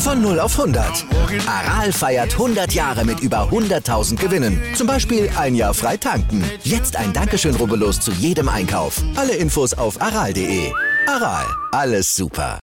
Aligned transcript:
Von 0.00 0.22
0 0.22 0.40
auf 0.40 0.58
100. 0.58 1.04
Aral 1.46 1.92
feiert 1.92 2.32
100 2.32 2.72
Jahre 2.72 3.04
mit 3.04 3.20
über 3.20 3.48
100.000 3.50 4.16
Gewinnen. 4.16 4.60
Zum 4.74 4.86
Beispiel 4.86 5.30
ein 5.36 5.54
Jahr 5.54 5.74
frei 5.74 5.98
tanken. 5.98 6.42
Jetzt 6.64 6.96
ein 6.96 7.12
Dankeschön, 7.12 7.54
rubbellos 7.54 8.00
zu 8.00 8.10
jedem 8.12 8.48
Einkauf. 8.48 9.02
Alle 9.14 9.34
Infos 9.34 9.74
auf 9.74 10.00
aral.de. 10.00 10.72
Aral, 11.06 11.44
alles 11.72 12.14
super. 12.14 12.58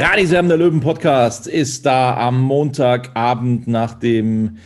Radisam, 0.00 0.46
der 0.46 0.58
Löwen-Podcast, 0.58 1.48
ist 1.48 1.84
da 1.84 2.16
am 2.16 2.40
Montagabend 2.40 3.66
nach 3.66 3.94
dem 3.94 4.58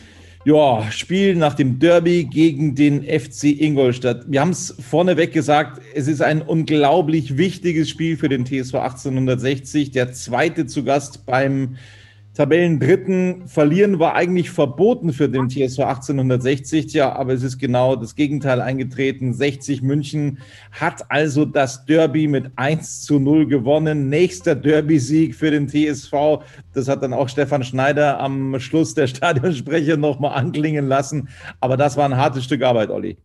ja, 0.45 0.91
Spiel, 0.91 1.35
nach 1.35 1.55
dem 1.55 1.79
Derby 1.79 2.25
gegen 2.25 2.75
den 2.75 3.01
FC 3.01 3.45
Ingolstadt. 3.45 4.25
Wir 4.27 4.41
haben 4.41 4.51
es 4.51 4.75
vorneweg 4.79 5.33
gesagt, 5.33 5.81
es 5.95 6.07
ist 6.07 6.21
ein 6.21 6.43
unglaublich 6.43 7.35
wichtiges 7.35 7.89
Spiel 7.89 8.15
für 8.15 8.29
den 8.29 8.45
TSV 8.45 8.75
1860. 8.75 9.89
Der 9.89 10.13
zweite 10.13 10.67
zu 10.67 10.83
Gast 10.83 11.25
beim 11.25 11.77
Tabellendritten. 12.33 13.47
Verlieren 13.47 13.99
war 13.99 14.15
eigentlich 14.15 14.49
verboten 14.49 15.13
für 15.13 15.29
den 15.29 15.49
TSV 15.49 15.79
1860. 15.81 16.91
Ja, 16.93 17.13
aber 17.13 17.33
es 17.33 17.43
ist 17.43 17.59
genau 17.59 17.95
das 17.95 18.15
Gegenteil 18.15 18.59
eingetreten. 18.59 19.33
60 19.33 19.83
München 19.83 20.39
hat 20.71 21.11
also 21.11 21.45
das 21.45 21.85
Derby 21.85 22.27
mit 22.27 22.51
1 22.55 23.03
zu 23.03 23.19
0 23.19 23.45
gewonnen. 23.47 24.09
Nächster 24.09 24.55
Derby-Sieg 24.55 25.35
für 25.35 25.51
den 25.51 25.67
TSV. 25.67 26.43
Das 26.73 26.87
hat 26.87 27.03
dann 27.03 27.13
auch 27.13 27.29
Stefan 27.29 27.63
Schneider 27.63 28.19
am 28.19 28.59
Schluss 28.59 28.95
der 28.95 29.07
Stadionsprecher 29.07 29.97
nochmal 29.97 30.33
anklingen 30.33 30.87
lassen. 30.87 31.29
Aber 31.59 31.77
das 31.77 31.97
war 31.97 32.05
ein 32.05 32.17
hartes 32.17 32.45
Stück 32.45 32.63
Arbeit, 32.63 32.89
Olli. 32.89 33.17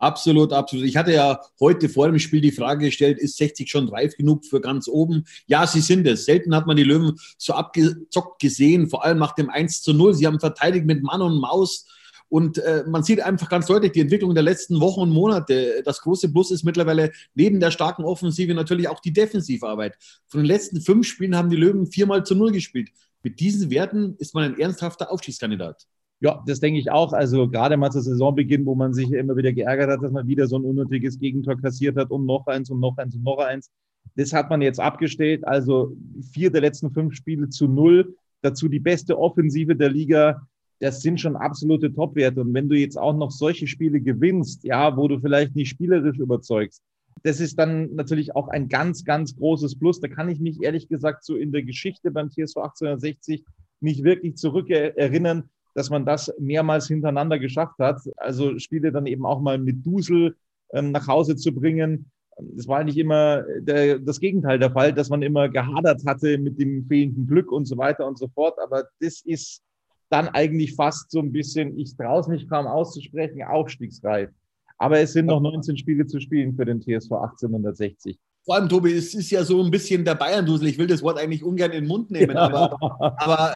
Absolut, 0.00 0.54
absolut. 0.54 0.86
Ich 0.86 0.96
hatte 0.96 1.12
ja 1.12 1.40
heute 1.60 1.90
vor 1.90 2.06
dem 2.06 2.18
Spiel 2.18 2.40
die 2.40 2.52
Frage 2.52 2.86
gestellt, 2.86 3.18
ist 3.18 3.36
60 3.36 3.70
schon 3.70 3.86
reif 3.86 4.16
genug 4.16 4.46
für 4.46 4.62
ganz 4.62 4.88
oben? 4.88 5.26
Ja, 5.46 5.66
sie 5.66 5.82
sind 5.82 6.06
es. 6.06 6.24
Selten 6.24 6.54
hat 6.54 6.66
man 6.66 6.78
die 6.78 6.84
Löwen 6.84 7.20
so 7.36 7.52
abgezockt 7.52 8.40
gesehen, 8.40 8.88
vor 8.88 9.04
allem 9.04 9.18
nach 9.18 9.34
dem 9.34 9.50
1 9.50 9.82
zu 9.82 9.92
0. 9.92 10.14
Sie 10.14 10.26
haben 10.26 10.40
verteidigt 10.40 10.86
mit 10.86 11.02
Mann 11.02 11.20
und 11.20 11.38
Maus. 11.38 11.86
Und 12.30 12.56
äh, 12.58 12.84
man 12.88 13.02
sieht 13.02 13.20
einfach 13.20 13.50
ganz 13.50 13.66
deutlich 13.66 13.92
die 13.92 14.00
Entwicklung 14.00 14.32
der 14.34 14.42
letzten 14.42 14.80
Wochen 14.80 15.00
und 15.00 15.10
Monate. 15.10 15.82
Das 15.84 16.00
große 16.00 16.32
Plus 16.32 16.50
ist 16.50 16.64
mittlerweile 16.64 17.12
neben 17.34 17.60
der 17.60 17.70
starken 17.70 18.04
Offensive 18.04 18.54
natürlich 18.54 18.88
auch 18.88 19.00
die 19.00 19.12
Defensivarbeit. 19.12 19.98
Von 20.28 20.40
den 20.40 20.46
letzten 20.46 20.80
fünf 20.80 21.06
Spielen 21.06 21.36
haben 21.36 21.50
die 21.50 21.56
Löwen 21.56 21.86
viermal 21.88 22.24
zu 22.24 22.34
null 22.34 22.52
gespielt. 22.52 22.88
Mit 23.22 23.38
diesen 23.38 23.68
Werten 23.70 24.14
ist 24.18 24.34
man 24.34 24.44
ein 24.44 24.58
ernsthafter 24.58 25.10
Aufstiegskandidat. 25.10 25.86
Ja, 26.22 26.42
das 26.46 26.60
denke 26.60 26.78
ich 26.78 26.90
auch. 26.90 27.14
Also 27.14 27.48
gerade 27.48 27.76
mal 27.78 27.90
zu 27.90 28.00
Saisonbeginn, 28.00 28.66
wo 28.66 28.74
man 28.74 28.92
sich 28.92 29.10
immer 29.12 29.36
wieder 29.36 29.52
geärgert 29.52 29.90
hat, 29.90 30.02
dass 30.02 30.12
man 30.12 30.26
wieder 30.26 30.46
so 30.46 30.56
ein 30.58 30.64
unnötiges 30.64 31.18
Gegentor 31.18 31.56
kassiert 31.56 31.96
hat 31.96 32.10
und 32.10 32.26
noch 32.26 32.46
eins 32.46 32.70
und 32.70 32.80
noch 32.80 32.98
eins 32.98 33.14
und 33.14 33.22
noch 33.22 33.38
eins. 33.38 33.70
Das 34.16 34.32
hat 34.34 34.50
man 34.50 34.60
jetzt 34.60 34.80
abgestellt. 34.80 35.46
Also 35.46 35.96
vier 36.32 36.50
der 36.50 36.60
letzten 36.60 36.90
fünf 36.90 37.14
Spiele 37.14 37.48
zu 37.48 37.68
null. 37.68 38.14
Dazu 38.42 38.68
die 38.68 38.80
beste 38.80 39.18
Offensive 39.18 39.74
der 39.74 39.88
Liga. 39.88 40.46
Das 40.78 41.00
sind 41.00 41.20
schon 41.20 41.36
absolute 41.36 41.92
Topwerte. 41.92 42.42
Und 42.42 42.52
wenn 42.52 42.68
du 42.68 42.76
jetzt 42.76 42.98
auch 42.98 43.14
noch 43.14 43.30
solche 43.30 43.66
Spiele 43.66 44.00
gewinnst, 44.00 44.64
ja, 44.64 44.96
wo 44.96 45.08
du 45.08 45.20
vielleicht 45.20 45.56
nicht 45.56 45.70
spielerisch 45.70 46.18
überzeugst, 46.18 46.82
das 47.22 47.40
ist 47.40 47.58
dann 47.58 47.94
natürlich 47.94 48.34
auch 48.36 48.48
ein 48.48 48.68
ganz, 48.68 49.04
ganz 49.04 49.36
großes 49.36 49.78
Plus. 49.78 50.00
Da 50.00 50.08
kann 50.08 50.28
ich 50.28 50.40
mich 50.40 50.62
ehrlich 50.62 50.88
gesagt 50.88 51.24
so 51.24 51.36
in 51.36 51.52
der 51.52 51.62
Geschichte 51.62 52.10
beim 52.10 52.30
TSV 52.30 52.56
1860 52.58 53.44
nicht 53.80 54.04
wirklich 54.04 54.36
zurückerinnern, 54.36 55.44
dass 55.74 55.90
man 55.90 56.04
das 56.04 56.32
mehrmals 56.38 56.88
hintereinander 56.88 57.38
geschafft 57.38 57.78
hat. 57.78 58.00
Also 58.16 58.58
Spiele 58.58 58.92
dann 58.92 59.06
eben 59.06 59.24
auch 59.24 59.40
mal 59.40 59.58
mit 59.58 59.84
Dusel 59.84 60.36
ähm, 60.72 60.92
nach 60.92 61.06
Hause 61.06 61.36
zu 61.36 61.52
bringen. 61.52 62.10
Es 62.56 62.66
war 62.66 62.78
eigentlich 62.78 62.98
immer 62.98 63.42
der, 63.58 63.98
das 63.98 64.20
Gegenteil 64.20 64.58
der 64.58 64.70
Fall, 64.70 64.94
dass 64.94 65.10
man 65.10 65.22
immer 65.22 65.48
gehadert 65.48 66.02
hatte 66.06 66.38
mit 66.38 66.58
dem 66.58 66.86
fehlenden 66.86 67.26
Glück 67.26 67.52
und 67.52 67.66
so 67.66 67.76
weiter 67.76 68.06
und 68.06 68.18
so 68.18 68.28
fort. 68.28 68.58
Aber 68.62 68.84
das 69.00 69.20
ist 69.22 69.62
dann 70.08 70.28
eigentlich 70.28 70.74
fast 70.74 71.10
so 71.10 71.20
ein 71.20 71.32
bisschen, 71.32 71.78
ich 71.78 71.96
traue 71.96 72.20
es 72.20 72.28
mich 72.28 72.48
kaum 72.48 72.66
auszusprechen, 72.66 73.42
aufstiegsreif. 73.42 74.30
Aber 74.78 74.98
es 74.98 75.12
sind 75.12 75.26
noch 75.26 75.40
19 75.40 75.76
Spiele 75.76 76.06
zu 76.06 76.20
spielen 76.20 76.54
für 76.54 76.64
den 76.64 76.80
TSV 76.80 77.12
1860. 77.12 78.18
Vor 78.44 78.54
allem, 78.54 78.68
Tobi, 78.68 78.94
es 78.94 79.14
ist 79.14 79.30
ja 79.30 79.44
so 79.44 79.62
ein 79.62 79.70
bisschen 79.70 80.04
der 80.04 80.14
Bayern-Dusel. 80.14 80.68
Ich 80.68 80.78
will 80.78 80.86
das 80.86 81.02
Wort 81.02 81.18
eigentlich 81.18 81.44
ungern 81.44 81.72
in 81.72 81.84
den 81.84 81.88
Mund 81.88 82.10
nehmen, 82.10 82.34
ja. 82.34 82.42
aber, 82.42 82.76
aber 83.18 83.54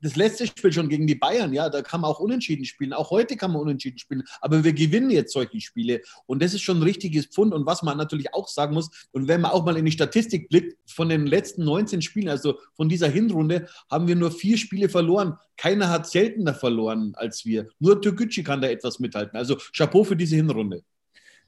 das 0.00 0.16
letzte 0.16 0.46
Spiel 0.46 0.72
schon 0.72 0.88
gegen 0.88 1.06
die 1.06 1.14
Bayern, 1.14 1.52
ja, 1.52 1.68
da 1.68 1.82
kann 1.82 2.00
man 2.00 2.10
auch 2.10 2.20
unentschieden 2.20 2.64
spielen. 2.64 2.92
Auch 2.92 3.10
heute 3.10 3.36
kann 3.36 3.52
man 3.52 3.62
unentschieden 3.62 3.98
spielen. 3.98 4.24
Aber 4.40 4.64
wir 4.64 4.72
gewinnen 4.72 5.10
jetzt 5.10 5.32
solche 5.32 5.60
Spiele. 5.60 6.02
Und 6.26 6.42
das 6.42 6.54
ist 6.54 6.62
schon 6.62 6.78
ein 6.78 6.82
richtiges 6.82 7.26
Pfund. 7.26 7.54
Und 7.54 7.66
was 7.66 7.82
man 7.82 7.96
natürlich 7.96 8.34
auch 8.34 8.48
sagen 8.48 8.74
muss, 8.74 8.90
und 9.12 9.28
wenn 9.28 9.40
man 9.40 9.52
auch 9.52 9.64
mal 9.64 9.76
in 9.76 9.84
die 9.84 9.92
Statistik 9.92 10.48
blickt, 10.48 10.76
von 10.90 11.08
den 11.08 11.26
letzten 11.26 11.64
19 11.64 12.02
Spielen, 12.02 12.28
also 12.28 12.58
von 12.74 12.88
dieser 12.88 13.08
Hinrunde, 13.08 13.68
haben 13.90 14.08
wir 14.08 14.16
nur 14.16 14.32
vier 14.32 14.58
Spiele 14.58 14.88
verloren. 14.88 15.36
Keiner 15.56 15.88
hat 15.88 16.08
seltener 16.08 16.54
verloren 16.54 17.12
als 17.14 17.44
wir. 17.44 17.68
Nur 17.78 18.00
Türkgücü 18.00 18.42
kann 18.42 18.60
da 18.60 18.68
etwas 18.68 18.98
mithalten. 18.98 19.36
Also 19.36 19.56
Chapeau 19.72 20.04
für 20.04 20.16
diese 20.16 20.36
Hinrunde. 20.36 20.82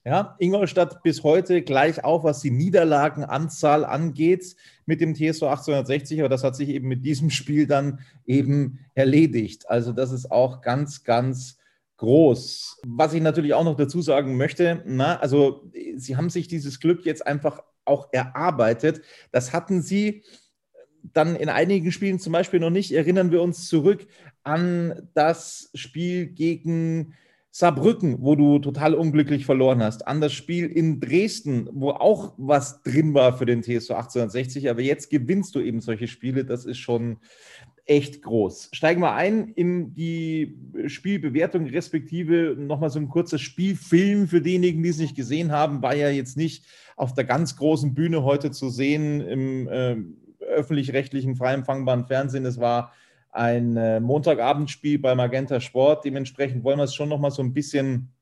Ja, 0.05 0.35
Ingolstadt 0.41 1.05
bis 1.05 1.23
heute 1.23 1.63
gleich 1.63 2.03
auf, 2.03 2.25
was 2.25 2.41
die 2.41 2.51
Niederlagenanzahl 2.51 3.85
angeht 3.85 4.57
mit 4.85 5.01
dem 5.01 5.15
TSV 5.15 5.45
1860, 5.45 6.19
aber 6.19 6.29
das 6.29 6.43
hat 6.43 6.57
sich 6.57 6.71
eben 6.71 6.89
mit 6.89 7.05
diesem 7.05 7.31
Spiel 7.31 7.69
dann 7.69 8.01
eben 8.27 8.81
erledigt. 8.95 9.71
Also 9.71 9.93
das 9.93 10.11
ist 10.11 10.33
auch 10.33 10.61
ganz, 10.61 11.05
ganz 11.05 11.59
groß. 11.99 12.81
Was 12.85 13.15
ich 13.15 13.23
natürlich 13.23 13.55
auch 13.55 13.63
noch 13.63 13.77
dazu 13.77 14.03
sagen 14.03 14.37
möchte, 14.37 14.83
na, 14.87 15.21
also 15.21 15.71
sie 15.95 16.17
haben 16.17 16.31
sich 16.31 16.49
dieses 16.49 16.81
Glück 16.81 17.07
jetzt 17.07 17.25
einfach 17.25 17.63
auch 17.85 18.09
erarbeitet. 18.13 19.03
Das 19.31 19.53
hatten 19.53 19.83
sie 19.83 20.25
dann 21.13 21.37
in 21.37 21.49
einigen 21.49 21.93
Spielen 21.93 22.19
zum 22.19 22.33
Beispiel 22.33 22.59
noch 22.59 22.71
nicht. 22.71 22.91
Erinnern 22.91 23.31
wir 23.31 23.41
uns 23.41 23.69
zurück 23.69 24.09
an 24.43 25.09
das 25.15 25.71
Spiel 25.75 26.27
gegen 26.27 27.15
Saarbrücken, 27.55 28.17
wo 28.23 28.35
du 28.35 28.59
total 28.59 28.95
unglücklich 28.95 29.45
verloren 29.45 29.83
hast, 29.83 30.07
an 30.09 30.23
das 30.23 30.33
Spiel 30.33 30.67
in 30.67 31.01
Dresden, 31.01 31.69
wo 31.75 31.91
auch 31.91 32.33
was 32.39 32.83
drin 32.83 33.13
war 33.13 33.37
für 33.37 33.45
den 33.45 33.63
TSV 33.63 33.91
1860, 33.91 34.71
aber 34.71 34.81
jetzt 34.81 35.11
gewinnst 35.11 35.55
du 35.55 35.61
eben 35.61 35.83
solche 35.83 36.09
Spiele, 36.09 36.47
das 36.47 36.65
ist 36.65 36.79
schon 36.79 37.19
echt 37.85 38.23
groß. 38.23 38.71
Steigen 38.73 39.03
wir 39.03 39.13
ein 39.13 39.49
in 39.49 39.93
die 39.93 40.57
Spielbewertung, 40.87 41.67
respektive 41.67 42.57
nochmal 42.59 42.89
so 42.89 42.99
ein 42.99 43.11
kurzer 43.11 43.39
Spielfilm 43.39 44.29
für 44.29 44.41
diejenigen, 44.41 44.83
die 44.83 44.89
es 44.89 44.99
nicht 44.99 45.15
gesehen 45.15 45.53
haben, 45.53 45.83
war 45.83 45.95
ja 45.95 46.09
jetzt 46.09 46.39
nicht 46.39 46.65
auf 46.97 47.13
der 47.13 47.25
ganz 47.25 47.57
großen 47.57 47.93
Bühne 47.93 48.25
heute 48.25 48.51
zu 48.51 48.71
sehen 48.71 49.21
im 49.21 49.69
äh, 49.69 49.97
öffentlich-rechtlichen 50.41 51.37
frei 51.37 51.53
empfangbaren 51.53 52.07
Fernsehen. 52.07 52.47
Es 52.47 52.59
war 52.59 52.93
ein 53.33 53.77
äh, 53.77 53.99
Montagabendspiel 53.99 54.99
bei 54.99 55.15
Magenta 55.15 55.61
Sport. 55.61 56.05
Dementsprechend 56.05 56.63
wollen 56.65 56.79
wir 56.79 56.85
es 56.85 56.95
schon 56.95 57.09
noch 57.09 57.19
mal 57.19 57.31
so 57.31 57.43
ein 57.43 57.55
bisschen 57.55 58.13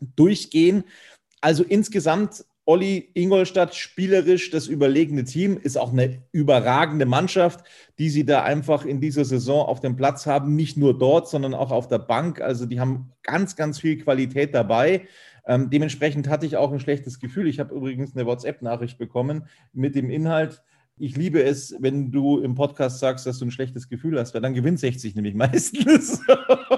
durchgehen. 0.00 0.84
Also 1.40 1.62
insgesamt 1.62 2.44
Olli 2.68 3.10
Ingolstadt 3.14 3.74
spielerisch 3.74 4.50
das 4.50 4.66
überlegene 4.66 5.24
Team, 5.24 5.56
ist 5.56 5.78
auch 5.78 5.90
eine 5.90 6.22
überragende 6.32 7.06
Mannschaft, 7.06 7.64
die 7.98 8.10
sie 8.10 8.26
da 8.26 8.42
einfach 8.42 8.84
in 8.84 9.00
dieser 9.00 9.24
Saison 9.24 9.64
auf 9.64 9.80
dem 9.80 9.96
Platz 9.96 10.26
haben. 10.26 10.54
Nicht 10.54 10.76
nur 10.76 10.98
dort, 10.98 11.30
sondern 11.30 11.54
auch 11.54 11.70
auf 11.70 11.88
der 11.88 11.98
Bank. 11.98 12.42
Also 12.42 12.66
die 12.66 12.78
haben 12.78 13.12
ganz, 13.22 13.56
ganz 13.56 13.80
viel 13.80 13.96
Qualität 13.96 14.54
dabei. 14.54 15.06
Ähm, 15.46 15.70
dementsprechend 15.70 16.28
hatte 16.28 16.44
ich 16.44 16.58
auch 16.58 16.70
ein 16.70 16.78
schlechtes 16.78 17.20
Gefühl. 17.20 17.48
Ich 17.48 17.58
habe 17.58 17.74
übrigens 17.74 18.14
eine 18.14 18.26
WhatsApp-Nachricht 18.26 18.98
bekommen 18.98 19.46
mit 19.72 19.94
dem 19.94 20.10
Inhalt, 20.10 20.62
ich 20.98 21.16
liebe 21.16 21.42
es, 21.42 21.74
wenn 21.78 22.10
du 22.10 22.38
im 22.38 22.54
Podcast 22.54 22.98
sagst, 22.98 23.26
dass 23.26 23.38
du 23.38 23.46
ein 23.46 23.50
schlechtes 23.50 23.88
Gefühl 23.88 24.18
hast, 24.18 24.34
weil 24.34 24.40
dann 24.40 24.54
gewinnt 24.54 24.80
60 24.80 25.14
nämlich 25.14 25.34
meistens. 25.34 26.20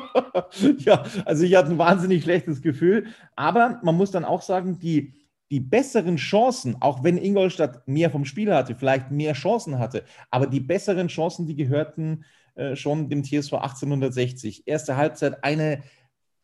ja, 0.78 1.05
also 1.25 1.44
ich 1.44 1.55
hatte 1.56 1.70
ein 1.70 1.78
wahnsinnig 1.78 2.22
schlechtes 2.22 2.62
Gefühl. 2.62 3.06
Aber 3.37 3.81
man 3.82 3.96
muss 3.96 4.11
dann 4.11 4.25
auch 4.25 4.43
sagen, 4.43 4.78
die, 4.78 5.14
die 5.50 5.61
besseren 5.61 6.17
Chancen, 6.17 6.76
auch 6.81 7.02
wenn 7.02 7.19
Ingolstadt 7.19 7.87
mehr 7.88 8.11
vom 8.11 8.25
Spiel 8.25 8.55
hatte, 8.55 8.75
vielleicht 8.75 9.11
mehr 9.11 9.32
Chancen 9.34 9.78
hatte, 9.78 10.05
aber 10.31 10.46
die 10.46 10.61
besseren 10.61 11.08
Chancen, 11.08 11.46
die 11.46 11.56
gehörten 11.56 12.25
äh, 12.55 12.76
schon 12.76 13.08
dem 13.08 13.25
TSV 13.25 13.55
1860. 13.55 14.67
Erste 14.67 14.96
Halbzeit 14.96 15.43
eine 15.44 15.82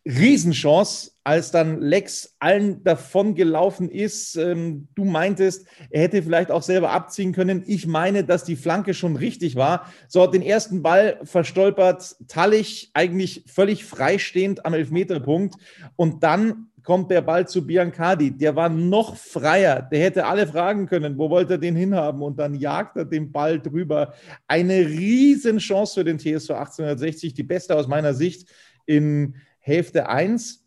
Riesenchance, 0.06 1.11
als 1.25 1.50
dann 1.50 1.81
Lex 1.81 2.37
allen 2.38 2.85
davon 2.85 3.35
gelaufen 3.35 3.91
ist. 3.91 4.37
Ähm, 4.37 4.87
du 4.94 5.05
meintest, 5.05 5.67
er 5.91 6.03
hätte 6.03 6.23
vielleicht 6.23 6.53
auch 6.53 6.62
selber 6.62 6.93
abziehen 6.93 7.32
können. 7.32 7.64
Ich 7.67 7.88
meine, 7.88 8.23
dass 8.23 8.44
die 8.44 8.55
Flanke 8.55 8.94
schon 8.94 9.17
richtig 9.17 9.56
war. 9.56 9.93
So, 10.06 10.25
den 10.29 10.43
ersten 10.43 10.82
Ball 10.82 11.19
verstolpert 11.25 12.17
Tallich 12.29 12.91
eigentlich 12.94 13.43
völlig 13.49 13.85
freistehend 13.85 14.64
am 14.64 14.75
Elfmeterpunkt. 14.75 15.56
Und 15.97 16.23
dann 16.23 16.69
kommt 16.85 17.11
der 17.11 17.23
Ball 17.23 17.49
zu 17.49 17.67
Biancardi. 17.67 18.31
Der 18.31 18.55
war 18.55 18.69
noch 18.69 19.17
freier. 19.17 19.82
Der 19.82 19.99
hätte 19.99 20.26
alle 20.26 20.47
fragen 20.47 20.87
können, 20.87 21.19
wo 21.19 21.29
wollte 21.31 21.55
er 21.55 21.59
den 21.59 21.75
hinhaben? 21.75 22.23
Und 22.23 22.38
dann 22.38 22.55
jagt 22.55 22.97
er 22.97 23.05
den 23.05 23.32
Ball 23.32 23.61
drüber. 23.61 24.14
Eine 24.47 24.87
Riesenchance 24.87 25.94
für 25.94 26.05
den 26.05 26.19
TSV 26.20 26.50
1860, 26.50 27.35
die 27.35 27.43
beste 27.43 27.75
aus 27.75 27.88
meiner 27.88 28.14
Sicht 28.14 28.49
in 28.87 29.35
Hälfte 29.66 30.08
1, 30.08 30.64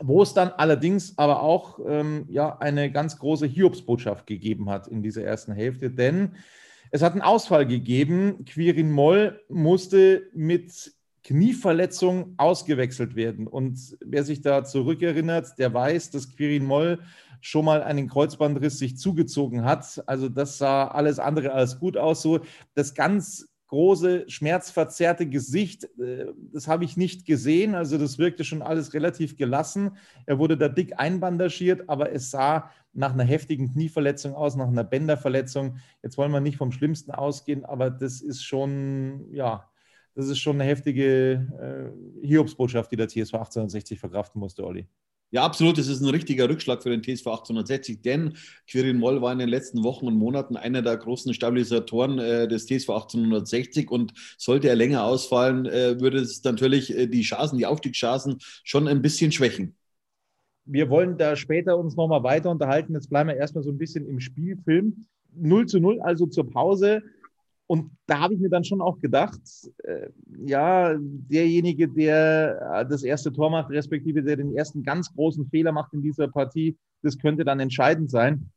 wo 0.00 0.22
es 0.22 0.32
dann 0.32 0.48
allerdings 0.48 1.18
aber 1.18 1.42
auch 1.42 1.78
ähm, 1.86 2.24
ja, 2.30 2.56
eine 2.56 2.90
ganz 2.90 3.18
große 3.18 3.46
Hiobsbotschaft 3.46 4.26
gegeben 4.26 4.70
hat 4.70 4.88
in 4.88 5.02
dieser 5.02 5.24
ersten 5.24 5.52
Hälfte, 5.52 5.90
denn 5.90 6.34
es 6.90 7.02
hat 7.02 7.12
einen 7.12 7.20
Ausfall 7.20 7.66
gegeben. 7.66 8.46
Quirin 8.46 8.90
Moll 8.90 9.42
musste 9.50 10.22
mit 10.32 10.94
Knieverletzung 11.22 12.32
ausgewechselt 12.38 13.14
werden. 13.14 13.46
Und 13.46 13.98
wer 14.02 14.24
sich 14.24 14.40
da 14.40 14.64
zurückerinnert, 14.64 15.58
der 15.58 15.74
weiß, 15.74 16.10
dass 16.10 16.34
Quirin 16.34 16.64
Moll 16.64 17.00
schon 17.42 17.66
mal 17.66 17.82
einen 17.82 18.08
Kreuzbandriss 18.08 18.78
sich 18.78 18.96
zugezogen 18.96 19.64
hat. 19.64 20.02
Also 20.06 20.30
das 20.30 20.56
sah 20.56 20.88
alles 20.88 21.18
andere 21.18 21.52
als 21.52 21.78
gut 21.78 21.98
aus. 21.98 22.22
So 22.22 22.40
das 22.74 22.94
ganz 22.94 23.53
große, 23.68 24.28
schmerzverzerrte 24.28 25.26
Gesicht, 25.26 25.84
äh, 25.98 26.26
das 26.52 26.68
habe 26.68 26.84
ich 26.84 26.96
nicht 26.96 27.26
gesehen. 27.26 27.74
Also 27.74 27.98
das 27.98 28.18
wirkte 28.18 28.44
schon 28.44 28.62
alles 28.62 28.94
relativ 28.94 29.36
gelassen. 29.36 29.96
Er 30.26 30.38
wurde 30.38 30.56
da 30.56 30.68
dick 30.68 30.98
einbandagiert, 30.98 31.88
aber 31.88 32.12
es 32.12 32.30
sah 32.30 32.70
nach 32.92 33.12
einer 33.12 33.24
heftigen 33.24 33.72
Knieverletzung 33.72 34.34
aus, 34.34 34.56
nach 34.56 34.68
einer 34.68 34.84
Bänderverletzung. 34.84 35.78
Jetzt 36.02 36.16
wollen 36.18 36.32
wir 36.32 36.40
nicht 36.40 36.56
vom 36.56 36.72
Schlimmsten 36.72 37.10
ausgehen, 37.10 37.64
aber 37.64 37.90
das 37.90 38.20
ist 38.20 38.42
schon, 38.42 39.32
ja, 39.32 39.68
das 40.14 40.28
ist 40.28 40.38
schon 40.38 40.60
eine 40.60 40.70
heftige 40.70 41.92
äh, 42.22 42.26
Hiobsbotschaft, 42.26 42.92
die 42.92 42.96
der 42.96 43.08
TSV 43.08 43.34
1860 43.34 43.98
verkraften 43.98 44.38
musste, 44.38 44.64
Olli. 44.64 44.86
Ja, 45.30 45.42
absolut. 45.42 45.78
Es 45.78 45.88
ist 45.88 46.00
ein 46.00 46.10
richtiger 46.10 46.48
Rückschlag 46.48 46.82
für 46.82 46.90
den 46.90 47.02
TSV 47.02 47.26
1860, 47.26 48.02
denn 48.02 48.36
Quirin 48.70 48.98
Moll 48.98 49.20
war 49.20 49.32
in 49.32 49.40
den 49.40 49.48
letzten 49.48 49.82
Wochen 49.82 50.06
und 50.06 50.14
Monaten 50.14 50.56
einer 50.56 50.80
der 50.80 50.96
großen 50.96 51.34
Stabilisatoren 51.34 52.20
äh, 52.20 52.46
des 52.46 52.66
TSV 52.66 52.90
1860 52.90 53.90
und 53.90 54.12
sollte 54.38 54.68
er 54.68 54.76
länger 54.76 55.02
ausfallen, 55.04 55.66
äh, 55.66 56.00
würde 56.00 56.18
es 56.18 56.44
natürlich 56.44 56.96
äh, 56.96 57.08
die 57.08 57.22
Chancen, 57.22 57.58
die 57.58 57.66
Aufstiegschancen 57.66 58.38
schon 58.62 58.86
ein 58.86 59.02
bisschen 59.02 59.32
schwächen. 59.32 59.74
Wir 60.66 60.88
wollen 60.88 61.18
da 61.18 61.36
später 61.36 61.76
uns 61.78 61.96
nochmal 61.96 62.22
weiter 62.22 62.50
unterhalten. 62.50 62.94
Jetzt 62.94 63.10
bleiben 63.10 63.28
wir 63.28 63.36
erstmal 63.36 63.64
so 63.64 63.70
ein 63.70 63.78
bisschen 63.78 64.06
im 64.06 64.20
Spielfilm. 64.20 65.04
0 65.36 65.66
zu 65.66 65.80
0, 65.80 66.00
also 66.00 66.26
zur 66.26 66.48
Pause. 66.48 67.02
Und 67.66 67.96
da 68.06 68.20
habe 68.20 68.34
ich 68.34 68.40
mir 68.40 68.50
dann 68.50 68.64
schon 68.64 68.82
auch 68.82 69.00
gedacht, 69.00 69.40
äh, 69.84 70.08
ja, 70.44 70.94
derjenige, 70.98 71.88
der 71.88 72.60
äh, 72.74 72.86
das 72.86 73.02
erste 73.02 73.32
Tor 73.32 73.50
macht, 73.50 73.70
respektive 73.70 74.22
der 74.22 74.36
den 74.36 74.54
ersten 74.54 74.82
ganz 74.82 75.12
großen 75.14 75.48
Fehler 75.48 75.72
macht 75.72 75.94
in 75.94 76.02
dieser 76.02 76.28
Partie, 76.28 76.76
das 77.02 77.18
könnte 77.18 77.44
dann 77.44 77.60
entscheidend 77.60 78.10
sein. 78.10 78.50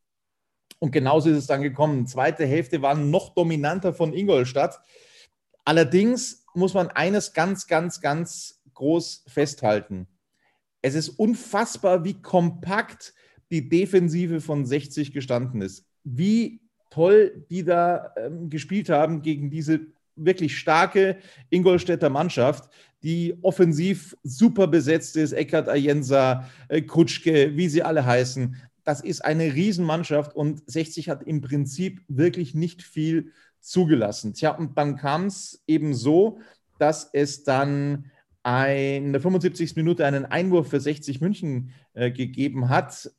Und 0.79 0.91
genauso 0.91 1.29
ist 1.29 1.37
es 1.37 1.47
dann 1.47 1.61
gekommen. 1.61 2.05
Zweite 2.05 2.45
Hälfte 2.45 2.81
war 2.81 2.95
noch 2.95 3.33
dominanter 3.33 3.93
von 3.93 4.13
Ingolstadt. 4.13 4.79
Allerdings 5.63 6.45
muss 6.53 6.73
man 6.73 6.89
eines 6.89 7.33
ganz, 7.33 7.67
ganz, 7.67 8.01
ganz 8.01 8.61
groß 8.73 9.23
festhalten. 9.27 10.07
Es 10.81 10.95
ist 10.95 11.09
unfassbar, 11.09 12.03
wie 12.03 12.21
kompakt 12.21 13.13
die 13.51 13.67
Defensive 13.67 14.41
von 14.41 14.65
60 14.65 15.13
gestanden 15.13 15.61
ist. 15.61 15.85
Wie 16.03 16.61
toll, 16.97 17.45
die 17.51 17.63
da 17.63 18.11
ähm, 18.17 18.49
gespielt 18.49 18.89
haben 18.89 19.21
gegen 19.21 19.51
diese 19.51 19.81
wirklich 20.15 20.57
starke 20.57 21.17
Ingolstädter 21.51 22.09
Mannschaft, 22.09 22.71
die 23.03 23.37
offensiv 23.43 24.17
super 24.23 24.65
besetzt 24.65 25.15
ist. 25.15 25.31
Eckhard 25.31 25.69
Ayensa, 25.69 26.49
äh, 26.69 26.81
Kutschke, 26.81 27.55
wie 27.55 27.69
sie 27.69 27.83
alle 27.83 28.03
heißen. 28.03 28.55
Das 28.83 29.01
ist 29.01 29.23
eine 29.23 29.53
Riesenmannschaft 29.53 30.35
und 30.35 30.63
60 30.65 31.09
hat 31.09 31.21
im 31.21 31.41
Prinzip 31.41 32.01
wirklich 32.07 32.55
nicht 32.55 32.81
viel 32.81 33.31
zugelassen. 33.59 34.33
Tja, 34.33 34.55
und 34.55 34.75
dann 34.75 34.95
kam 34.95 35.27
es 35.27 35.63
eben 35.67 35.93
so, 35.93 36.39
dass 36.79 37.11
es 37.13 37.43
dann 37.43 38.09
in 38.43 39.11
der 39.11 39.21
75. 39.21 39.75
Minute 39.75 40.05
einen 40.05 40.25
Einwurf 40.25 40.69
für 40.69 40.79
60 40.79 41.21
München 41.21 41.73
äh, 41.93 42.09
gegeben 42.09 42.69
hat. 42.69 43.11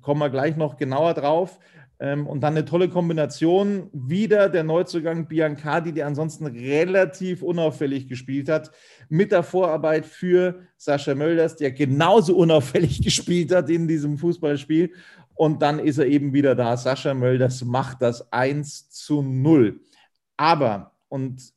Kommen 0.00 0.20
wir 0.20 0.30
gleich 0.30 0.56
noch 0.56 0.78
genauer 0.78 1.12
drauf. 1.12 1.60
Ähm, 2.02 2.26
und 2.26 2.40
dann 2.40 2.54
eine 2.54 2.64
tolle 2.64 2.88
Kombination. 2.88 3.90
Wieder 3.92 4.48
der 4.48 4.64
Neuzugang 4.64 5.28
Biancardi, 5.28 5.92
der 5.92 6.06
ansonsten 6.06 6.46
relativ 6.46 7.42
unauffällig 7.42 8.08
gespielt 8.08 8.48
hat, 8.48 8.70
mit 9.10 9.32
der 9.32 9.42
Vorarbeit 9.42 10.06
für 10.06 10.60
Sascha 10.78 11.14
Mölders, 11.14 11.56
der 11.56 11.72
genauso 11.72 12.36
unauffällig 12.36 13.02
gespielt 13.04 13.54
hat 13.54 13.68
in 13.68 13.86
diesem 13.86 14.16
Fußballspiel. 14.16 14.94
Und 15.34 15.60
dann 15.60 15.78
ist 15.78 15.98
er 15.98 16.06
eben 16.06 16.32
wieder 16.32 16.54
da. 16.54 16.76
Sascha 16.76 17.12
Mölders 17.12 17.64
macht 17.64 18.00
das 18.00 18.32
1 18.32 18.88
zu 18.90 19.20
0. 19.20 19.80
Aber, 20.38 20.92
und 21.08 21.52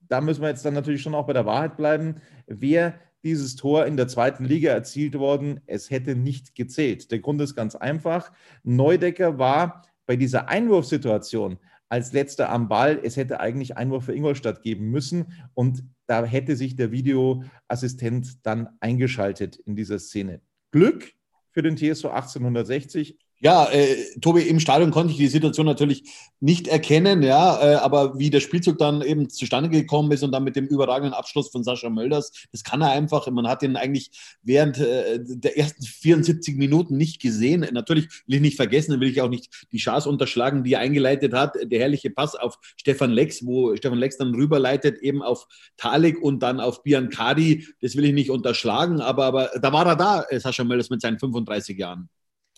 da 0.00 0.20
müssen 0.20 0.42
wir 0.42 0.50
jetzt 0.50 0.64
dann 0.64 0.74
natürlich 0.74 1.00
schon 1.00 1.14
auch 1.14 1.26
bei 1.26 1.32
der 1.32 1.46
Wahrheit 1.46 1.76
bleiben, 1.78 2.16
wer 2.46 2.94
dieses 3.26 3.56
Tor 3.56 3.86
in 3.86 3.96
der 3.96 4.08
zweiten 4.08 4.44
Liga 4.44 4.70
erzielt 4.70 5.18
worden. 5.18 5.60
Es 5.66 5.90
hätte 5.90 6.14
nicht 6.14 6.54
gezählt. 6.54 7.10
Der 7.10 7.18
Grund 7.18 7.40
ist 7.40 7.56
ganz 7.56 7.74
einfach. 7.74 8.32
Neudecker 8.62 9.38
war 9.38 9.82
bei 10.06 10.16
dieser 10.16 10.48
Einwurfsituation 10.48 11.58
als 11.88 12.12
letzter 12.12 12.50
am 12.50 12.68
Ball. 12.68 13.00
Es 13.02 13.16
hätte 13.16 13.40
eigentlich 13.40 13.76
Einwurf 13.76 14.04
für 14.04 14.14
Ingolstadt 14.14 14.62
geben 14.62 14.90
müssen 14.90 15.32
und 15.54 15.84
da 16.06 16.24
hätte 16.24 16.56
sich 16.56 16.76
der 16.76 16.92
Videoassistent 16.92 18.46
dann 18.46 18.68
eingeschaltet 18.80 19.56
in 19.56 19.74
dieser 19.74 19.98
Szene. 19.98 20.40
Glück 20.70 21.12
für 21.50 21.62
den 21.62 21.76
TSV 21.76 22.06
1860. 22.06 23.18
Ja, 23.40 23.68
äh, 23.70 24.18
Tobi, 24.22 24.42
im 24.42 24.60
Stadion 24.60 24.90
konnte 24.90 25.12
ich 25.12 25.18
die 25.18 25.28
Situation 25.28 25.66
natürlich 25.66 26.04
nicht 26.40 26.68
erkennen, 26.68 27.22
ja, 27.22 27.60
äh, 27.60 27.74
aber 27.74 28.18
wie 28.18 28.30
der 28.30 28.40
Spielzug 28.40 28.78
dann 28.78 29.02
eben 29.02 29.28
zustande 29.28 29.68
gekommen 29.68 30.10
ist 30.12 30.22
und 30.22 30.32
dann 30.32 30.42
mit 30.42 30.56
dem 30.56 30.66
überragenden 30.66 31.12
Abschluss 31.12 31.50
von 31.50 31.62
Sascha 31.62 31.90
Mölders, 31.90 32.32
das 32.50 32.64
kann 32.64 32.80
er 32.80 32.92
einfach. 32.92 33.30
Man 33.30 33.46
hat 33.46 33.62
ihn 33.62 33.76
eigentlich 33.76 34.10
während 34.42 34.78
äh, 34.78 35.18
der 35.22 35.58
ersten 35.58 35.84
74 35.84 36.56
Minuten 36.56 36.96
nicht 36.96 37.20
gesehen. 37.20 37.66
Natürlich 37.72 38.08
will 38.26 38.36
ich 38.36 38.40
nicht 38.40 38.56
vergessen, 38.56 38.98
will 39.00 39.10
ich 39.10 39.20
auch 39.20 39.28
nicht 39.28 39.66
die 39.70 39.78
Chance 39.78 40.08
unterschlagen, 40.08 40.64
die 40.64 40.72
er 40.72 40.80
eingeleitet 40.80 41.34
hat. 41.34 41.56
Der 41.62 41.78
herrliche 41.78 42.08
Pass 42.08 42.36
auf 42.36 42.58
Stefan 42.78 43.10
Lex, 43.10 43.44
wo 43.44 43.76
Stefan 43.76 43.98
Lex 43.98 44.16
dann 44.16 44.34
rüberleitet, 44.34 44.98
eben 45.02 45.22
auf 45.22 45.46
Talik 45.76 46.22
und 46.22 46.42
dann 46.42 46.58
auf 46.58 46.82
Biancardi. 46.82 47.66
Das 47.82 47.96
will 47.96 48.06
ich 48.06 48.14
nicht 48.14 48.30
unterschlagen, 48.30 49.02
aber, 49.02 49.26
aber 49.26 49.50
da 49.60 49.74
war 49.74 49.86
er 49.86 49.96
da, 49.96 50.22
äh, 50.22 50.40
Sascha 50.40 50.64
Mölders 50.64 50.88
mit 50.88 51.02
seinen 51.02 51.18
35 51.18 51.76
Jahren. 51.76 52.08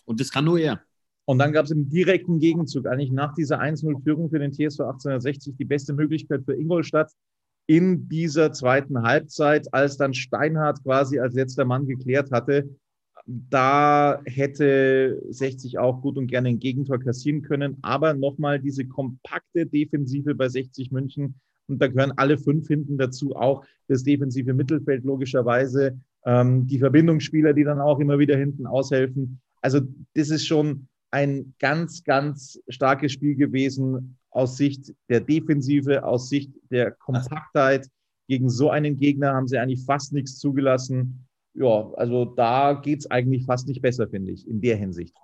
Und 0.09 0.19
das 0.19 0.31
kann 0.31 0.45
nur 0.45 0.57
er. 0.57 0.81
Und 1.25 1.37
dann 1.37 1.53
gab 1.53 1.65
es 1.65 1.71
im 1.71 1.87
direkten 1.87 2.39
Gegenzug, 2.39 2.87
eigentlich 2.87 3.11
nach 3.11 3.35
dieser 3.35 3.61
1-0-Führung 3.61 4.31
für 4.31 4.39
den 4.39 4.51
TSV 4.51 4.79
1860, 4.79 5.55
die 5.55 5.65
beste 5.65 5.93
Möglichkeit 5.93 6.41
für 6.43 6.55
Ingolstadt 6.55 7.11
in 7.67 8.09
dieser 8.09 8.51
zweiten 8.51 9.03
Halbzeit, 9.03 9.71
als 9.71 9.97
dann 9.97 10.15
Steinhardt 10.15 10.81
quasi 10.83 11.19
als 11.19 11.35
letzter 11.35 11.65
Mann 11.65 11.85
geklärt 11.85 12.31
hatte. 12.31 12.67
Da 13.27 14.19
hätte 14.25 15.21
60 15.29 15.77
auch 15.77 16.01
gut 16.01 16.17
und 16.17 16.25
gerne 16.25 16.49
ein 16.49 16.59
Gegentor 16.59 16.97
kassieren 16.97 17.43
können. 17.43 17.77
Aber 17.83 18.15
nochmal 18.15 18.59
diese 18.59 18.85
kompakte 18.85 19.67
Defensive 19.67 20.33
bei 20.33 20.49
60 20.49 20.89
München. 20.91 21.35
Und 21.67 21.79
da 21.79 21.87
gehören 21.87 22.13
alle 22.15 22.39
fünf 22.39 22.67
hinten 22.67 22.97
dazu, 22.97 23.35
auch 23.35 23.63
das 23.87 24.01
defensive 24.01 24.55
Mittelfeld 24.55 25.03
logischerweise, 25.03 25.99
ähm, 26.25 26.65
die 26.65 26.79
Verbindungsspieler, 26.79 27.53
die 27.53 27.63
dann 27.63 27.79
auch 27.79 27.99
immer 27.99 28.17
wieder 28.17 28.35
hinten 28.35 28.65
aushelfen. 28.65 29.39
Also 29.61 29.81
das 30.13 30.29
ist 30.29 30.45
schon 30.45 30.87
ein 31.11 31.53
ganz, 31.59 32.03
ganz 32.03 32.59
starkes 32.67 33.11
Spiel 33.11 33.35
gewesen 33.35 34.17
aus 34.29 34.57
Sicht 34.57 34.93
der 35.09 35.21
Defensive, 35.21 36.03
aus 36.03 36.29
Sicht 36.29 36.51
der 36.69 36.91
Kompaktheit. 36.91 37.87
Gegen 38.27 38.49
so 38.49 38.69
einen 38.69 38.97
Gegner 38.97 39.33
haben 39.33 39.47
sie 39.47 39.57
eigentlich 39.57 39.83
fast 39.85 40.13
nichts 40.13 40.37
zugelassen. 40.37 41.25
Ja, 41.55 41.91
also 41.93 42.25
da 42.25 42.73
geht 42.73 42.99
es 42.99 43.11
eigentlich 43.11 43.45
fast 43.45 43.67
nicht 43.67 43.81
besser, 43.81 44.07
finde 44.07 44.31
ich, 44.31 44.47
in 44.47 44.61
der 44.61 44.77
Hinsicht. 44.77 45.15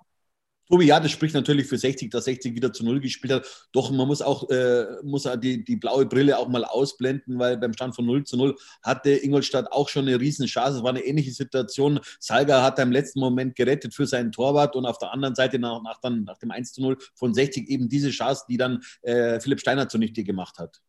Tobi, 0.68 0.86
ja, 0.86 0.98
das 0.98 1.12
spricht 1.12 1.34
natürlich 1.34 1.66
für 1.66 1.78
60, 1.78 2.10
dass 2.10 2.24
60 2.24 2.54
wieder 2.54 2.72
zu 2.72 2.84
Null 2.84 3.00
gespielt 3.00 3.32
hat. 3.32 3.68
Doch 3.72 3.90
man 3.90 4.08
muss 4.08 4.20
auch, 4.20 4.50
äh, 4.50 4.84
muss 5.04 5.28
die, 5.38 5.64
die 5.64 5.76
blaue 5.76 6.06
Brille 6.06 6.38
auch 6.38 6.48
mal 6.48 6.64
ausblenden, 6.64 7.38
weil 7.38 7.56
beim 7.56 7.72
Stand 7.72 7.94
von 7.94 8.04
0 8.04 8.24
zu 8.24 8.36
0 8.36 8.56
hatte 8.82 9.10
Ingolstadt 9.10 9.70
auch 9.70 9.88
schon 9.88 10.08
eine 10.08 10.20
riesen 10.20 10.46
Chance. 10.46 10.78
Es 10.78 10.82
war 10.82 10.90
eine 10.90 11.04
ähnliche 11.04 11.32
Situation. 11.32 12.00
Salga 12.18 12.62
hat 12.62 12.78
im 12.80 12.90
letzten 12.90 13.20
Moment 13.20 13.54
gerettet 13.54 13.94
für 13.94 14.06
seinen 14.06 14.32
Torwart 14.32 14.74
und 14.74 14.86
auf 14.86 14.98
der 14.98 15.12
anderen 15.12 15.34
Seite 15.36 15.58
nach, 15.58 15.82
nach, 15.82 16.00
dann, 16.00 16.24
nach 16.24 16.38
dem 16.38 16.50
1 16.50 16.72
zu 16.72 16.82
0 16.82 16.98
von 17.14 17.32
60 17.32 17.68
eben 17.68 17.88
diese 17.88 18.10
Chance, 18.10 18.44
die 18.48 18.56
dann 18.56 18.82
äh, 19.02 19.38
Philipp 19.38 19.60
Steiner 19.60 19.88
zunichte 19.88 20.24
gemacht 20.24 20.58
hat. 20.58 20.80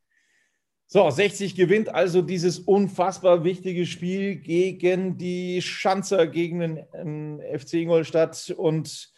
So, 0.89 1.09
60 1.09 1.55
gewinnt 1.55 1.89
also 1.89 2.21
dieses 2.21 2.59
unfassbar 2.59 3.43
wichtige 3.43 3.85
Spiel 3.85 4.37
gegen 4.37 5.17
die 5.17 5.61
Schanzer, 5.61 6.27
gegen 6.27 6.59
den 6.59 6.85
ähm, 6.93 7.41
FC 7.59 7.73
Ingolstadt 7.73 8.53
und 8.55 9.11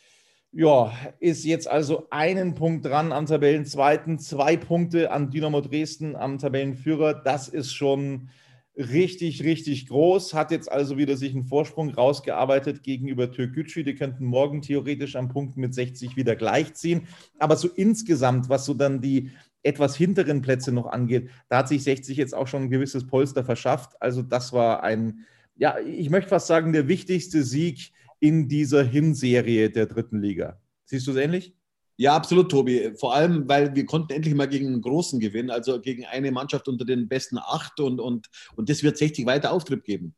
ja, 0.52 0.92
ist 1.20 1.46
jetzt 1.46 1.68
also 1.68 2.08
einen 2.10 2.56
Punkt 2.56 2.86
dran 2.86 3.12
am 3.12 3.28
Tabellenzweiten, 3.28 4.18
zwei 4.18 4.58
Punkte 4.58 5.12
an 5.12 5.30
Dynamo 5.30 5.62
Dresden 5.62 6.16
am 6.16 6.40
Tabellenführer. 6.40 7.14
Das 7.14 7.48
ist 7.48 7.74
schon 7.74 8.30
richtig, 8.76 9.44
richtig 9.44 9.88
groß. 9.88 10.34
Hat 10.34 10.52
jetzt 10.52 10.72
also 10.72 10.98
wieder 10.98 11.18
sich 11.18 11.34
einen 11.34 11.44
Vorsprung 11.44 11.90
rausgearbeitet 11.90 12.82
gegenüber 12.82 13.32
Türkgücü. 13.32 13.84
Die 13.84 13.96
könnten 13.96 14.26
morgen 14.26 14.62
theoretisch 14.62 15.16
am 15.16 15.30
Punkt 15.30 15.56
mit 15.58 15.76
60 15.76 16.16
wieder 16.16 16.36
gleichziehen. 16.36 17.08
Aber 17.38 17.56
so 17.56 17.68
insgesamt, 17.68 18.50
was 18.50 18.66
so 18.66 18.74
dann 18.74 19.02
die 19.02 19.32
etwas 19.62 19.96
hinteren 19.96 20.42
Plätze 20.42 20.72
noch 20.72 20.88
angeht, 20.88 21.30
da 21.50 21.58
hat 21.58 21.68
sich 21.68 21.84
60 21.84 22.18
jetzt 22.18 22.34
auch 22.34 22.48
schon 22.48 22.64
ein 22.64 22.70
gewisses 22.70 23.06
Polster 23.06 23.44
verschafft. 23.44 24.02
Also 24.02 24.24
das 24.24 24.52
war 24.54 24.82
ein, 24.82 25.26
ja, 25.58 25.78
ich 25.80 26.10
möchte 26.10 26.30
fast 26.30 26.48
sagen, 26.48 26.74
der 26.74 26.88
wichtigste 26.88 27.44
Sieg 27.44 27.92
in 28.20 28.48
dieser 28.48 28.84
Hinserie 28.84 29.70
der 29.70 29.86
dritten 29.86 30.22
Liga. 30.22 30.62
Siehst 30.86 31.08
du 31.08 31.12
es 31.12 31.18
ähnlich? 31.18 31.56
Ja, 31.98 32.16
absolut, 32.16 32.50
Tobi. 32.50 32.94
Vor 32.96 33.14
allem, 33.14 33.50
weil 33.50 33.76
wir 33.76 33.86
konnten 33.86 34.14
endlich 34.14 34.34
mal 34.34 34.48
gegen 34.48 34.68
einen 34.68 34.82
Großen 34.82 35.20
gewinnen, 35.20 35.50
also 35.50 35.82
gegen 35.82 36.06
eine 36.06 36.32
Mannschaft 36.32 36.68
unter 36.70 36.86
den 36.86 37.10
besten 37.10 37.38
acht 37.38 37.80
und, 37.82 38.00
und, 38.00 38.30
und 38.56 38.70
das 38.70 38.84
wird 38.84 38.98
60 38.98 39.26
weiter 39.26 39.52
Auftrieb 39.52 39.84
geben. 39.84 40.16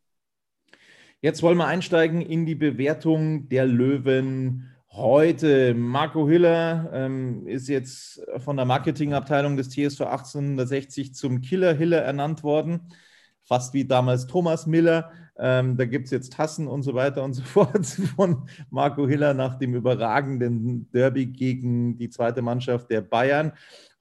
Jetzt 1.21 1.41
wollen 1.41 1.57
wir 1.57 1.65
einsteigen 1.65 2.21
in 2.21 2.45
die 2.45 2.55
Bewertung 2.55 3.49
der 3.49 3.65
Löwen 3.65 4.71
heute. 4.91 5.73
Marco 5.73 6.27
Hiller 6.27 6.89
ähm, 6.93 7.47
ist 7.47 7.67
jetzt 7.67 8.21
von 8.37 8.57
der 8.57 8.65
Marketingabteilung 8.65 9.57
des 9.57 9.69
TSV 9.69 10.01
1860 10.01 11.15
zum 11.15 11.41
Killer 11.41 11.73
Hiller 11.73 12.01
ernannt 12.01 12.43
worden. 12.43 12.89
Fast 13.43 13.73
wie 13.73 13.85
damals 13.85 14.27
Thomas 14.27 14.67
Miller. 14.67 15.11
Ähm, 15.37 15.77
da 15.77 15.85
gibt 15.85 16.05
es 16.05 16.11
jetzt 16.11 16.33
Tassen 16.33 16.67
und 16.67 16.83
so 16.83 16.93
weiter 16.93 17.23
und 17.23 17.33
so 17.33 17.41
fort 17.43 17.85
von 18.15 18.47
Marco 18.69 19.07
Hiller 19.07 19.33
nach 19.33 19.55
dem 19.55 19.73
überragenden 19.75 20.89
Derby 20.91 21.27
gegen 21.27 21.97
die 21.97 22.09
zweite 22.09 22.41
Mannschaft 22.41 22.89
der 22.89 23.01
Bayern. 23.01 23.53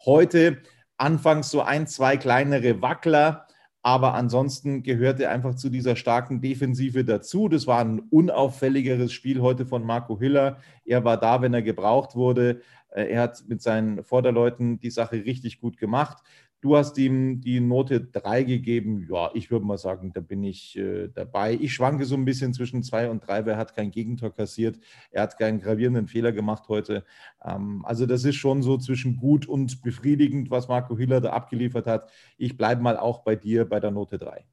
Heute 0.05 0.59
anfangs 0.97 1.51
so 1.51 1.63
ein, 1.63 1.87
zwei 1.87 2.17
kleinere 2.17 2.83
Wackler. 2.83 3.47
Aber 3.83 4.13
ansonsten 4.13 4.83
gehört 4.83 5.21
er 5.21 5.31
einfach 5.31 5.55
zu 5.55 5.71
dieser 5.71 5.97
starken 5.97 6.43
Defensive 6.43 7.03
dazu. 7.03 7.49
Das 7.49 7.67
war 7.67 7.81
ein 7.81 8.01
unauffälligeres 8.11 9.11
Spiel 9.11 9.41
heute 9.41 9.65
von 9.65 9.85
Marco 9.85 10.19
Hiller. 10.19 10.59
Er 10.85 11.03
war 11.05 11.17
da, 11.17 11.41
wenn 11.41 11.55
er 11.55 11.63
gebraucht 11.63 12.15
wurde. 12.15 12.61
Äh, 12.91 13.13
er 13.13 13.23
hat 13.23 13.45
mit 13.49 13.63
seinen 13.63 14.05
Vorderleuten 14.05 14.79
die 14.81 14.91
Sache 14.91 15.25
richtig 15.25 15.61
gut 15.61 15.79
gemacht. 15.79 16.23
Du 16.63 16.77
hast 16.77 16.99
ihm 16.99 17.41
die 17.41 17.59
Note 17.59 18.03
3 18.03 18.43
gegeben. 18.43 19.07
Ja, 19.11 19.31
ich 19.33 19.51
würde 19.51 19.65
mal 19.65 19.79
sagen, 19.79 20.13
da 20.13 20.21
bin 20.21 20.45
ich 20.45 20.77
äh, 20.77 21.09
dabei. 21.09 21.55
Ich 21.55 21.73
schwanke 21.73 22.05
so 22.05 22.15
ein 22.17 22.27
bisschen 22.27 22.53
zwischen 22.53 22.83
2 22.83 23.09
und 23.09 23.27
3, 23.27 23.47
weil 23.47 23.53
er 23.53 23.57
hat 23.57 23.75
kein 23.75 23.91
Gegentor 23.91 24.35
kassiert. 24.35 24.79
Er 25.11 25.23
hat 25.23 25.39
keinen 25.39 25.61
gravierenden 25.61 26.07
Fehler 26.07 26.33
gemacht 26.33 26.69
heute. 26.69 27.05
Ähm, 27.43 27.83
also 27.87 28.05
das 28.05 28.25
ist 28.25 28.37
schon 28.37 28.63
so 28.63 28.77
zwischen 28.77 29.17
gut 29.17 29.47
und 29.49 29.81
befriedigend, 29.81 30.51
was 30.51 30.69
Marco 30.69 30.99
Hiller 30.99 31.23
da 31.23 31.31
abgeliefert 31.31 31.87
hat. 31.87 32.11
Ich 32.37 32.59
bleibe 32.59 32.83
mal 32.83 32.99
auch 32.99 33.21
bei 33.21 33.37
dir 33.37 33.67
bei 33.67 33.81
der 33.81 33.91
Note 33.91 34.19
3. 34.19 34.45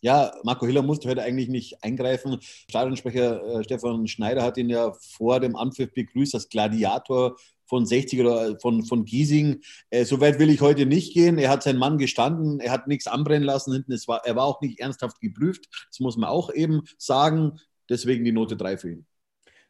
Ja, 0.00 0.32
Marco 0.44 0.66
Hiller 0.66 0.82
musste 0.82 1.08
heute 1.08 1.22
eigentlich 1.22 1.48
nicht 1.48 1.82
eingreifen. 1.82 2.38
Stadionsprecher 2.40 3.60
äh, 3.60 3.64
Stefan 3.64 4.06
Schneider 4.06 4.42
hat 4.42 4.56
ihn 4.58 4.68
ja 4.68 4.92
vor 4.92 5.40
dem 5.40 5.56
Anpfiff 5.56 5.92
begrüßt 5.92 6.34
als 6.34 6.48
Gladiator 6.48 7.36
von 7.66 7.86
60 7.86 8.20
oder 8.20 8.58
von, 8.60 8.84
von 8.84 9.04
Giesing. 9.04 9.60
Äh, 9.90 10.04
so 10.04 10.20
weit 10.20 10.38
will 10.38 10.50
ich 10.50 10.60
heute 10.60 10.86
nicht 10.86 11.14
gehen. 11.14 11.38
Er 11.38 11.50
hat 11.50 11.62
seinen 11.62 11.78
Mann 11.78 11.98
gestanden, 11.98 12.60
er 12.60 12.72
hat 12.72 12.88
nichts 12.88 13.06
anbrennen 13.06 13.44
lassen 13.44 13.72
hinten. 13.72 13.92
Es 13.92 14.08
war, 14.08 14.24
er 14.24 14.36
war 14.36 14.44
auch 14.44 14.60
nicht 14.60 14.80
ernsthaft 14.80 15.20
geprüft. 15.20 15.66
Das 15.90 16.00
muss 16.00 16.16
man 16.16 16.28
auch 16.28 16.52
eben 16.52 16.82
sagen. 16.98 17.58
Deswegen 17.88 18.24
die 18.24 18.32
Note 18.32 18.56
3 18.56 18.78
für 18.78 18.90
ihn. 18.92 19.06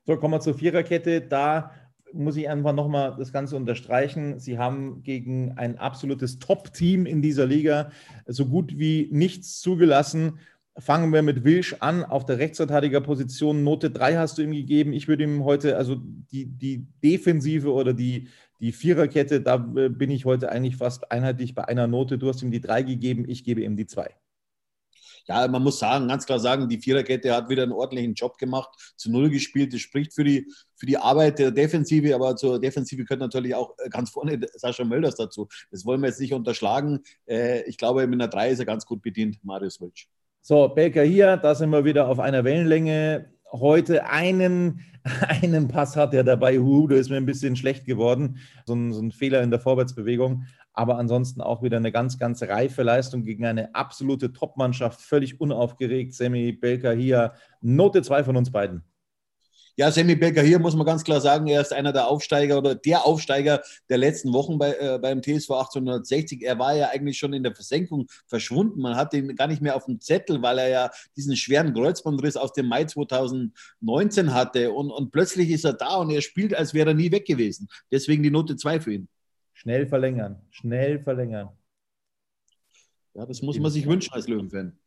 So, 0.06 0.16
kommen 0.16 0.34
wir 0.34 0.40
zur 0.40 0.54
Viererkette. 0.54 1.20
Da 1.22 1.72
muss 2.14 2.36
ich 2.36 2.48
einfach 2.48 2.72
nochmal 2.72 3.16
das 3.18 3.32
Ganze 3.32 3.56
unterstreichen. 3.56 4.38
Sie 4.38 4.58
haben 4.58 5.02
gegen 5.02 5.52
ein 5.52 5.78
absolutes 5.78 6.38
Top-Team 6.38 7.06
in 7.06 7.22
dieser 7.22 7.46
Liga 7.46 7.90
so 8.26 8.46
gut 8.46 8.78
wie 8.78 9.08
nichts 9.10 9.60
zugelassen. 9.60 10.38
Fangen 10.76 11.12
wir 11.12 11.22
mit 11.22 11.44
Wilsch 11.44 11.76
an, 11.80 12.04
auf 12.04 12.24
der 12.24 12.38
Rechtsverteidigerposition. 12.38 13.62
Note 13.62 13.90
3 13.90 14.16
hast 14.16 14.38
du 14.38 14.42
ihm 14.42 14.52
gegeben. 14.52 14.92
Ich 14.92 15.06
würde 15.06 15.22
ihm 15.22 15.44
heute, 15.44 15.76
also 15.76 15.96
die, 15.96 16.46
die 16.46 16.86
Defensive 17.02 17.72
oder 17.72 17.92
die, 17.92 18.28
die 18.60 18.72
Viererkette, 18.72 19.40
da 19.40 19.54
äh, 19.76 19.88
bin 19.88 20.10
ich 20.10 20.24
heute 20.24 20.50
eigentlich 20.50 20.76
fast 20.76 21.12
einheitlich 21.12 21.54
bei 21.54 21.64
einer 21.64 21.86
Note. 21.86 22.18
Du 22.18 22.28
hast 22.28 22.42
ihm 22.42 22.50
die 22.50 22.60
3 22.60 22.82
gegeben, 22.82 23.24
ich 23.28 23.44
gebe 23.44 23.62
ihm 23.62 23.76
die 23.76 23.86
2 23.86 24.14
ja, 25.26 25.48
man 25.48 25.62
muss 25.62 25.78
sagen, 25.78 26.08
ganz 26.08 26.26
klar 26.26 26.38
sagen, 26.38 26.68
die 26.68 26.78
Viererkette 26.78 27.34
hat 27.34 27.48
wieder 27.48 27.62
einen 27.62 27.72
ordentlichen 27.72 28.14
Job 28.14 28.36
gemacht, 28.38 28.94
zu 28.96 29.10
Null 29.10 29.30
gespielt. 29.30 29.72
Das 29.72 29.80
spricht 29.80 30.14
für 30.14 30.24
die, 30.24 30.46
für 30.76 30.86
die 30.86 30.98
Arbeit 30.98 31.38
der 31.38 31.50
Defensive, 31.50 32.14
aber 32.14 32.36
zur 32.36 32.60
Defensive 32.60 33.04
gehört 33.04 33.20
natürlich 33.20 33.54
auch 33.54 33.74
äh, 33.78 33.88
ganz 33.88 34.10
vorne 34.10 34.38
Sascha 34.54 34.84
Mölders 34.84 35.16
dazu. 35.16 35.48
Das 35.70 35.84
wollen 35.84 36.00
wir 36.02 36.08
jetzt 36.08 36.20
nicht 36.20 36.34
unterschlagen. 36.34 37.00
Äh, 37.26 37.62
ich 37.62 37.78
glaube, 37.78 38.06
mit 38.06 38.20
einer 38.20 38.28
3 38.28 38.50
ist 38.50 38.58
er 38.58 38.66
ganz 38.66 38.84
gut 38.84 39.02
bedient, 39.02 39.42
Marius 39.42 39.80
Wilsch. 39.80 40.08
So, 40.46 40.68
Belka 40.68 41.00
hier, 41.00 41.38
da 41.38 41.54
sind 41.54 41.70
wir 41.70 41.86
wieder 41.86 42.06
auf 42.06 42.20
einer 42.20 42.44
Wellenlänge. 42.44 43.30
Heute 43.50 44.04
einen, 44.04 44.80
einen 45.40 45.68
Pass 45.68 45.96
hat 45.96 46.12
er 46.12 46.22
dabei. 46.22 46.58
Huh, 46.58 46.86
da 46.86 46.96
ist 46.96 47.08
mir 47.08 47.16
ein 47.16 47.24
bisschen 47.24 47.56
schlecht 47.56 47.86
geworden. 47.86 48.36
So 48.66 48.74
ein, 48.74 48.92
so 48.92 49.00
ein 49.00 49.10
Fehler 49.10 49.40
in 49.40 49.50
der 49.50 49.58
Vorwärtsbewegung. 49.58 50.44
Aber 50.74 50.98
ansonsten 50.98 51.40
auch 51.40 51.62
wieder 51.62 51.78
eine 51.78 51.92
ganz, 51.92 52.18
ganz 52.18 52.42
reife 52.42 52.82
Leistung 52.82 53.22
gegen 53.22 53.46
eine 53.46 53.74
absolute 53.74 54.34
Topmannschaft. 54.34 55.00
Völlig 55.00 55.40
unaufgeregt. 55.40 56.12
Semi 56.12 56.52
Belka 56.52 56.90
hier. 56.90 57.32
Note 57.62 58.02
2 58.02 58.24
von 58.24 58.36
uns 58.36 58.52
beiden. 58.52 58.84
Ja, 59.76 59.90
Sammy 59.90 60.14
Becker 60.14 60.42
hier 60.42 60.60
muss 60.60 60.76
man 60.76 60.86
ganz 60.86 61.02
klar 61.02 61.20
sagen, 61.20 61.48
er 61.48 61.60
ist 61.60 61.72
einer 61.72 61.92
der 61.92 62.06
Aufsteiger 62.06 62.58
oder 62.58 62.76
der 62.76 63.04
Aufsteiger 63.04 63.60
der 63.88 63.98
letzten 63.98 64.32
Wochen 64.32 64.56
bei, 64.56 64.72
äh, 64.74 65.00
beim 65.00 65.20
TSV 65.20 65.50
1860. 65.50 66.42
Er 66.42 66.60
war 66.60 66.76
ja 66.76 66.90
eigentlich 66.90 67.18
schon 67.18 67.32
in 67.32 67.42
der 67.42 67.56
Versenkung 67.56 68.06
verschwunden. 68.28 68.80
Man 68.80 68.94
hat 68.94 69.12
ihn 69.14 69.34
gar 69.34 69.48
nicht 69.48 69.60
mehr 69.60 69.74
auf 69.74 69.86
dem 69.86 70.00
Zettel, 70.00 70.40
weil 70.42 70.58
er 70.58 70.68
ja 70.68 70.90
diesen 71.16 71.34
schweren 71.36 71.74
Kreuzbandriss 71.74 72.36
aus 72.36 72.52
dem 72.52 72.66
Mai 72.66 72.84
2019 72.84 74.32
hatte. 74.32 74.70
Und, 74.70 74.92
und 74.92 75.10
plötzlich 75.10 75.50
ist 75.50 75.64
er 75.64 75.72
da 75.72 75.96
und 75.96 76.10
er 76.10 76.20
spielt, 76.20 76.54
als 76.54 76.72
wäre 76.72 76.90
er 76.90 76.94
nie 76.94 77.10
weg 77.10 77.26
gewesen. 77.26 77.66
Deswegen 77.90 78.22
die 78.22 78.30
Note 78.30 78.54
2 78.54 78.78
für 78.78 78.92
ihn. 78.92 79.08
Schnell 79.54 79.88
verlängern, 79.88 80.40
schnell 80.50 81.00
verlängern. 81.00 81.48
Ja, 83.14 83.26
das 83.26 83.42
muss 83.42 83.58
man 83.58 83.72
sich 83.72 83.86
wünschen 83.88 84.12
als 84.12 84.28
Löwenfan. 84.28 84.78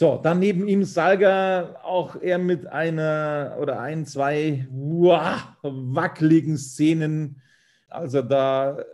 So, 0.00 0.20
dann 0.22 0.38
neben 0.38 0.68
ihm 0.68 0.84
Salga, 0.84 1.74
auch 1.82 2.14
er 2.22 2.38
mit 2.38 2.68
einer 2.68 3.56
oder 3.60 3.80
ein, 3.80 4.06
zwei 4.06 4.68
wow, 4.70 5.42
wackeligen 5.60 6.56
Szenen. 6.56 7.42
Also 7.88 8.22
da 8.22 8.84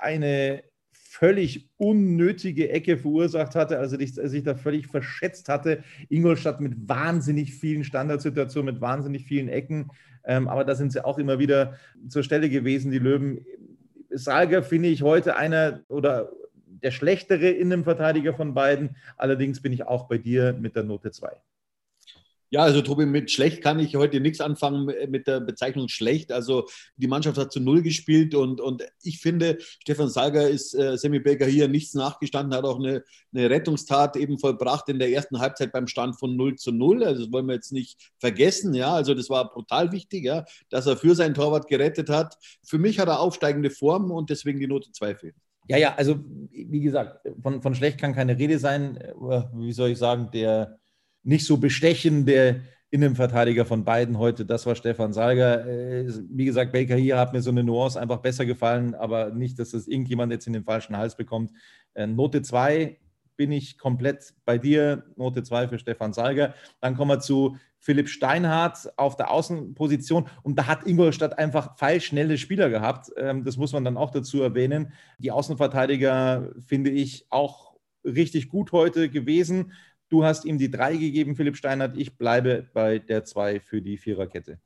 eine 0.00 0.62
völlig 0.90 1.68
unnötige 1.76 2.70
Ecke 2.70 2.96
verursacht 2.96 3.54
hatte, 3.54 3.78
also 3.78 3.98
sich 3.98 4.42
da 4.42 4.54
völlig 4.54 4.86
verschätzt 4.86 5.50
hatte. 5.50 5.84
Ingolstadt 6.08 6.62
mit 6.62 6.88
wahnsinnig 6.88 7.52
vielen 7.52 7.84
Standardsituationen, 7.84 8.72
mit 8.72 8.80
wahnsinnig 8.80 9.26
vielen 9.26 9.50
Ecken. 9.50 9.90
Ähm, 10.24 10.48
aber 10.48 10.64
da 10.64 10.74
sind 10.74 10.92
sie 10.92 11.04
auch 11.04 11.18
immer 11.18 11.38
wieder 11.38 11.74
zur 12.08 12.22
Stelle 12.22 12.48
gewesen, 12.48 12.90
die 12.90 12.98
Löwen. 13.00 13.44
Salga 14.08 14.62
finde 14.62 14.88
ich 14.88 15.02
heute 15.02 15.36
einer 15.36 15.80
oder 15.88 16.30
der 16.84 16.92
schlechtere 16.92 17.48
Innenverteidiger 17.48 18.34
von 18.34 18.54
beiden. 18.54 18.96
Allerdings 19.16 19.60
bin 19.60 19.72
ich 19.72 19.86
auch 19.86 20.06
bei 20.06 20.18
dir 20.18 20.52
mit 20.52 20.76
der 20.76 20.84
Note 20.84 21.10
2. 21.10 21.40
Ja, 22.50 22.62
also 22.62 22.82
Tobi, 22.82 23.04
mit 23.04 23.32
schlecht 23.32 23.62
kann 23.62 23.80
ich 23.80 23.96
heute 23.96 24.20
nichts 24.20 24.40
anfangen 24.40 24.86
mit 25.10 25.26
der 25.26 25.40
Bezeichnung 25.40 25.88
schlecht. 25.88 26.30
Also 26.30 26.68
die 26.96 27.08
Mannschaft 27.08 27.36
hat 27.36 27.50
zu 27.50 27.58
Null 27.58 27.82
gespielt 27.82 28.32
und, 28.36 28.60
und 28.60 28.84
ich 29.02 29.18
finde, 29.18 29.58
Stefan 29.58 30.08
Sager 30.08 30.48
ist 30.48 30.72
äh, 30.72 30.96
Sammy 30.96 31.18
Baker 31.18 31.46
hier 31.46 31.66
nichts 31.66 31.94
nachgestanden, 31.94 32.56
hat 32.56 32.64
auch 32.64 32.78
eine, 32.78 33.02
eine 33.34 33.50
Rettungstat 33.50 34.14
eben 34.14 34.38
vollbracht 34.38 34.88
in 34.88 35.00
der 35.00 35.10
ersten 35.10 35.40
Halbzeit 35.40 35.72
beim 35.72 35.88
Stand 35.88 36.16
von 36.16 36.36
0 36.36 36.54
zu 36.54 36.70
0. 36.70 37.02
Also 37.02 37.24
das 37.24 37.32
wollen 37.32 37.46
wir 37.46 37.54
jetzt 37.54 37.72
nicht 37.72 38.12
vergessen, 38.18 38.72
ja. 38.72 38.94
Also 38.94 39.14
das 39.14 39.28
war 39.30 39.50
brutal 39.50 39.90
wichtig, 39.90 40.24
ja, 40.24 40.44
dass 40.68 40.86
er 40.86 40.96
für 40.96 41.16
seinen 41.16 41.34
Torwart 41.34 41.66
gerettet 41.66 42.08
hat. 42.08 42.36
Für 42.62 42.78
mich 42.78 43.00
hat 43.00 43.08
er 43.08 43.18
aufsteigende 43.18 43.70
Form 43.70 44.12
und 44.12 44.30
deswegen 44.30 44.60
die 44.60 44.68
Note 44.68 44.92
2 44.92 45.16
fehlt. 45.16 45.34
Ja, 45.66 45.76
ja, 45.78 45.94
also 45.94 46.20
wie 46.50 46.80
gesagt, 46.80 47.26
von, 47.42 47.62
von 47.62 47.74
schlecht 47.74 47.98
kann 47.98 48.14
keine 48.14 48.38
Rede 48.38 48.58
sein. 48.58 48.98
Wie 49.54 49.72
soll 49.72 49.90
ich 49.90 49.98
sagen, 49.98 50.30
der 50.32 50.78
nicht 51.22 51.46
so 51.46 51.56
bestechende 51.56 52.62
Innenverteidiger 52.90 53.64
von 53.64 53.84
beiden 53.84 54.18
heute, 54.18 54.46
das 54.46 54.66
war 54.66 54.76
Stefan 54.76 55.12
Salger. 55.12 55.66
Äh, 55.66 56.06
wie 56.30 56.44
gesagt, 56.44 56.72
Baker 56.72 56.94
hier 56.94 57.18
hat 57.18 57.32
mir 57.32 57.42
so 57.42 57.50
eine 57.50 57.64
Nuance 57.64 58.00
einfach 58.00 58.18
besser 58.18 58.46
gefallen, 58.46 58.94
aber 58.94 59.30
nicht, 59.30 59.58
dass 59.58 59.70
das 59.70 59.88
irgendjemand 59.88 60.30
jetzt 60.30 60.46
in 60.46 60.52
den 60.52 60.62
falschen 60.62 60.96
Hals 60.96 61.16
bekommt. 61.16 61.50
Äh, 61.94 62.06
Note 62.06 62.42
2 62.42 62.98
bin 63.36 63.52
ich 63.52 63.78
komplett 63.78 64.34
bei 64.44 64.58
dir. 64.58 65.04
Note 65.16 65.42
2 65.42 65.68
für 65.68 65.78
Stefan 65.78 66.12
Salger. 66.12 66.54
Dann 66.80 66.96
kommen 66.96 67.10
wir 67.10 67.20
zu 67.20 67.56
Philipp 67.78 68.08
Steinhardt 68.08 68.92
auf 68.96 69.16
der 69.16 69.30
Außenposition. 69.30 70.28
Und 70.42 70.58
da 70.58 70.66
hat 70.66 70.86
Ingolstadt 70.86 71.38
einfach 71.38 71.76
feilschnelle 71.78 72.38
Spieler 72.38 72.70
gehabt. 72.70 73.10
Ähm, 73.16 73.44
das 73.44 73.56
muss 73.56 73.72
man 73.72 73.84
dann 73.84 73.96
auch 73.96 74.10
dazu 74.10 74.40
erwähnen. 74.42 74.92
Die 75.18 75.30
Außenverteidiger 75.30 76.50
finde 76.66 76.90
ich 76.90 77.26
auch 77.30 77.74
richtig 78.04 78.48
gut 78.48 78.72
heute 78.72 79.10
gewesen. 79.10 79.72
Du 80.08 80.24
hast 80.24 80.44
ihm 80.44 80.58
die 80.58 80.70
drei 80.70 80.96
gegeben, 80.96 81.36
Philipp 81.36 81.56
Steinert. 81.56 81.96
Ich 81.96 82.16
bleibe 82.16 82.68
bei 82.72 82.98
der 82.98 83.24
zwei 83.24 83.60
für 83.60 83.82
die 83.82 83.98
Viererkette. 83.98 84.58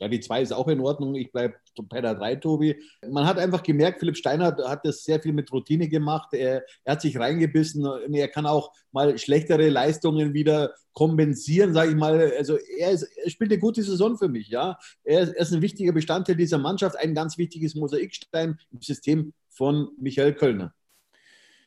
Ja, 0.00 0.08
die 0.08 0.20
zwei 0.20 0.40
ist 0.40 0.52
auch 0.52 0.68
in 0.68 0.80
Ordnung. 0.80 1.14
Ich 1.14 1.30
bleibe 1.30 1.56
bei 1.82 2.00
der 2.00 2.14
drei, 2.14 2.34
Tobi. 2.34 2.74
Man 3.06 3.26
hat 3.26 3.38
einfach 3.38 3.62
gemerkt, 3.62 4.00
Philipp 4.00 4.16
Steinert 4.16 4.58
hat 4.66 4.84
das 4.86 5.04
sehr 5.04 5.20
viel 5.20 5.34
mit 5.34 5.52
Routine 5.52 5.88
gemacht. 5.88 6.32
Er, 6.32 6.64
er 6.84 6.92
hat 6.92 7.02
sich 7.02 7.18
reingebissen. 7.18 7.86
Er 8.14 8.28
kann 8.28 8.46
auch 8.46 8.72
mal 8.92 9.18
schlechtere 9.18 9.68
Leistungen 9.68 10.32
wieder 10.32 10.72
kompensieren, 10.94 11.74
sage 11.74 11.90
ich 11.90 11.96
mal. 11.96 12.32
Also 12.38 12.56
er, 12.78 12.92
ist, 12.92 13.02
er, 13.02 13.30
spielt 13.30 13.52
eine 13.52 13.60
gute 13.60 13.82
Saison 13.82 14.16
für 14.16 14.28
mich. 14.28 14.48
Ja, 14.48 14.78
er 15.04 15.20
ist, 15.20 15.34
er 15.34 15.42
ist 15.42 15.52
ein 15.52 15.62
wichtiger 15.62 15.92
Bestandteil 15.92 16.36
dieser 16.36 16.58
Mannschaft, 16.58 16.96
ein 16.96 17.14
ganz 17.14 17.36
wichtiges 17.36 17.74
Mosaikstein 17.74 18.58
im 18.72 18.80
System 18.80 19.34
von 19.50 19.90
Michael 19.98 20.32
Kölner. 20.32 20.72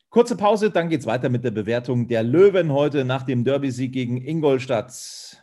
Kurze 0.10 0.36
Pause, 0.36 0.72
dann 0.72 0.90
geht 0.90 1.02
es 1.02 1.06
weiter 1.06 1.30
mit 1.30 1.44
der 1.44 1.52
Bewertung 1.52 2.08
der 2.08 2.24
Löwen 2.24 2.72
heute 2.72 3.06
nach 3.06 3.24
dem 3.24 3.44
Derby-Sieg 3.44 3.92
gegen 3.92 4.18
Ingolstadt. 4.18 5.43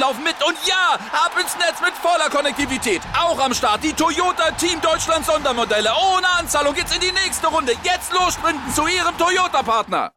laufen 0.00 0.24
mit. 0.24 0.36
Und 0.46 0.56
ja, 0.66 0.98
ab 1.12 1.32
ins 1.38 1.54
Netz 1.56 1.80
mit 1.82 1.92
voller 1.92 2.30
Konnektivität. 2.30 3.02
Auch 3.12 3.38
am 3.38 3.52
Start 3.52 3.84
die 3.84 3.92
Toyota 3.92 4.50
Team 4.52 4.80
Deutschland 4.80 5.24
Sondermodelle. 5.26 5.90
Ohne 5.90 6.26
Anzahlung 6.38 6.74
geht's 6.74 6.94
in 6.94 7.00
die 7.00 7.12
nächste 7.12 7.46
Runde. 7.48 7.72
Jetzt 7.84 8.12
los 8.12 8.34
sprinten 8.34 8.70
zu 8.72 8.86
ihrem 8.86 9.16
Toyota-Partner. 9.18 10.12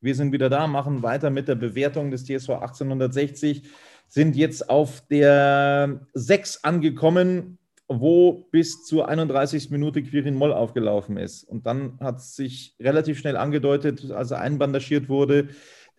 Wir 0.00 0.14
sind 0.14 0.32
wieder 0.32 0.48
da, 0.48 0.66
machen 0.66 1.02
weiter 1.02 1.30
mit 1.30 1.48
der 1.48 1.56
Bewertung 1.56 2.10
des 2.10 2.24
TSV 2.24 2.50
1860. 2.50 3.68
Sind 4.06 4.36
jetzt 4.36 4.70
auf 4.70 5.02
der 5.08 6.06
6 6.14 6.62
angekommen 6.64 7.58
wo 7.92 8.46
bis 8.52 8.84
zur 8.84 9.08
31. 9.08 9.70
Minute 9.70 10.04
Quirin 10.04 10.36
Moll 10.36 10.52
aufgelaufen 10.52 11.16
ist. 11.16 11.42
Und 11.42 11.66
dann 11.66 11.98
hat 11.98 12.18
es 12.18 12.36
sich 12.36 12.76
relativ 12.78 13.18
schnell 13.18 13.36
angedeutet, 13.36 14.12
als 14.12 14.30
er 14.30 14.40
einbandagiert 14.40 15.08
wurde, 15.08 15.48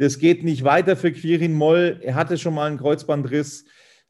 das 0.02 0.20
geht 0.20 0.44
nicht 0.44 0.64
weiter 0.64 0.96
für 0.96 1.12
Quirin 1.12 1.54
Moll. 1.54 2.00
Er 2.02 2.16
hatte 2.16 2.38
schon 2.38 2.54
mal 2.54 2.68
einen 2.68 2.78
Kreuzbandriss. 2.78 3.66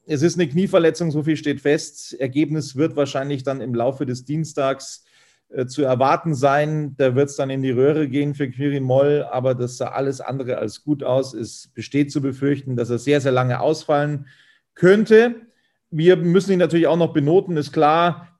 Es 0.05 0.21
ist 0.21 0.39
eine 0.39 0.47
Knieverletzung, 0.47 1.11
so 1.11 1.23
viel 1.23 1.37
steht 1.37 1.61
fest. 1.61 2.13
Ergebnis 2.19 2.75
wird 2.75 2.95
wahrscheinlich 2.95 3.43
dann 3.43 3.61
im 3.61 3.75
Laufe 3.75 4.05
des 4.05 4.25
Dienstags 4.25 5.05
äh, 5.49 5.65
zu 5.65 5.83
erwarten 5.83 6.33
sein. 6.33 6.95
Da 6.97 7.15
wird 7.15 7.29
es 7.29 7.35
dann 7.35 7.49
in 7.49 7.61
die 7.61 7.71
Röhre 7.71 8.07
gehen 8.07 8.33
für 8.33 8.49
Quirin 8.49 8.83
Moll, 8.83 9.27
aber 9.29 9.53
das 9.53 9.77
sah 9.77 9.89
alles 9.89 10.21
andere 10.21 10.57
als 10.57 10.83
gut 10.83 11.03
aus. 11.03 11.33
Es 11.33 11.69
besteht 11.73 12.11
zu 12.11 12.21
befürchten, 12.21 12.75
dass 12.75 12.89
er 12.89 12.97
sehr, 12.97 13.21
sehr 13.21 13.31
lange 13.31 13.59
ausfallen 13.59 14.27
könnte 14.73 15.35
wir 15.91 16.15
müssen 16.15 16.53
ihn 16.53 16.59
natürlich 16.59 16.87
auch 16.87 16.97
noch 16.97 17.13
benoten, 17.13 17.57
ist 17.57 17.73
klar. 17.73 18.39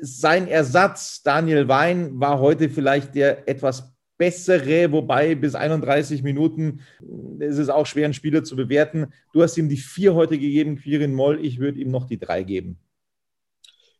Sein 0.00 0.46
Ersatz, 0.46 1.22
Daniel 1.24 1.66
Wein, 1.66 2.20
war 2.20 2.38
heute 2.38 2.70
vielleicht 2.70 3.16
der 3.16 3.48
etwas 3.48 3.92
bessere, 4.18 4.92
wobei 4.92 5.34
bis 5.34 5.54
31 5.54 6.22
Minuten 6.22 6.80
ist 7.38 7.58
es 7.58 7.68
auch 7.68 7.86
schwer, 7.86 8.04
einen 8.04 8.14
Spieler 8.14 8.44
zu 8.44 8.56
bewerten. 8.56 9.12
Du 9.32 9.42
hast 9.42 9.56
ihm 9.56 9.68
die 9.68 9.76
vier 9.76 10.14
heute 10.14 10.38
gegeben, 10.38 10.76
Quirin 10.76 11.14
Moll. 11.14 11.44
Ich 11.44 11.58
würde 11.58 11.80
ihm 11.80 11.90
noch 11.90 12.06
die 12.06 12.18
drei 12.18 12.42
geben. 12.42 12.78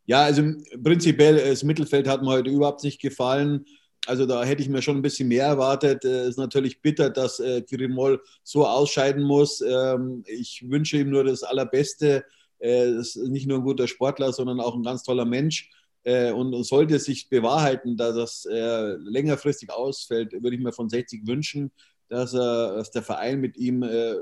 Ja, 0.04 0.22
also 0.22 0.42
prinzipiell, 0.82 1.36
das 1.36 1.62
Mittelfeld 1.62 2.08
hat 2.08 2.22
mir 2.22 2.30
heute 2.30 2.50
überhaupt 2.50 2.82
nicht 2.82 3.00
gefallen. 3.00 3.64
Also 4.06 4.24
da 4.24 4.42
hätte 4.42 4.62
ich 4.62 4.68
mir 4.68 4.80
schon 4.80 4.96
ein 4.96 5.02
bisschen 5.02 5.28
mehr 5.28 5.44
erwartet. 5.44 6.04
Es 6.04 6.10
äh, 6.10 6.28
ist 6.30 6.38
natürlich 6.38 6.80
bitter, 6.80 7.10
dass 7.10 7.40
äh, 7.40 7.62
Moll 7.88 8.20
so 8.42 8.66
ausscheiden 8.66 9.22
muss. 9.22 9.60
Ähm, 9.60 10.24
ich 10.26 10.64
wünsche 10.68 10.96
ihm 10.96 11.10
nur 11.10 11.24
das 11.24 11.42
Allerbeste. 11.42 12.24
Er 12.58 12.86
ist 12.86 13.16
nicht 13.16 13.46
nur 13.46 13.58
ein 13.58 13.64
guter 13.64 13.86
Sportler, 13.86 14.32
sondern 14.32 14.60
auch 14.60 14.74
ein 14.74 14.82
ganz 14.82 15.02
toller 15.02 15.26
Mensch. 15.26 15.70
Äh, 16.04 16.32
und 16.32 16.62
sollte 16.64 16.96
es 16.96 17.04
sich 17.04 17.28
bewahrheiten, 17.28 17.96
dass 17.96 18.44
er 18.44 18.98
längerfristig 18.98 19.70
ausfällt, 19.70 20.32
würde 20.32 20.56
ich 20.56 20.62
mir 20.62 20.72
von 20.72 20.88
60 20.88 21.26
wünschen, 21.26 21.70
dass, 22.08 22.34
er, 22.34 22.76
dass 22.76 22.90
der 22.90 23.02
Verein 23.02 23.40
mit 23.40 23.56
ihm 23.56 23.82
äh, 23.82 24.14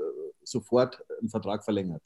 sofort 0.43 0.99
einen 1.19 1.29
Vertrag 1.29 1.63
verlängert. 1.63 2.01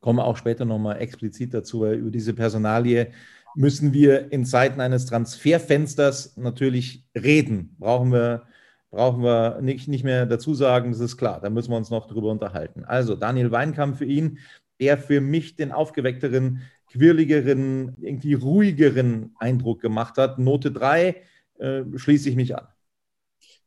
Kommen 0.00 0.18
wir 0.18 0.24
auch 0.24 0.36
später 0.36 0.64
nochmal 0.64 1.00
explizit 1.00 1.54
dazu, 1.54 1.80
weil 1.80 1.94
über 1.94 2.10
diese 2.10 2.34
Personalie 2.34 3.12
müssen 3.54 3.92
wir 3.92 4.30
in 4.32 4.44
Zeiten 4.44 4.80
eines 4.80 5.06
Transferfensters 5.06 6.36
natürlich 6.36 7.04
reden. 7.16 7.74
Brauchen 7.78 8.12
wir, 8.12 8.46
brauchen 8.90 9.22
wir 9.22 9.60
nicht, 9.60 9.88
nicht 9.88 10.04
mehr 10.04 10.26
dazu 10.26 10.54
sagen, 10.54 10.92
das 10.92 11.00
ist 11.00 11.16
klar, 11.16 11.40
da 11.40 11.50
müssen 11.50 11.70
wir 11.70 11.76
uns 11.76 11.90
noch 11.90 12.06
drüber 12.06 12.30
unterhalten. 12.30 12.84
Also 12.84 13.16
Daniel 13.16 13.50
Weinkamp 13.50 13.96
für 13.96 14.04
ihn, 14.04 14.38
der 14.80 14.98
für 14.98 15.20
mich 15.20 15.56
den 15.56 15.72
aufgeweckteren, 15.72 16.62
quirligeren, 16.90 17.96
irgendwie 18.00 18.34
ruhigeren 18.34 19.34
Eindruck 19.38 19.80
gemacht 19.80 20.16
hat. 20.16 20.38
Note 20.38 20.72
3 20.72 21.16
äh, 21.58 21.82
schließe 21.96 22.30
ich 22.30 22.36
mich 22.36 22.56
an 22.56 22.68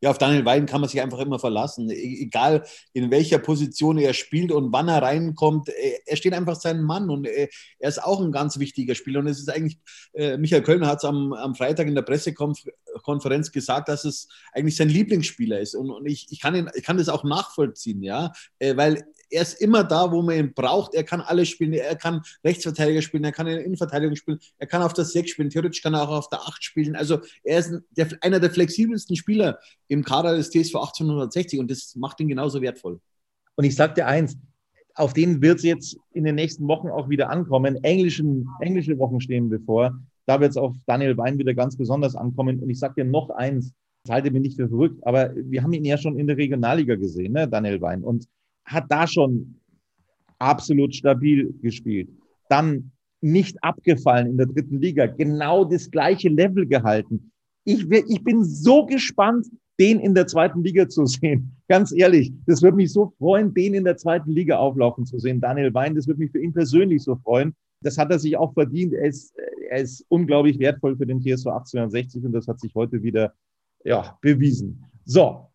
ja, 0.02 0.10
auf 0.10 0.18
Daniel 0.18 0.44
Weiden 0.44 0.66
kann 0.66 0.80
man 0.80 0.90
sich 0.90 1.00
einfach 1.00 1.20
immer 1.20 1.38
verlassen. 1.38 1.88
E-, 1.88 2.22
egal 2.22 2.64
in 2.92 3.10
welcher 3.12 3.38
Position 3.38 3.98
er 3.98 4.12
spielt 4.14 4.50
und 4.50 4.72
wann 4.72 4.88
er 4.88 5.00
reinkommt, 5.00 5.68
äh, 5.68 6.00
er 6.04 6.16
steht 6.16 6.34
einfach 6.34 6.56
sein 6.56 6.82
Mann 6.82 7.08
und 7.08 7.24
äh, 7.26 7.48
er 7.78 7.88
ist 7.88 8.02
auch 8.02 8.20
ein 8.20 8.32
ganz 8.32 8.58
wichtiger 8.58 8.96
Spieler. 8.96 9.20
Und 9.20 9.28
es 9.28 9.38
ist 9.38 9.48
eigentlich, 9.48 9.78
äh, 10.12 10.36
Michael 10.36 10.64
Kölner 10.64 10.88
hat 10.88 10.98
es 10.98 11.04
am, 11.04 11.32
am 11.32 11.54
Freitag 11.54 11.86
in 11.86 11.94
der 11.94 12.02
Pressekonferenz 12.02 13.52
gesagt, 13.52 13.88
dass 13.88 14.04
es 14.04 14.28
eigentlich 14.52 14.76
sein 14.76 14.88
Lieblingsspieler 14.88 15.60
ist. 15.60 15.76
Und, 15.76 15.90
und 15.90 16.04
ich, 16.06 16.26
ich, 16.30 16.40
kann 16.40 16.56
ihn, 16.56 16.68
ich 16.74 16.82
kann 16.82 16.98
das 16.98 17.08
auch 17.08 17.22
nachvollziehen, 17.22 18.02
ja, 18.02 18.32
weil 18.58 19.04
er 19.32 19.42
ist 19.42 19.60
immer 19.60 19.82
da, 19.82 20.10
wo 20.12 20.22
man 20.22 20.36
ihn 20.36 20.52
braucht. 20.52 20.94
Er 20.94 21.04
kann 21.04 21.20
alles 21.20 21.48
spielen. 21.48 21.72
Er 21.72 21.96
kann 21.96 22.22
Rechtsverteidiger 22.44 23.02
spielen, 23.02 23.24
er 23.24 23.32
kann 23.32 23.46
in 23.46 23.56
der 23.56 23.64
Innenverteidigung 23.64 24.14
spielen, 24.16 24.38
er 24.58 24.66
kann 24.66 24.82
auf 24.82 24.92
der 24.92 25.04
6 25.04 25.30
spielen, 25.30 25.50
theoretisch 25.50 25.82
kann 25.82 25.94
er 25.94 26.02
auch 26.02 26.18
auf 26.18 26.28
der 26.28 26.40
8 26.40 26.62
spielen. 26.62 26.96
Also 26.96 27.20
er 27.42 27.58
ist 27.58 27.72
der, 27.90 28.08
einer 28.20 28.40
der 28.40 28.50
flexibelsten 28.50 29.16
Spieler 29.16 29.58
im 29.88 30.04
Kader 30.04 30.36
des 30.36 30.50
TSV 30.50 30.76
1860 30.76 31.60
und 31.60 31.70
das 31.70 31.94
macht 31.96 32.20
ihn 32.20 32.28
genauso 32.28 32.60
wertvoll. 32.60 33.00
Und 33.56 33.64
ich 33.64 33.74
sage 33.74 33.94
dir 33.94 34.06
eins, 34.06 34.36
auf 34.94 35.14
den 35.14 35.40
wird 35.40 35.58
es 35.58 35.64
jetzt 35.64 35.96
in 36.12 36.24
den 36.24 36.34
nächsten 36.34 36.68
Wochen 36.68 36.88
auch 36.88 37.08
wieder 37.08 37.30
ankommen. 37.30 37.82
Englischen, 37.82 38.46
englische 38.60 38.98
Wochen 38.98 39.20
stehen 39.20 39.48
bevor. 39.48 39.98
Da 40.26 40.40
wird 40.40 40.50
es 40.50 40.56
auf 40.56 40.76
Daniel 40.86 41.16
Wein 41.16 41.38
wieder 41.38 41.54
ganz 41.54 41.76
besonders 41.76 42.14
ankommen. 42.14 42.60
Und 42.60 42.68
ich 42.68 42.78
sage 42.78 42.94
dir 42.98 43.04
noch 43.04 43.30
eins, 43.30 43.72
das 44.04 44.14
halte 44.14 44.30
mich 44.30 44.42
nicht 44.42 44.56
für 44.56 44.68
verrückt, 44.68 44.98
aber 45.06 45.32
wir 45.34 45.62
haben 45.62 45.72
ihn 45.72 45.84
ja 45.84 45.96
schon 45.96 46.18
in 46.18 46.26
der 46.26 46.36
Regionalliga 46.36 46.96
gesehen, 46.96 47.32
ne, 47.34 47.46
Daniel 47.48 47.80
Wein. 47.80 48.02
Und 48.02 48.26
hat 48.64 48.84
da 48.88 49.06
schon 49.06 49.60
absolut 50.38 50.94
stabil 50.94 51.52
gespielt. 51.62 52.10
Dann 52.48 52.90
nicht 53.20 53.62
abgefallen 53.62 54.26
in 54.26 54.36
der 54.36 54.46
dritten 54.46 54.80
Liga, 54.80 55.06
genau 55.06 55.64
das 55.64 55.90
gleiche 55.90 56.28
Level 56.28 56.66
gehalten. 56.66 57.30
Ich, 57.64 57.88
ich 57.90 58.24
bin 58.24 58.44
so 58.44 58.84
gespannt, 58.84 59.46
den 59.78 60.00
in 60.00 60.14
der 60.14 60.26
zweiten 60.26 60.62
Liga 60.62 60.88
zu 60.88 61.06
sehen. 61.06 61.56
Ganz 61.68 61.92
ehrlich, 61.92 62.32
das 62.46 62.62
würde 62.62 62.76
mich 62.76 62.92
so 62.92 63.12
freuen, 63.18 63.54
den 63.54 63.74
in 63.74 63.84
der 63.84 63.96
zweiten 63.96 64.30
Liga 64.30 64.58
auflaufen 64.58 65.06
zu 65.06 65.18
sehen. 65.18 65.40
Daniel 65.40 65.72
Wein, 65.72 65.94
das 65.94 66.06
würde 66.06 66.20
mich 66.20 66.32
für 66.32 66.40
ihn 66.40 66.52
persönlich 66.52 67.02
so 67.02 67.16
freuen. 67.16 67.54
Das 67.80 67.96
hat 67.96 68.10
er 68.10 68.18
sich 68.18 68.36
auch 68.36 68.52
verdient. 68.52 68.92
Er 68.92 69.06
ist, 69.06 69.34
er 69.70 69.80
ist 69.80 70.04
unglaublich 70.08 70.58
wertvoll 70.58 70.96
für 70.96 71.06
den 71.06 71.20
TSV 71.20 71.46
1860 71.46 72.24
und 72.24 72.32
das 72.32 72.46
hat 72.46 72.60
sich 72.60 72.74
heute 72.74 73.02
wieder 73.02 73.32
ja, 73.84 74.18
bewiesen. 74.20 74.84
So, 75.04 75.48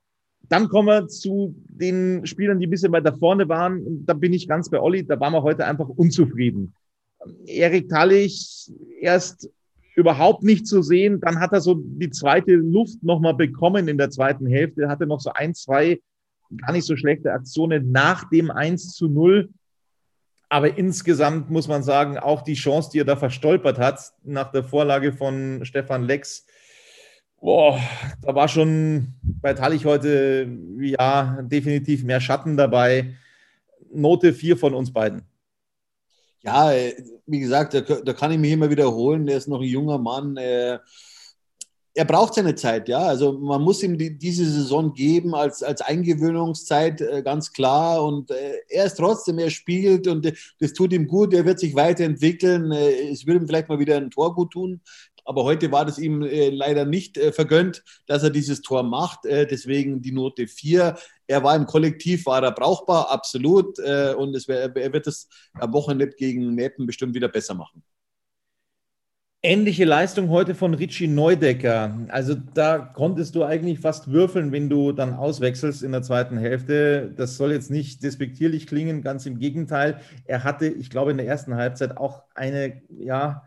dann 0.49 0.69
kommen 0.69 0.87
wir 0.87 1.07
zu 1.07 1.55
den 1.67 2.25
Spielern, 2.25 2.59
die 2.59 2.67
ein 2.67 2.69
bisschen 2.69 2.91
weiter 2.91 3.15
vorne 3.15 3.49
waren. 3.49 4.05
Da 4.05 4.13
bin 4.13 4.33
ich 4.33 4.47
ganz 4.47 4.69
bei 4.69 4.79
Olli. 4.79 5.05
Da 5.05 5.19
waren 5.19 5.33
wir 5.33 5.43
heute 5.43 5.65
einfach 5.65 5.89
unzufrieden. 5.89 6.73
Erik 7.45 7.89
Tallich 7.89 8.71
erst 9.01 9.49
überhaupt 9.95 10.43
nicht 10.43 10.67
zu 10.67 10.81
sehen. 10.81 11.19
Dann 11.19 11.39
hat 11.39 11.53
er 11.53 11.61
so 11.61 11.75
die 11.75 12.11
zweite 12.11 12.51
Luft 12.51 13.03
nochmal 13.03 13.33
bekommen 13.33 13.87
in 13.87 13.97
der 13.97 14.09
zweiten 14.09 14.45
Hälfte. 14.45 14.83
Er 14.83 14.89
hatte 14.89 15.07
noch 15.07 15.19
so 15.19 15.31
ein, 15.33 15.53
zwei 15.53 15.99
gar 16.55 16.71
nicht 16.71 16.85
so 16.85 16.95
schlechte 16.95 17.33
Aktionen 17.33 17.91
nach 17.91 18.29
dem 18.29 18.51
1 18.51 18.93
zu 18.93 19.09
0. 19.09 19.49
Aber 20.49 20.77
insgesamt 20.77 21.49
muss 21.49 21.67
man 21.67 21.83
sagen, 21.83 22.17
auch 22.17 22.41
die 22.41 22.53
Chance, 22.53 22.91
die 22.93 22.99
er 22.99 23.05
da 23.05 23.17
verstolpert 23.17 23.79
hat, 23.79 24.13
nach 24.23 24.51
der 24.51 24.63
Vorlage 24.63 25.11
von 25.11 25.65
Stefan 25.65 26.03
Lex, 26.03 26.45
boah, 27.47 27.79
da 28.21 28.35
war 28.35 28.49
schon 28.49 29.13
bei 29.23 29.53
Tallich 29.53 29.85
heute, 29.85 30.49
ja, 30.81 31.41
definitiv 31.43 32.03
mehr 32.03 32.19
Schatten 32.19 32.57
dabei. 32.57 33.13
Note 33.89 34.33
4 34.33 34.57
von 34.57 34.73
uns 34.73 34.91
beiden. 34.91 35.21
Ja, 36.43 36.73
wie 37.25 37.39
gesagt, 37.39 37.73
da, 37.73 37.79
da, 37.79 38.11
kann 38.11 38.33
ich 38.33 38.37
mich 38.37 38.51
immer 38.51 38.69
wiederholen. 38.69 39.25
Der 39.25 39.37
ist 39.37 39.47
noch 39.47 39.61
ein 39.61 39.67
junger 39.69 39.97
Mann. 39.97 40.35
Äh, 40.35 40.79
er 41.93 42.05
braucht 42.05 42.33
seine 42.33 42.53
Zeit, 42.55 42.89
ja. 42.89 42.99
Also 42.99 43.31
man 43.31 43.61
muss 43.61 43.81
ihm 43.81 43.97
die, 43.97 44.17
diese 44.17 44.45
Saison 44.45 44.93
geben 44.93 45.33
als, 45.33 45.63
als 45.63 45.79
Eingewöhnungszeit, 45.79 46.99
äh, 46.99 47.23
ganz 47.23 47.53
klar. 47.53 48.03
Und 48.03 48.29
äh, 48.29 48.55
er 48.67 48.87
ist 48.87 48.95
trotzdem, 48.95 49.39
er 49.39 49.51
spielt 49.51 50.09
und 50.09 50.29
das 50.59 50.73
tut 50.73 50.91
ihm 50.91 51.07
gut. 51.07 51.33
Er 51.33 51.45
wird 51.45 51.61
sich 51.61 51.75
weiterentwickeln. 51.75 52.73
es 52.73 53.25
würde 53.25 53.39
ihm 53.39 53.47
vielleicht 53.47 53.69
mal 53.69 53.79
wieder 53.79 53.95
ein 53.95 54.11
Tor 54.11 54.35
gut 54.35 54.51
tun 54.51 54.81
aber 55.27 55.43
heute 55.43 55.71
war 55.71 55.85
das 55.85 55.99
ihm 55.99 56.21
äh, 56.23 56.49
leider 56.49 56.85
nicht 56.85 57.17
äh, 57.17 57.33
vergönnt, 57.33 57.83
dass 58.05 58.23
er 58.23 58.29
dieses 58.29 58.61
Tor 58.61 58.83
macht. 58.83 59.25
Äh, 59.25 59.45
deswegen 59.45 60.01
die 60.01 60.13
Note 60.13 60.47
4. 60.47 60.95
Er 61.27 61.43
war 61.43 61.55
im 61.55 61.65
Kollektiv, 61.65 62.25
war 62.25 62.41
er 62.41 62.53
brauchbar, 62.53 63.11
absolut. 63.11 63.77
Äh, 63.79 64.13
und 64.17 64.33
es 64.35 64.47
wär, 64.47 64.73
er 64.73 64.93
wird 64.93 65.05
es 65.05 65.27
am 65.53 65.73
Wochenende 65.73 66.07
gegen 66.07 66.55
Meppen 66.55 66.85
bestimmt 66.85 67.13
wieder 67.13 67.27
besser 67.27 67.55
machen. 67.55 67.83
Ähnliche 69.43 69.85
Leistung 69.85 70.29
heute 70.29 70.55
von 70.55 70.73
Richie 70.73 71.07
Neudecker. 71.07 72.07
Also 72.07 72.33
da 72.53 72.79
konntest 72.79 73.35
du 73.35 73.43
eigentlich 73.43 73.79
fast 73.79 74.11
würfeln, 74.11 74.51
wenn 74.51 74.69
du 74.69 74.93
dann 74.93 75.13
auswechselst 75.13 75.83
in 75.83 75.91
der 75.91 76.01
zweiten 76.01 76.37
Hälfte. 76.37 77.13
Das 77.15 77.35
soll 77.37 77.51
jetzt 77.51 77.69
nicht 77.69 78.01
despektierlich 78.01 78.65
klingen, 78.65 79.03
ganz 79.03 79.25
im 79.25 79.39
Gegenteil. 79.39 79.99
Er 80.25 80.43
hatte, 80.43 80.67
ich 80.67 80.89
glaube, 80.89 81.11
in 81.11 81.17
der 81.17 81.27
ersten 81.27 81.55
Halbzeit 81.55 81.97
auch 81.97 82.23
eine, 82.33 82.81
ja, 82.97 83.43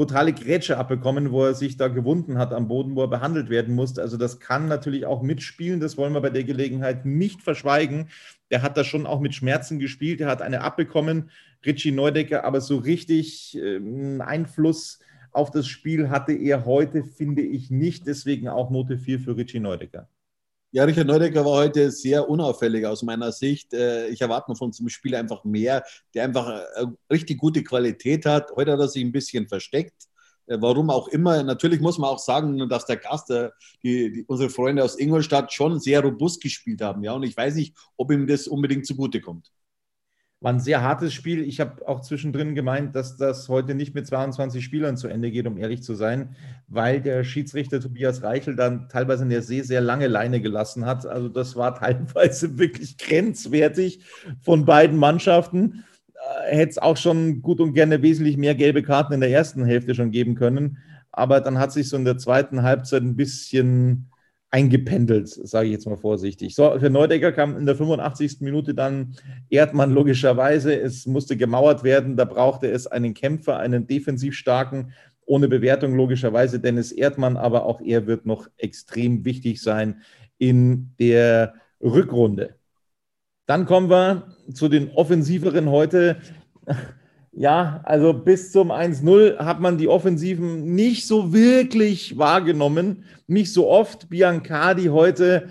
brutale 0.00 0.32
Grätsche 0.32 0.78
abbekommen, 0.78 1.30
wo 1.30 1.44
er 1.44 1.52
sich 1.52 1.76
da 1.76 1.88
gewunden 1.88 2.38
hat 2.38 2.54
am 2.54 2.68
Boden, 2.68 2.96
wo 2.96 3.02
er 3.02 3.08
behandelt 3.08 3.50
werden 3.50 3.74
musste. 3.74 4.00
Also 4.00 4.16
das 4.16 4.40
kann 4.40 4.66
natürlich 4.66 5.04
auch 5.04 5.20
mitspielen, 5.20 5.78
das 5.78 5.98
wollen 5.98 6.14
wir 6.14 6.22
bei 6.22 6.30
der 6.30 6.44
Gelegenheit 6.44 7.04
nicht 7.04 7.42
verschweigen. 7.42 8.08
Der 8.50 8.62
hat 8.62 8.78
da 8.78 8.84
schon 8.84 9.04
auch 9.04 9.20
mit 9.20 9.34
Schmerzen 9.34 9.78
gespielt, 9.78 10.22
er 10.22 10.28
hat 10.28 10.40
eine 10.40 10.62
abbekommen, 10.62 11.28
Richie 11.66 11.92
Neudecker, 11.92 12.44
aber 12.44 12.62
so 12.62 12.78
richtig 12.78 13.58
äh, 13.58 13.78
Einfluss 14.20 15.00
auf 15.32 15.50
das 15.50 15.66
Spiel 15.66 16.08
hatte 16.08 16.32
er 16.32 16.64
heute, 16.64 17.04
finde 17.04 17.42
ich 17.42 17.70
nicht. 17.70 18.06
Deswegen 18.06 18.48
auch 18.48 18.70
Note 18.70 18.96
4 18.96 19.20
für 19.20 19.36
Richie 19.36 19.60
Neudecker. 19.60 20.08
Ja, 20.72 20.84
Richard 20.84 21.08
Neudecker 21.08 21.44
war 21.44 21.54
heute 21.64 21.90
sehr 21.90 22.28
unauffällig 22.28 22.86
aus 22.86 23.02
meiner 23.02 23.32
Sicht. 23.32 23.74
Äh, 23.74 24.06
ich 24.08 24.20
erwarte 24.20 24.54
von 24.54 24.72
zum 24.72 24.88
Spiel 24.88 25.16
einfach 25.16 25.42
mehr, 25.42 25.82
der 26.14 26.22
einfach 26.22 26.48
äh, 26.48 26.86
richtig 27.10 27.38
gute 27.38 27.64
Qualität 27.64 28.24
hat. 28.24 28.52
Heute 28.54 28.72
hat 28.72 28.78
er 28.78 28.86
sich 28.86 29.02
ein 29.02 29.10
bisschen 29.10 29.48
versteckt. 29.48 30.04
Äh, 30.46 30.58
warum 30.60 30.90
auch 30.90 31.08
immer. 31.08 31.42
Natürlich 31.42 31.80
muss 31.80 31.98
man 31.98 32.10
auch 32.10 32.20
sagen, 32.20 32.68
dass 32.68 32.86
der 32.86 32.98
Gast, 32.98 33.30
die, 33.82 34.12
die, 34.12 34.24
unsere 34.28 34.48
Freunde 34.48 34.84
aus 34.84 34.96
Ingolstadt, 34.96 35.52
schon 35.52 35.80
sehr 35.80 36.02
robust 36.02 36.40
gespielt 36.40 36.82
haben. 36.82 37.02
Ja, 37.02 37.14
und 37.14 37.24
ich 37.24 37.36
weiß 37.36 37.56
nicht, 37.56 37.76
ob 37.96 38.12
ihm 38.12 38.28
das 38.28 38.46
unbedingt 38.46 38.86
zugutekommt. 38.86 39.50
War 40.42 40.54
ein 40.54 40.60
sehr 40.60 40.82
hartes 40.82 41.12
Spiel. 41.12 41.42
Ich 41.42 41.60
habe 41.60 41.86
auch 41.86 42.00
zwischendrin 42.00 42.54
gemeint, 42.54 42.96
dass 42.96 43.18
das 43.18 43.50
heute 43.50 43.74
nicht 43.74 43.94
mit 43.94 44.06
22 44.06 44.64
Spielern 44.64 44.96
zu 44.96 45.06
Ende 45.06 45.30
geht, 45.30 45.46
um 45.46 45.58
ehrlich 45.58 45.82
zu 45.82 45.94
sein, 45.94 46.34
weil 46.66 47.02
der 47.02 47.24
Schiedsrichter 47.24 47.78
Tobias 47.78 48.22
Reichel 48.22 48.56
dann 48.56 48.88
teilweise 48.88 49.24
in 49.24 49.28
der 49.28 49.42
See 49.42 49.60
sehr 49.60 49.82
lange 49.82 50.06
Leine 50.06 50.40
gelassen 50.40 50.86
hat. 50.86 51.04
Also 51.04 51.28
das 51.28 51.56
war 51.56 51.74
teilweise 51.78 52.58
wirklich 52.58 52.96
grenzwertig 52.96 54.00
von 54.40 54.64
beiden 54.64 54.96
Mannschaften. 54.96 55.84
Äh, 56.14 56.56
hätte 56.56 56.70
es 56.70 56.78
auch 56.78 56.96
schon 56.96 57.42
gut 57.42 57.60
und 57.60 57.74
gerne 57.74 58.00
wesentlich 58.00 58.38
mehr 58.38 58.54
gelbe 58.54 58.82
Karten 58.82 59.12
in 59.12 59.20
der 59.20 59.30
ersten 59.30 59.66
Hälfte 59.66 59.94
schon 59.94 60.10
geben 60.10 60.36
können. 60.36 60.78
Aber 61.12 61.42
dann 61.42 61.58
hat 61.58 61.72
sich 61.72 61.90
so 61.90 61.98
in 61.98 62.06
der 62.06 62.16
zweiten 62.16 62.62
Halbzeit 62.62 63.02
ein 63.02 63.16
bisschen 63.16 64.10
eingependelt, 64.50 65.28
sage 65.28 65.66
ich 65.66 65.72
jetzt 65.72 65.86
mal 65.86 65.96
vorsichtig. 65.96 66.54
So, 66.54 66.78
für 66.78 66.90
Neudecker 66.90 67.32
kam 67.32 67.56
in 67.56 67.66
der 67.66 67.76
85. 67.76 68.40
Minute 68.40 68.74
dann 68.74 69.14
Erdmann 69.48 69.92
logischerweise. 69.92 70.78
Es 70.78 71.06
musste 71.06 71.36
gemauert 71.36 71.84
werden. 71.84 72.16
Da 72.16 72.24
brauchte 72.24 72.68
es 72.68 72.86
einen 72.86 73.14
Kämpfer, 73.14 73.58
einen 73.58 73.86
defensiv 73.86 74.34
starken, 74.34 74.92
ohne 75.24 75.46
Bewertung 75.46 75.94
logischerweise 75.94 76.58
Dennis 76.58 76.90
Erdmann, 76.90 77.36
aber 77.36 77.64
auch 77.64 77.80
er 77.80 78.08
wird 78.08 78.26
noch 78.26 78.48
extrem 78.56 79.24
wichtig 79.24 79.62
sein 79.62 80.02
in 80.38 80.94
der 80.98 81.54
Rückrunde. 81.80 82.56
Dann 83.46 83.66
kommen 83.66 83.90
wir 83.90 84.36
zu 84.52 84.68
den 84.68 84.90
offensiveren 84.90 85.70
heute. 85.70 86.16
Ja, 87.32 87.80
also 87.84 88.12
bis 88.12 88.50
zum 88.50 88.72
1-0 88.72 89.38
hat 89.38 89.60
man 89.60 89.78
die 89.78 89.86
Offensiven 89.86 90.74
nicht 90.74 91.06
so 91.06 91.32
wirklich 91.32 92.18
wahrgenommen, 92.18 93.04
nicht 93.28 93.52
so 93.52 93.68
oft. 93.68 94.08
Biancardi 94.10 94.86
heute, 94.86 95.50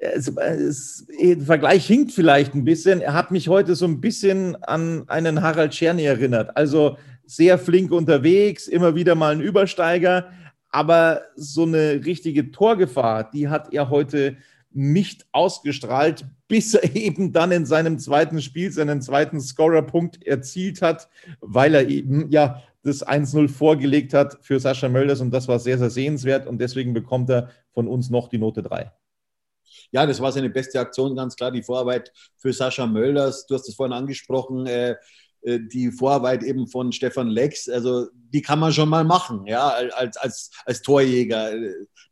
es, 0.00 0.28
es, 0.28 1.06
der 1.18 1.40
Vergleich 1.40 1.86
hinkt 1.86 2.12
vielleicht 2.12 2.54
ein 2.54 2.64
bisschen. 2.64 3.00
Er 3.00 3.14
hat 3.14 3.30
mich 3.30 3.48
heute 3.48 3.74
so 3.74 3.86
ein 3.86 4.00
bisschen 4.02 4.56
an 4.64 5.08
einen 5.08 5.40
Harald 5.40 5.72
Czerny 5.72 6.04
erinnert. 6.04 6.56
Also 6.56 6.98
sehr 7.24 7.58
flink 7.58 7.90
unterwegs, 7.90 8.68
immer 8.68 8.94
wieder 8.94 9.14
mal 9.14 9.32
ein 9.32 9.40
Übersteiger, 9.40 10.30
aber 10.68 11.22
so 11.36 11.62
eine 11.62 12.04
richtige 12.04 12.50
Torgefahr, 12.50 13.30
die 13.30 13.48
hat 13.48 13.72
er 13.72 13.88
heute 13.88 14.36
nicht 14.74 15.26
ausgestrahlt, 15.32 16.26
bis 16.48 16.74
er 16.74 16.94
eben 16.94 17.32
dann 17.32 17.52
in 17.52 17.66
seinem 17.66 17.98
zweiten 17.98 18.40
Spiel 18.42 18.70
seinen 18.72 19.00
zweiten 19.00 19.40
Scorerpunkt 19.40 20.22
erzielt 20.26 20.82
hat, 20.82 21.08
weil 21.40 21.74
er 21.74 21.88
eben 21.88 22.30
ja 22.30 22.62
das 22.82 23.06
1-0 23.06 23.48
vorgelegt 23.48 24.12
hat 24.12 24.38
für 24.42 24.58
Sascha 24.58 24.88
Mölders 24.88 25.20
und 25.20 25.30
das 25.30 25.48
war 25.48 25.58
sehr, 25.58 25.78
sehr 25.78 25.90
sehenswert 25.90 26.46
und 26.46 26.58
deswegen 26.58 26.92
bekommt 26.92 27.30
er 27.30 27.50
von 27.72 27.86
uns 27.86 28.10
noch 28.10 28.28
die 28.28 28.38
Note 28.38 28.62
3. 28.62 28.92
Ja, 29.92 30.06
das 30.06 30.20
war 30.20 30.32
seine 30.32 30.50
beste 30.50 30.80
Aktion, 30.80 31.14
ganz 31.14 31.36
klar, 31.36 31.50
die 31.50 31.62
Vorarbeit 31.62 32.12
für 32.38 32.52
Sascha 32.52 32.86
Mölders. 32.86 33.46
Du 33.46 33.54
hast 33.54 33.68
es 33.68 33.74
vorhin 33.74 33.92
angesprochen, 33.92 34.66
äh, 34.66 34.96
äh, 35.42 35.60
die 35.60 35.90
Vorarbeit 35.90 36.42
eben 36.42 36.66
von 36.66 36.92
Stefan 36.92 37.28
Lex, 37.28 37.68
also 37.68 38.06
die 38.12 38.42
kann 38.42 38.58
man 38.58 38.72
schon 38.72 38.88
mal 38.88 39.04
machen, 39.04 39.46
ja, 39.46 39.68
als, 39.68 40.16
als, 40.16 40.50
als 40.64 40.82
Torjäger. 40.82 41.52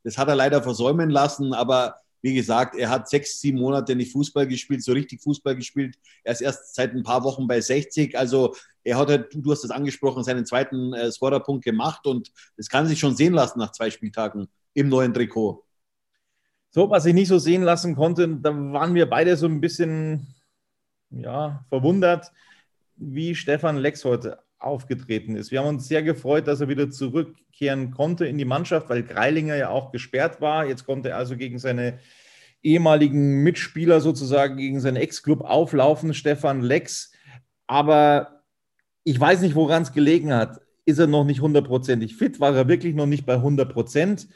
Das 0.05 0.19
hat 0.19 0.29
er 0.29 0.35
leider 0.35 0.63
versäumen 0.63 1.11
lassen, 1.11 1.55
aber 1.55 1.97
wie 2.23 2.35
gesagt, 2.35 2.77
er 2.77 2.91
hat 2.91 3.09
sechs, 3.09 3.41
sieben 3.41 3.59
Monate 3.59 3.97
nicht 3.97 4.13
Fußball 4.13 4.47
gespielt, 4.47 4.83
so 4.83 4.93
richtig 4.93 5.23
Fußball 5.23 5.57
gespielt. 5.57 5.97
Er 6.25 6.33
ist 6.33 6.41
erst 6.41 6.75
seit 6.75 6.93
ein 6.95 7.03
paar 7.03 7.25
Wochen 7.25 7.47
bei 7.47 7.61
60. 7.61 8.17
Also 8.17 8.55
er 8.85 8.99
hat, 8.99 9.09
halt, 9.09 9.29
du 9.35 9.51
hast 9.51 9.65
es 9.65 9.71
angesprochen, 9.71 10.25
seinen 10.25 10.47
zweiten 10.47 10.93
äh, 10.93 11.11
Scorerpunkt 11.11 11.65
gemacht 11.65 12.07
und 12.07 12.31
das 12.57 12.69
kann 12.69 12.87
sich 12.87 12.99
schon 12.99 13.17
sehen 13.17 13.33
lassen 13.33 13.59
nach 13.59 13.73
zwei 13.73 13.91
Spieltagen 13.91 14.49
im 14.75 14.89
neuen 14.89 15.15
Trikot. 15.15 15.65
So, 16.71 16.89
was 16.89 17.07
ich 17.07 17.15
nicht 17.15 17.29
so 17.29 17.39
sehen 17.39 17.63
lassen 17.63 17.97
konnte, 17.97 18.29
da 18.29 18.51
waren 18.55 18.95
wir 18.95 19.09
beide 19.09 19.37
so 19.37 19.47
ein 19.47 19.61
bisschen 19.61 20.35
ja, 21.11 21.65
verwundert, 21.69 22.31
wie 22.97 23.35
Stefan 23.35 23.77
Lex 23.77 24.05
heute 24.05 24.39
aufgetreten 24.61 25.37
ist. 25.37 25.51
Wir 25.51 25.61
haben 25.61 25.69
uns 25.69 25.89
sehr 25.89 26.03
gefreut, 26.03 26.47
dass 26.47 26.61
er 26.61 26.69
wieder 26.69 26.91
zurückkehren 26.91 27.91
konnte 27.91 28.27
in 28.27 28.39
die 28.39 28.45
Mannschaft, 28.45 28.91
weil 28.91 29.03
Greilinger 29.03 29.57
ja 29.57 29.71
auch 29.71 29.91
gesperrt 29.91 30.41
war. 30.41 30.67
Jetzt 30.67 30.85
konnte 30.85 31.11
er 31.11 31.17
also 31.17 31.37
gegen 31.37 31.59
seine 31.59 31.99
ehemaligen 32.63 33.43
Mitspieler 33.43 34.01
sozusagen, 34.01 34.59
gegen 34.59 34.81
seinen 34.81 34.97
Ex-Club 34.97 35.41
auflaufen, 35.41 36.13
Stefan 36.13 36.61
Lex. 36.61 37.13
Aber 37.67 38.43
ich 39.03 39.19
weiß 39.19 39.41
nicht, 39.41 39.55
woran 39.55 39.83
es 39.83 39.93
gelegen 39.93 40.33
hat. 40.33 40.61
Ist 40.85 40.99
er 40.99 41.07
noch 41.07 41.25
nicht 41.25 41.41
hundertprozentig 41.41 42.17
fit? 42.17 42.41
War 42.41 42.55
er 42.55 42.69
wirklich 42.69 42.95
noch 42.95 43.07
nicht 43.07 43.25
bei 43.25 43.35
100 43.35 43.73
Prozent? 43.73 44.29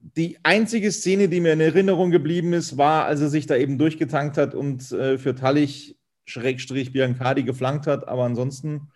Die 0.00 0.38
einzige 0.44 0.90
Szene, 0.92 1.28
die 1.28 1.40
mir 1.40 1.52
in 1.52 1.60
Erinnerung 1.60 2.10
geblieben 2.10 2.52
ist, 2.52 2.78
war, 2.78 3.04
als 3.04 3.20
er 3.20 3.28
sich 3.28 3.46
da 3.46 3.56
eben 3.56 3.78
durchgetankt 3.78 4.38
hat 4.38 4.54
und 4.54 4.92
äh, 4.92 5.18
für 5.18 5.34
Tallich 5.34 5.97
Schrägstrich 6.28 6.92
Biancardi 6.92 7.42
geflankt 7.42 7.86
hat, 7.86 8.06
aber 8.06 8.24
ansonsten 8.24 8.88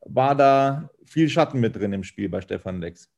war 0.00 0.34
da 0.34 0.90
viel 1.04 1.28
Schatten 1.28 1.60
mit 1.60 1.76
drin 1.76 1.92
im 1.92 2.04
Spiel 2.04 2.28
bei 2.28 2.40
Stefan 2.40 2.80
Lex. 2.80 3.10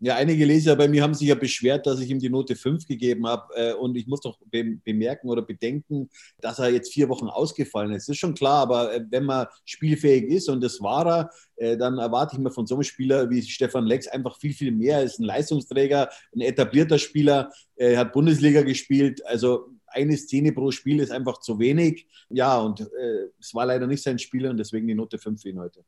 Ja, 0.00 0.16
einige 0.16 0.44
Leser 0.44 0.76
bei 0.76 0.88
mir 0.88 1.02
haben 1.02 1.14
sich 1.14 1.28
ja 1.28 1.34
beschwert, 1.34 1.86
dass 1.86 2.00
ich 2.00 2.10
ihm 2.10 2.18
die 2.18 2.28
Note 2.28 2.56
5 2.56 2.86
gegeben 2.86 3.26
habe. 3.26 3.54
Äh, 3.54 3.72
und 3.74 3.96
ich 3.96 4.06
muss 4.06 4.20
doch 4.20 4.38
bemerken 4.84 5.28
oder 5.30 5.40
bedenken, 5.40 6.10
dass 6.40 6.58
er 6.58 6.68
jetzt 6.70 6.92
vier 6.92 7.08
Wochen 7.08 7.28
ausgefallen 7.28 7.92
ist. 7.92 8.08
Das 8.08 8.14
ist 8.14 8.20
schon 8.20 8.34
klar, 8.34 8.60
aber 8.62 8.92
äh, 8.92 9.04
wenn 9.08 9.24
man 9.24 9.46
spielfähig 9.64 10.24
ist 10.24 10.48
und 10.48 10.62
das 10.62 10.80
war 10.82 11.06
er, 11.06 11.30
äh, 11.56 11.76
dann 11.78 11.98
erwarte 11.98 12.36
ich 12.36 12.42
mir 12.42 12.50
von 12.50 12.66
so 12.66 12.74
einem 12.74 12.82
Spieler 12.82 13.30
wie 13.30 13.40
Stefan 13.42 13.86
Lex 13.86 14.08
einfach 14.08 14.36
viel, 14.38 14.52
viel 14.52 14.72
mehr. 14.72 14.98
Er 14.98 15.04
ist 15.04 15.20
ein 15.20 15.24
Leistungsträger, 15.24 16.10
ein 16.34 16.40
etablierter 16.40 16.98
Spieler, 16.98 17.50
er 17.76 17.96
hat 17.96 18.12
Bundesliga 18.12 18.62
gespielt. 18.62 19.24
Also 19.24 19.70
eine 19.94 20.16
Szene 20.16 20.52
pro 20.52 20.70
Spiel 20.70 21.00
ist 21.00 21.10
einfach 21.10 21.40
zu 21.40 21.58
wenig. 21.58 22.06
Ja, 22.28 22.58
und 22.58 22.80
äh, 22.80 23.28
es 23.38 23.54
war 23.54 23.66
leider 23.66 23.86
nicht 23.86 24.02
sein 24.02 24.18
Spieler 24.18 24.50
und 24.50 24.58
deswegen 24.58 24.86
die 24.86 24.94
Note 24.94 25.18
5 25.18 25.40
für 25.40 25.48
ihn 25.48 25.58
heute. 25.58 25.84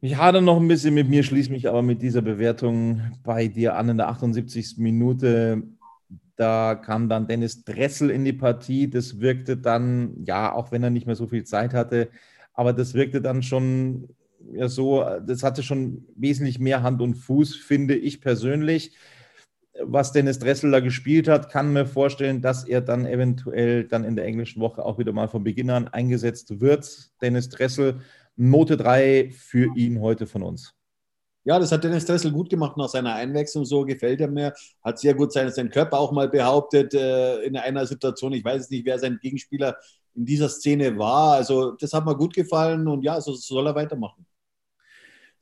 Ich 0.00 0.16
hadere 0.16 0.42
noch 0.42 0.60
ein 0.60 0.68
bisschen 0.68 0.94
mit 0.94 1.08
mir, 1.08 1.22
schließe 1.22 1.50
mich 1.50 1.68
aber 1.68 1.82
mit 1.82 2.02
dieser 2.02 2.22
Bewertung 2.22 3.00
bei 3.22 3.46
dir 3.46 3.76
an 3.76 3.88
in 3.88 3.96
der 3.98 4.08
78. 4.08 4.78
Minute. 4.78 5.62
Da 6.34 6.74
kam 6.74 7.08
dann 7.08 7.28
Dennis 7.28 7.62
Dressel 7.62 8.10
in 8.10 8.24
die 8.24 8.32
Partie. 8.32 8.90
Das 8.90 9.20
wirkte 9.20 9.56
dann, 9.56 10.24
ja, 10.24 10.52
auch 10.52 10.72
wenn 10.72 10.82
er 10.82 10.90
nicht 10.90 11.06
mehr 11.06 11.14
so 11.14 11.28
viel 11.28 11.44
Zeit 11.44 11.72
hatte, 11.72 12.10
aber 12.52 12.72
das 12.72 12.94
wirkte 12.94 13.22
dann 13.22 13.42
schon 13.42 14.08
ja 14.52 14.68
so, 14.68 15.04
das 15.26 15.42
hatte 15.42 15.62
schon 15.62 16.06
wesentlich 16.16 16.58
mehr 16.58 16.82
Hand 16.82 17.00
und 17.00 17.14
Fuß, 17.14 17.56
finde 17.56 17.94
ich 17.94 18.20
persönlich. 18.20 18.96
Was 19.80 20.12
Dennis 20.12 20.38
Dressel 20.38 20.70
da 20.70 20.80
gespielt 20.80 21.28
hat, 21.28 21.50
kann 21.50 21.72
mir 21.72 21.86
vorstellen, 21.86 22.42
dass 22.42 22.64
er 22.64 22.82
dann 22.82 23.06
eventuell 23.06 23.84
dann 23.84 24.04
in 24.04 24.16
der 24.16 24.26
englischen 24.26 24.60
Woche 24.60 24.84
auch 24.84 24.98
wieder 24.98 25.12
mal 25.12 25.28
von 25.28 25.44
Beginn 25.44 25.70
an 25.70 25.88
eingesetzt 25.88 26.60
wird. 26.60 27.10
Dennis 27.22 27.48
Dressel 27.48 28.00
Note 28.36 28.76
3 28.76 29.30
für 29.30 29.74
ihn 29.76 30.00
heute 30.00 30.26
von 30.26 30.42
uns. 30.42 30.74
Ja, 31.44 31.58
das 31.58 31.72
hat 31.72 31.82
Dennis 31.82 32.06
Dressel 32.06 32.30
gut 32.30 32.50
gemacht 32.50 32.76
nach 32.76 32.88
seiner 32.88 33.14
Einwechslung. 33.14 33.64
So 33.64 33.84
gefällt 33.84 34.20
er 34.20 34.28
mir. 34.28 34.52
Hat 34.82 34.98
sehr 34.98 35.14
gut 35.14 35.32
seinen, 35.32 35.50
seinen 35.50 35.70
Körper 35.70 35.98
auch 35.98 36.12
mal 36.12 36.28
behauptet 36.28 36.94
äh, 36.94 37.42
in 37.42 37.56
einer 37.56 37.84
Situation. 37.86 38.32
Ich 38.32 38.44
weiß 38.44 38.70
nicht, 38.70 38.84
wer 38.84 38.98
sein 38.98 39.18
Gegenspieler 39.20 39.76
in 40.14 40.24
dieser 40.24 40.48
Szene 40.48 40.96
war. 40.98 41.32
Also, 41.32 41.72
das 41.72 41.92
hat 41.94 42.04
mir 42.04 42.16
gut 42.16 42.34
gefallen 42.34 42.86
und 42.86 43.02
ja, 43.02 43.20
so, 43.20 43.32
so 43.32 43.54
soll 43.54 43.66
er 43.66 43.74
weitermachen. 43.74 44.24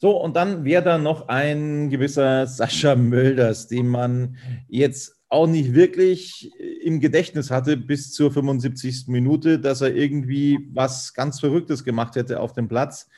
So, 0.02 0.16
und 0.16 0.34
dann 0.34 0.64
wäre 0.64 0.82
da 0.82 0.96
noch 0.96 1.28
ein 1.28 1.90
gewisser 1.90 2.46
Sascha 2.46 2.96
Mölders, 2.96 3.68
den 3.68 3.86
man 3.86 4.38
jetzt 4.66 5.20
auch 5.28 5.46
nicht 5.46 5.74
wirklich 5.74 6.50
im 6.82 7.00
Gedächtnis 7.00 7.50
hatte 7.50 7.76
bis 7.76 8.10
zur 8.10 8.32
75. 8.32 9.08
Minute, 9.08 9.58
dass 9.58 9.82
er 9.82 9.94
irgendwie 9.94 10.70
was 10.72 11.12
ganz 11.12 11.38
Verrücktes 11.38 11.84
gemacht 11.84 12.16
hätte 12.16 12.40
auf 12.40 12.54
dem 12.54 12.66
Platz. 12.66 13.08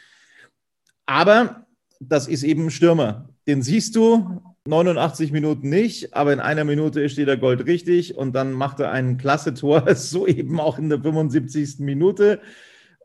Aber 1.07 1.67
das 2.01 2.27
ist 2.27 2.43
eben 2.43 2.65
ein 2.67 2.71
Stürmer. 2.73 3.29
Den 3.47 3.63
siehst 3.63 3.95
du 3.95 4.43
89 4.67 5.31
Minuten 5.31 5.69
nicht, 5.69 6.15
aber 6.15 6.33
in 6.33 6.41
einer 6.41 6.65
Minute 6.65 7.09
steht 7.09 7.29
er 7.29 7.37
Gold 7.37 7.65
richtig 7.67 8.17
und 8.17 8.33
dann 8.33 8.53
macht 8.53 8.81
er 8.81 8.91
ein 8.91 9.19
klasse 9.19 9.55
Tor, 9.55 9.85
so 9.95 10.27
eben 10.27 10.59
auch 10.59 10.79
in 10.79 10.89
der 10.89 11.01
75. 11.01 11.79
Minute. 11.79 12.41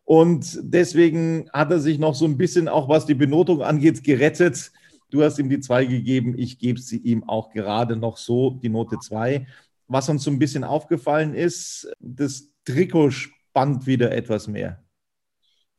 Und 0.07 0.57
deswegen 0.61 1.49
hat 1.51 1.69
er 1.69 1.81
sich 1.81 1.99
noch 1.99 2.15
so 2.15 2.23
ein 2.23 2.37
bisschen, 2.37 2.69
auch 2.69 2.87
was 2.87 3.05
die 3.05 3.13
Benotung 3.13 3.61
angeht, 3.61 4.05
gerettet. 4.05 4.71
Du 5.09 5.21
hast 5.21 5.37
ihm 5.37 5.49
die 5.49 5.59
zwei 5.59 5.83
gegeben, 5.83 6.33
ich 6.37 6.59
gebe 6.59 6.79
sie 6.79 6.99
ihm 6.99 7.25
auch 7.25 7.49
gerade 7.49 7.97
noch 7.97 8.15
so, 8.15 8.51
die 8.51 8.69
Note 8.69 8.99
zwei. 8.99 9.47
Was 9.89 10.07
uns 10.07 10.23
so 10.23 10.31
ein 10.31 10.39
bisschen 10.39 10.63
aufgefallen 10.63 11.33
ist, 11.33 11.91
das 11.99 12.49
Trikot 12.63 13.11
spannt 13.11 13.85
wieder 13.85 14.13
etwas 14.13 14.47
mehr. 14.47 14.81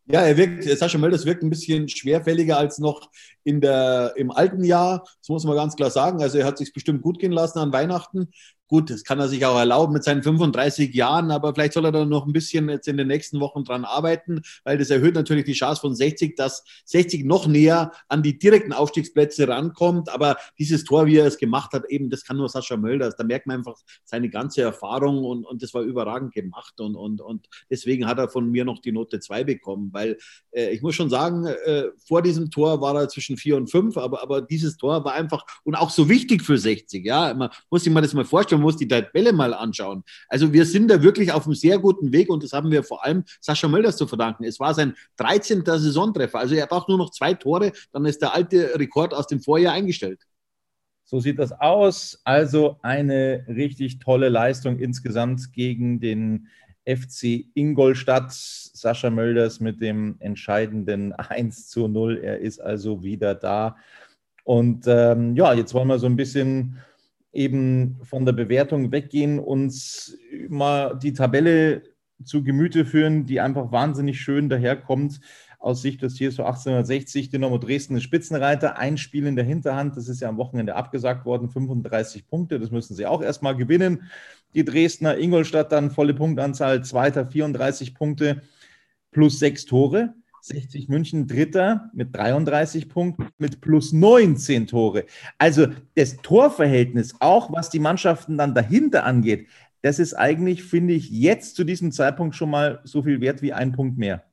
Ja, 0.05 0.21
er 0.21 0.37
wirkt, 0.37 0.65
Sascha 0.65 0.99
Mölders 0.99 1.25
wirkt 1.25 1.43
ein 1.43 1.51
bisschen 1.51 1.89
schwerfälliger 1.89 2.59
als 2.59 2.79
noch 2.79 3.11
in 3.45 3.63
der, 3.63 4.13
im 4.17 4.31
alten 4.31 4.63
Jahr. 4.63 5.05
Das 5.21 5.31
muss 5.31 5.45
man 5.45 5.57
ganz 5.57 5.75
klar 5.75 5.91
sagen. 5.91 6.21
Also 6.21 6.37
er 6.37 6.45
hat 6.45 6.59
sich 6.59 6.75
bestimmt 6.75 7.01
gut 7.01 7.19
gehen 7.19 7.33
lassen 7.33 7.61
an 7.61 7.73
Weihnachten. 7.73 8.29
Gut, 8.69 8.91
das 8.91 9.03
kann 9.03 9.19
er 9.19 9.29
sich 9.29 9.47
auch 9.47 9.59
erlauben 9.59 9.95
mit 9.95 10.05
seinen 10.05 10.23
35 10.23 10.95
Jahren, 10.95 11.31
aber 11.31 11.55
vielleicht 11.55 11.73
soll 11.73 11.87
er 11.87 11.93
da 11.93 12.05
noch 12.05 12.27
ein 12.27 12.35
bisschen 12.35 12.69
jetzt 12.69 12.87
in 12.87 12.99
den 12.99 13.09
nächsten 13.09 13.41
Wochen 13.41 13.65
dran 13.65 13.87
arbeiten, 13.87 14.43
weil 14.63 14.77
das 14.77 14.91
erhöht 14.91 15.15
natürlich 15.15 15.47
die 15.47 15.55
Chance 15.55 15.81
von 15.81 15.95
60, 15.95 16.37
dass 16.37 16.65
60 16.85 17.25
noch 17.25 17.47
näher 17.47 17.93
an 18.09 18.23
die 18.23 18.39
direkten 18.39 18.75
Aufstiegsplätze 18.75 19.49
rankommt. 19.49 20.11
Aber 20.11 20.37
dieses 20.59 20.85
Tor, 20.85 21.07
wie 21.07 21.17
er 21.17 21.27
es 21.27 21.39
gemacht 21.39 21.73
hat, 21.73 21.87
eben, 21.89 22.11
das 22.11 22.25
kann 22.25 22.37
nur 22.37 22.51
Sascha 22.51 22.77
Mölders. 22.77 23.17
Da 23.17 23.25
merkt 23.25 23.47
man 23.47 23.57
einfach 23.57 23.81
seine 24.05 24.29
ganze 24.29 24.61
Erfahrung 24.61 25.25
und, 25.25 25.47
und 25.47 25.63
das 25.63 25.73
war 25.73 25.81
überragend 25.81 26.35
gemacht. 26.35 26.79
Und, 26.79 26.95
und, 26.95 27.23
und 27.23 27.49
deswegen 27.71 28.07
hat 28.07 28.19
er 28.19 28.29
von 28.29 28.51
mir 28.51 28.67
noch 28.67 28.81
die 28.81 28.93
Note 28.93 29.19
2 29.19 29.45
bekommen, 29.45 29.89
weil 29.93 30.19
äh, 30.51 30.75
ich 30.75 30.83
muss 30.83 30.95
schon 30.95 31.09
sagen, 31.09 31.47
äh, 31.47 31.85
vor 32.07 32.21
diesem 32.21 32.51
Tor 32.51 32.83
war 32.83 32.95
er 32.95 33.09
zwischen 33.09 33.39
4 33.39 33.57
und 33.57 33.71
5, 33.71 33.97
aber, 33.97 34.23
aber 34.23 34.43
dieses 34.43 34.77
Tor 34.77 35.05
war 35.07 35.15
einfach 35.15 35.47
und 35.65 35.75
auch 35.75 35.89
so 35.89 36.11
wichtig 36.11 36.43
für 36.43 36.59
60. 36.59 37.03
Ja, 37.05 37.33
man 37.33 37.49
muss 37.71 37.85
sich 37.85 37.93
mal 37.93 38.03
das 38.03 38.13
mal 38.13 38.27
vorstellen 38.27 38.58
man 38.59 38.65
muss 38.65 38.77
die 38.77 38.89
Tabelle 38.89 39.33
mal 39.33 39.55
anschauen. 39.55 40.03
Also 40.29 40.53
wir 40.53 40.67
sind 40.67 40.89
da 40.91 41.03
wirklich 41.03 41.33
auf 41.33 41.47
einem 41.47 41.55
sehr 41.55 41.79
guten 41.79 42.13
Weg 42.13 42.29
und 42.29 42.43
das 42.43 42.53
haben 42.53 42.71
wir 42.71 42.83
vor 42.83 43.05
allem 43.05 43.25
Sascha 43.41 43.69
Mölders 43.69 43.97
zu 43.97 44.07
verdanken. 44.07 44.45
Es 44.45 44.61
war 44.61 44.75
sein 44.75 44.95
13. 45.17 45.65
Saisontreffer. 45.65 46.39
Also 46.39 46.55
er 46.55 46.67
braucht 46.67 46.89
nur 46.89 46.99
noch 46.99 47.11
zwei 47.11 47.35
Tore, 47.35 47.73
dann 47.93 48.05
ist 48.05 48.21
der 48.21 48.35
alte 48.35 48.79
Rekord 48.79 49.15
aus 49.15 49.27
dem 49.27 49.41
Vorjahr 49.41 49.75
eingestellt. 49.75 50.21
So 51.05 51.21
sieht 51.21 51.39
das 51.39 51.53
aus. 51.53 52.21
Also 52.25 52.79
eine 52.83 53.45
richtig 53.49 53.99
tolle 53.99 54.29
Leistung 54.29 54.79
insgesamt 54.79 55.53
gegen 55.55 56.01
den 56.01 56.49
FC 56.85 57.47
Ingolstadt. 57.55 58.33
Sascha 58.33 59.09
Mölders 59.09 59.61
mit 59.61 59.81
dem 59.81 60.17
entscheidenden 60.21 61.13
1 61.13 61.69
zu 61.69 61.89
0. 61.89 62.19
Er 62.19 62.41
ist 62.41 62.61
also 62.61 63.03
wieder 63.03 63.35
da. 63.35 63.77
Und 64.45 64.85
ähm, 64.87 65.35
ja, 65.35 65.55
jetzt 65.55 65.75
wollen 65.75 65.89
wir 65.89 65.99
so 65.99 66.07
ein 66.07 66.17
bisschen 66.17 66.79
eben 67.33 68.01
von 68.03 68.25
der 68.25 68.33
Bewertung 68.33 68.91
weggehen, 68.93 69.39
uns 69.39 70.17
mal 70.49 70.99
die 70.99 71.13
Tabelle 71.13 71.83
zu 72.25 72.43
Gemüte 72.43 72.85
führen, 72.85 73.27
die 73.27 73.41
einfach 73.41 73.71
wahnsinnig 73.71 74.21
schön 74.21 74.49
daherkommt 74.49 75.21
aus 75.59 75.83
Sicht 75.83 76.03
des 76.03 76.15
TSV 76.15 76.41
1860. 76.41 77.31
Dynamo 77.31 77.59
Dresden 77.59 77.97
ist 77.97 78.05
Spitzenreiter, 78.05 78.79
ein 78.79 78.97
Spiel 78.97 79.27
in 79.27 79.37
der 79.37 79.45
Hinterhand, 79.45 79.97
das 79.97 80.09
ist 80.09 80.21
ja 80.21 80.29
am 80.29 80.37
Wochenende 80.37 80.77
abgesagt 80.77 81.25
worden, 81.27 81.49
35 81.49 82.27
Punkte, 82.29 82.59
das 82.59 82.71
müssen 82.71 82.95
sie 82.95 83.07
auch 83.07 83.23
erstmal 83.23 83.57
gewinnen. 83.57 84.05
Die 84.55 84.65
Dresdner, 84.65 85.19
Ingolstadt 85.19 85.73
dann 85.73 85.91
volle 85.91 86.15
Punktanzahl, 86.15 86.85
zweiter 86.85 87.27
34 87.27 87.95
Punkte 87.95 88.43
plus 89.11 89.39
sechs 89.39 89.65
Tore. 89.65 90.15
60 90.49 90.89
München 90.89 91.27
Dritter 91.27 91.91
mit 91.95 92.15
33 92.15 92.89
Punkten 92.89 93.29
mit 93.39 93.61
plus 93.61 93.93
19 93.93 94.67
Tore. 94.67 95.05
Also 95.39 95.69
das 95.95 96.17
Torverhältnis, 96.19 97.15
auch 97.21 97.53
was 97.53 97.71
die 97.71 97.79
Mannschaften 97.79 98.37
dann 98.37 98.55
dahinter 98.55 99.05
angeht, 99.05 99.49
das 99.83 99.99
ist 99.99 100.15
eigentlich, 100.15 100.65
finde 100.65 100.95
ich, 100.95 101.11
jetzt 101.11 101.55
zu 101.55 101.65
diesem 101.65 101.93
Zeitpunkt 101.93 102.35
schon 102.35 102.51
mal 102.51 102.81
so 102.85 103.03
viel 103.03 103.21
wert 103.21 103.43
wie 103.43 103.53
ein 103.53 103.73
Punkt 103.73 103.97
mehr. 103.97 104.25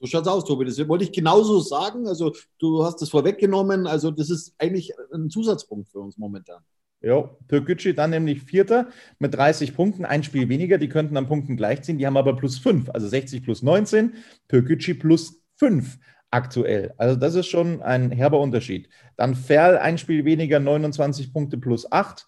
So 0.00 0.06
schaut 0.06 0.22
es 0.22 0.28
aus, 0.28 0.44
Tobi. 0.44 0.64
Das 0.64 0.78
wollte 0.88 1.04
ich 1.04 1.12
genauso 1.12 1.58
sagen. 1.58 2.06
Also 2.06 2.32
du 2.58 2.84
hast 2.84 3.02
das 3.02 3.08
vorweggenommen. 3.08 3.86
Also 3.88 4.12
das 4.12 4.30
ist 4.30 4.54
eigentlich 4.58 4.92
ein 5.12 5.28
Zusatzpunkt 5.28 5.88
für 5.88 5.98
uns 5.98 6.16
momentan. 6.16 6.62
Ja, 7.00 7.30
Türkgücü 7.48 7.94
dann 7.94 8.10
nämlich 8.10 8.42
Vierter 8.42 8.88
mit 9.20 9.34
30 9.34 9.74
Punkten, 9.74 10.04
ein 10.04 10.24
Spiel 10.24 10.48
weniger. 10.48 10.78
Die 10.78 10.88
könnten 10.88 11.16
am 11.16 11.28
Punkten 11.28 11.56
gleichziehen. 11.56 11.98
Die 11.98 12.06
haben 12.06 12.16
aber 12.16 12.34
plus 12.36 12.58
5, 12.58 12.90
also 12.90 13.06
60 13.06 13.44
plus 13.44 13.62
19. 13.62 14.14
Türkgücü 14.48 14.94
plus 14.94 15.42
5 15.56 15.98
aktuell. 16.30 16.94
Also 16.96 17.16
das 17.16 17.34
ist 17.36 17.46
schon 17.46 17.82
ein 17.82 18.10
herber 18.10 18.40
Unterschied. 18.40 18.88
Dann 19.16 19.34
Ferl, 19.34 19.78
ein 19.78 19.98
Spiel 19.98 20.24
weniger, 20.24 20.58
29 20.58 21.32
Punkte 21.32 21.56
plus 21.56 21.90
8. 21.90 22.26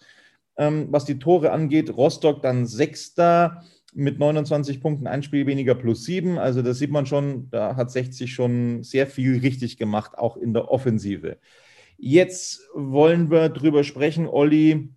Ähm, 0.57 0.87
was 0.89 1.05
die 1.05 1.19
Tore 1.19 1.51
angeht, 1.51 1.89
Rostock 1.89 2.41
dann 2.41 2.65
Sechster 2.65 3.63
mit 3.93 4.19
29 4.19 4.81
Punkten, 4.81 5.07
ein 5.07 5.23
Spiel 5.23 5.45
weniger 5.47 5.75
plus 5.75 6.05
7. 6.05 6.37
Also 6.37 6.61
das 6.61 6.79
sieht 6.79 6.91
man 6.91 7.05
schon, 7.05 7.49
da 7.49 7.75
hat 7.75 7.91
60 7.91 8.33
schon 8.33 8.83
sehr 8.83 9.07
viel 9.07 9.39
richtig 9.39 9.77
gemacht, 9.77 10.17
auch 10.17 10.37
in 10.37 10.53
der 10.53 10.71
Offensive. 10.71 11.37
Jetzt 12.03 12.67
wollen 12.73 13.29
wir 13.29 13.49
drüber 13.49 13.83
sprechen, 13.83 14.27
Olli, 14.27 14.89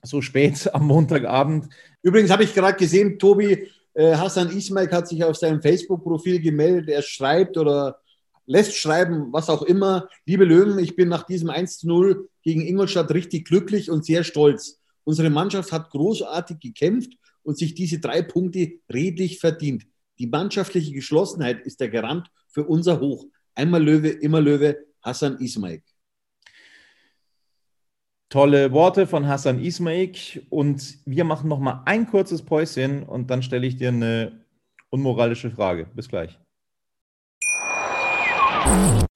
so 0.00 0.22
spät 0.22 0.70
am 0.72 0.86
Montagabend. 0.86 1.68
Übrigens 2.02 2.30
habe 2.30 2.44
ich 2.44 2.54
gerade 2.54 2.78
gesehen, 2.78 3.18
Tobi, 3.18 3.66
äh, 3.94 4.14
Hassan 4.14 4.56
Ismail 4.56 4.88
hat 4.92 5.08
sich 5.08 5.24
auf 5.24 5.36
seinem 5.36 5.60
Facebook-Profil 5.60 6.40
gemeldet. 6.40 6.88
Er 6.88 7.02
schreibt 7.02 7.58
oder 7.58 7.98
lässt 8.46 8.76
schreiben, 8.76 9.32
was 9.32 9.50
auch 9.50 9.62
immer. 9.62 10.08
Liebe 10.24 10.44
Löwen, 10.44 10.78
ich 10.78 10.94
bin 10.94 11.08
nach 11.08 11.24
diesem 11.24 11.50
1 11.50 11.82
0 11.82 12.28
gegen 12.44 12.60
Ingolstadt 12.60 13.10
richtig 13.10 13.48
glücklich 13.48 13.90
und 13.90 14.04
sehr 14.04 14.22
stolz. 14.22 14.78
Unsere 15.02 15.30
Mannschaft 15.30 15.72
hat 15.72 15.90
großartig 15.90 16.60
gekämpft 16.60 17.12
und 17.42 17.58
sich 17.58 17.74
diese 17.74 17.98
drei 17.98 18.22
Punkte 18.22 18.74
redlich 18.88 19.40
verdient. 19.40 19.84
Die 20.20 20.28
mannschaftliche 20.28 20.92
Geschlossenheit 20.92 21.66
ist 21.66 21.80
der 21.80 21.88
Garant 21.88 22.30
für 22.50 22.62
unser 22.62 23.00
Hoch. 23.00 23.26
Einmal 23.56 23.82
Löwe, 23.82 24.10
immer 24.10 24.40
Löwe, 24.40 24.76
Hassan 25.02 25.38
Ismail. 25.40 25.82
Tolle 28.30 28.70
Worte 28.70 29.08
von 29.08 29.26
Hassan 29.26 29.58
Ismaik 29.58 30.46
und 30.50 30.98
wir 31.04 31.24
machen 31.24 31.48
noch 31.48 31.58
mal 31.58 31.82
ein 31.84 32.06
kurzes 32.06 32.42
Päuschen 32.42 33.02
und 33.02 33.28
dann 33.28 33.42
stelle 33.42 33.66
ich 33.66 33.76
dir 33.76 33.88
eine 33.88 34.44
unmoralische 34.88 35.50
Frage. 35.50 35.88
Bis 35.96 36.08
gleich. 36.08 36.38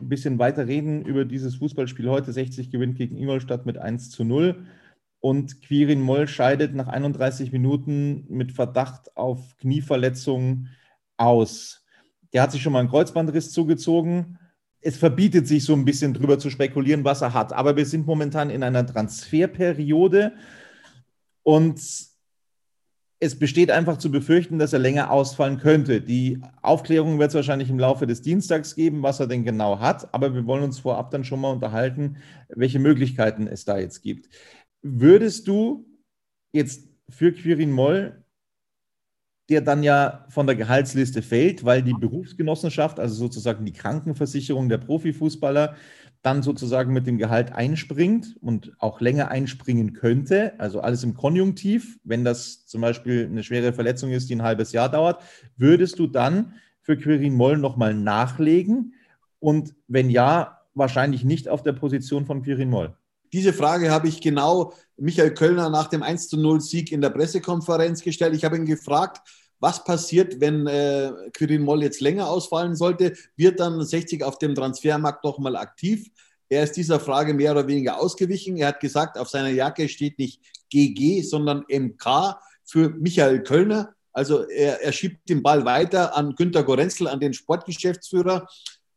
ein 0.00 0.08
bisschen 0.08 0.38
weiter 0.38 0.66
reden 0.66 1.04
über 1.04 1.24
dieses 1.24 1.56
Fußballspiel 1.56 2.08
heute. 2.08 2.32
60 2.32 2.70
gewinnt 2.70 2.96
gegen 2.96 3.16
Ingolstadt 3.16 3.66
mit 3.66 3.78
1 3.78 4.10
zu 4.10 4.24
0 4.24 4.64
und 5.20 5.62
Quirin 5.62 6.00
Moll 6.00 6.28
scheidet 6.28 6.74
nach 6.74 6.88
31 6.88 7.52
Minuten 7.52 8.24
mit 8.28 8.52
Verdacht 8.52 9.16
auf 9.16 9.56
Knieverletzung 9.56 10.68
aus. 11.16 11.84
Der 12.32 12.42
hat 12.42 12.52
sich 12.52 12.62
schon 12.62 12.72
mal 12.72 12.80
einen 12.80 12.88
Kreuzbandriss 12.88 13.52
zugezogen. 13.52 14.38
Es 14.80 14.96
verbietet 14.96 15.48
sich 15.48 15.64
so 15.64 15.74
ein 15.74 15.84
bisschen 15.84 16.14
drüber 16.14 16.38
zu 16.38 16.50
spekulieren, 16.50 17.04
was 17.04 17.22
er 17.22 17.34
hat. 17.34 17.52
Aber 17.52 17.76
wir 17.76 17.86
sind 17.86 18.06
momentan 18.06 18.50
in 18.50 18.62
einer 18.62 18.86
Transferperiode 18.86 20.34
und 21.42 21.80
es 23.20 23.38
besteht 23.38 23.70
einfach 23.70 23.98
zu 23.98 24.10
befürchten, 24.10 24.58
dass 24.58 24.72
er 24.72 24.78
länger 24.78 25.10
ausfallen 25.10 25.58
könnte. 25.58 26.00
Die 26.00 26.40
Aufklärung 26.62 27.18
wird 27.18 27.30
es 27.30 27.34
wahrscheinlich 27.34 27.68
im 27.68 27.78
Laufe 27.78 28.06
des 28.06 28.22
Dienstags 28.22 28.76
geben, 28.76 29.02
was 29.02 29.18
er 29.18 29.26
denn 29.26 29.44
genau 29.44 29.80
hat. 29.80 30.12
Aber 30.14 30.34
wir 30.34 30.46
wollen 30.46 30.62
uns 30.62 30.78
vorab 30.78 31.10
dann 31.10 31.24
schon 31.24 31.40
mal 31.40 31.50
unterhalten, 31.50 32.18
welche 32.48 32.78
Möglichkeiten 32.78 33.48
es 33.48 33.64
da 33.64 33.78
jetzt 33.78 34.02
gibt. 34.02 34.28
Würdest 34.82 35.48
du 35.48 35.86
jetzt 36.52 36.88
für 37.08 37.32
Quirin 37.32 37.72
Moll, 37.72 38.24
der 39.48 39.62
dann 39.62 39.82
ja 39.82 40.26
von 40.28 40.46
der 40.46 40.56
Gehaltsliste 40.56 41.22
fällt, 41.22 41.64
weil 41.64 41.82
die 41.82 41.94
Berufsgenossenschaft, 41.94 43.00
also 43.00 43.14
sozusagen 43.14 43.64
die 43.64 43.72
Krankenversicherung 43.72 44.68
der 44.68 44.78
Profifußballer, 44.78 45.74
dann 46.28 46.42
sozusagen 46.42 46.92
mit 46.92 47.06
dem 47.06 47.16
Gehalt 47.16 47.52
einspringt 47.52 48.36
und 48.42 48.74
auch 48.78 49.00
länger 49.00 49.30
einspringen 49.30 49.94
könnte, 49.94 50.60
also 50.60 50.80
alles 50.80 51.02
im 51.02 51.14
Konjunktiv, 51.14 51.98
wenn 52.04 52.22
das 52.22 52.66
zum 52.66 52.82
Beispiel 52.82 53.24
eine 53.24 53.42
schwere 53.42 53.72
Verletzung 53.72 54.10
ist, 54.10 54.28
die 54.28 54.34
ein 54.34 54.42
halbes 54.42 54.72
Jahr 54.72 54.90
dauert, 54.90 55.22
würdest 55.56 55.98
du 55.98 56.06
dann 56.06 56.52
für 56.82 56.98
Quirin 56.98 57.34
Moll 57.34 57.56
nochmal 57.56 57.94
nachlegen? 57.94 58.92
Und 59.40 59.74
wenn 59.86 60.10
ja, 60.10 60.60
wahrscheinlich 60.74 61.24
nicht 61.24 61.48
auf 61.48 61.62
der 61.62 61.72
Position 61.72 62.26
von 62.26 62.42
Quirin 62.42 62.68
Moll. 62.68 62.94
Diese 63.32 63.54
Frage 63.54 63.90
habe 63.90 64.06
ich 64.08 64.20
genau 64.20 64.74
Michael 64.98 65.32
Kölner 65.32 65.70
nach 65.70 65.88
dem 65.88 66.02
1 66.02 66.28
zu 66.28 66.36
0 66.36 66.60
Sieg 66.60 66.92
in 66.92 67.00
der 67.00 67.10
Pressekonferenz 67.10 68.02
gestellt. 68.02 68.34
Ich 68.34 68.44
habe 68.44 68.56
ihn 68.56 68.66
gefragt, 68.66 69.22
was 69.60 69.84
passiert, 69.84 70.40
wenn 70.40 70.66
äh, 70.66 71.12
Quirin 71.32 71.62
Moll 71.62 71.82
jetzt 71.82 72.00
länger 72.00 72.28
ausfallen 72.28 72.76
sollte? 72.76 73.14
Wird 73.36 73.60
dann 73.60 73.84
60 73.84 74.22
auf 74.22 74.38
dem 74.38 74.54
Transfermarkt 74.54 75.24
nochmal 75.24 75.56
aktiv? 75.56 76.08
Er 76.48 76.62
ist 76.62 76.76
dieser 76.76 76.98
Frage 77.00 77.34
mehr 77.34 77.52
oder 77.52 77.66
weniger 77.66 78.00
ausgewichen. 78.00 78.56
Er 78.56 78.68
hat 78.68 78.80
gesagt, 78.80 79.18
auf 79.18 79.28
seiner 79.28 79.50
Jacke 79.50 79.88
steht 79.88 80.18
nicht 80.18 80.40
GG, 80.70 81.22
sondern 81.22 81.64
MK 81.68 82.36
für 82.64 82.90
Michael 82.90 83.42
Kölner. 83.42 83.94
Also 84.12 84.48
er, 84.48 84.82
er 84.82 84.92
schiebt 84.92 85.28
den 85.28 85.42
Ball 85.42 85.64
weiter 85.64 86.16
an 86.16 86.34
Günter 86.34 86.62
Gorenzel, 86.62 87.06
an 87.06 87.20
den 87.20 87.34
Sportgeschäftsführer. 87.34 88.46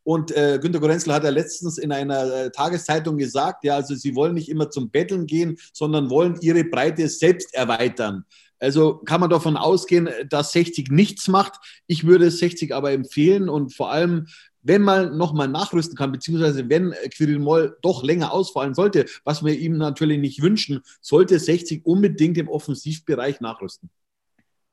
Und 0.04 0.36
äh, 0.36 0.60
Günter 0.62 0.80
Gorenzel 0.80 1.14
hat 1.14 1.24
ja 1.24 1.30
letztens 1.30 1.78
in 1.78 1.92
einer 1.92 2.34
äh, 2.34 2.52
Tageszeitung 2.52 3.18
gesagt, 3.18 3.64
ja, 3.64 3.76
also 3.76 3.94
sie 3.96 4.16
wollen 4.16 4.34
nicht 4.34 4.50
immer 4.50 4.70
zum 4.70 4.90
Betteln 4.90 5.28
gehen, 5.28 5.58
sondern 5.74 6.10
wollen 6.10 6.40
ihre 6.42 6.64
Breite 6.64 7.08
selbst 7.08 7.54
erweitern. 7.54 8.26
Also 8.62 8.98
kann 8.98 9.20
man 9.20 9.32
davon 9.32 9.58
ausgehen, 9.58 10.08
dass 10.30 10.52
60 10.52 10.92
nichts 10.92 11.28
macht. 11.28 11.54
Ich 11.88 12.06
würde 12.06 12.30
60 12.30 12.76
aber 12.76 12.92
empfehlen 12.92 13.50
und 13.50 13.74
vor 13.74 13.92
allem, 13.92 14.28
wenn 14.62 14.84
man 14.84 15.18
nochmal 15.18 15.48
nachrüsten 15.48 15.98
kann, 15.98 16.12
beziehungsweise 16.12 16.70
wenn 16.70 16.94
Quirin 17.16 17.42
Moll 17.42 17.76
doch 17.82 18.04
länger 18.04 18.32
ausfallen 18.32 18.76
sollte, 18.76 19.08
was 19.24 19.44
wir 19.44 19.58
ihm 19.58 19.78
natürlich 19.78 20.20
nicht 20.20 20.44
wünschen, 20.44 20.82
sollte 21.02 21.40
60 21.40 21.84
unbedingt 21.88 22.38
im 22.38 22.48
Offensivbereich 22.48 23.42
nachrüsten. 23.42 23.90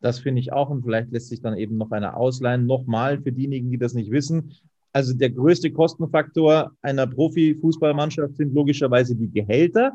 Das 0.00 0.18
finde 0.20 0.40
ich 0.40 0.52
auch 0.52 0.68
und 0.68 0.82
vielleicht 0.82 1.10
lässt 1.10 1.28
sich 1.28 1.40
dann 1.40 1.56
eben 1.56 1.78
noch 1.78 1.90
eine 1.90 2.14
ausleihen. 2.14 2.66
Nochmal 2.66 3.22
für 3.22 3.32
diejenigen, 3.32 3.70
die 3.70 3.78
das 3.78 3.94
nicht 3.94 4.10
wissen. 4.10 4.54
Also 4.92 5.14
der 5.14 5.30
größte 5.30 5.72
Kostenfaktor 5.72 6.72
einer 6.82 7.06
Profifußballmannschaft 7.06 8.36
sind 8.36 8.54
logischerweise 8.54 9.16
die 9.16 9.30
Gehälter. 9.30 9.92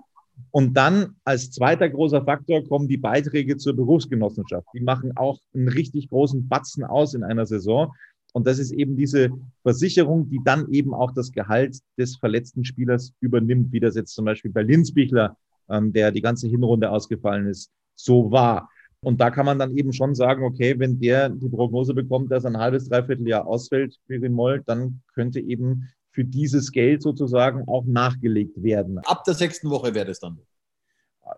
Und 0.51 0.75
dann 0.75 1.15
als 1.23 1.51
zweiter 1.51 1.89
großer 1.89 2.23
Faktor 2.23 2.63
kommen 2.67 2.87
die 2.87 2.97
Beiträge 2.97 3.57
zur 3.57 3.75
Berufsgenossenschaft. 3.75 4.67
Die 4.73 4.81
machen 4.81 5.15
auch 5.15 5.39
einen 5.53 5.67
richtig 5.67 6.09
großen 6.09 6.47
Batzen 6.47 6.83
aus 6.83 7.13
in 7.13 7.23
einer 7.23 7.45
Saison. 7.45 7.91
Und 8.33 8.47
das 8.47 8.59
ist 8.59 8.71
eben 8.71 8.95
diese 8.95 9.29
Versicherung, 9.61 10.29
die 10.29 10.39
dann 10.43 10.71
eben 10.71 10.93
auch 10.93 11.11
das 11.11 11.31
Gehalt 11.31 11.77
des 11.97 12.17
verletzten 12.17 12.65
Spielers 12.65 13.13
übernimmt, 13.19 13.71
wie 13.71 13.79
das 13.79 13.95
jetzt 13.95 14.13
zum 14.13 14.25
Beispiel 14.25 14.51
bei 14.51 14.63
Linsbichler, 14.63 15.37
ähm, 15.69 15.93
der 15.93 16.11
die 16.11 16.21
ganze 16.21 16.47
Hinrunde 16.47 16.89
ausgefallen 16.89 17.47
ist, 17.47 17.71
so 17.95 18.31
war. 18.31 18.69
Und 19.01 19.19
da 19.19 19.29
kann 19.31 19.45
man 19.45 19.59
dann 19.59 19.75
eben 19.75 19.91
schon 19.91 20.15
sagen, 20.15 20.43
okay, 20.43 20.79
wenn 20.79 20.99
der 20.99 21.29
die 21.29 21.49
Prognose 21.49 21.93
bekommt, 21.93 22.31
dass 22.31 22.45
ein 22.45 22.57
halbes, 22.57 22.87
dreiviertel 22.87 23.27
Jahr 23.27 23.45
ausfällt 23.45 23.99
für 24.07 24.19
den 24.19 24.33
Moll, 24.33 24.63
dann 24.65 25.01
könnte 25.13 25.39
eben 25.39 25.89
für 26.13 26.23
dieses 26.23 26.71
Geld 26.71 27.01
sozusagen 27.01 27.67
auch 27.67 27.85
nachgelegt 27.85 28.61
werden. 28.61 28.99
Ab 28.99 29.23
der 29.23 29.33
sechsten 29.33 29.69
Woche 29.69 29.95
wäre 29.95 30.05
das 30.05 30.19
dann. 30.19 30.39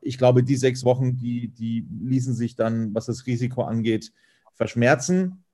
Ich 0.02 0.18
glaube, 0.18 0.44
die 0.44 0.58
sechs 0.58 0.84
Wochen, 0.84 1.16
die, 1.16 1.48
die 1.48 1.88
ließen 2.02 2.34
sich 2.34 2.56
dann, 2.56 2.94
was 2.94 3.06
das 3.06 3.26
Risiko 3.26 3.64
angeht, 3.64 4.12
verschmerzen. 4.54 5.46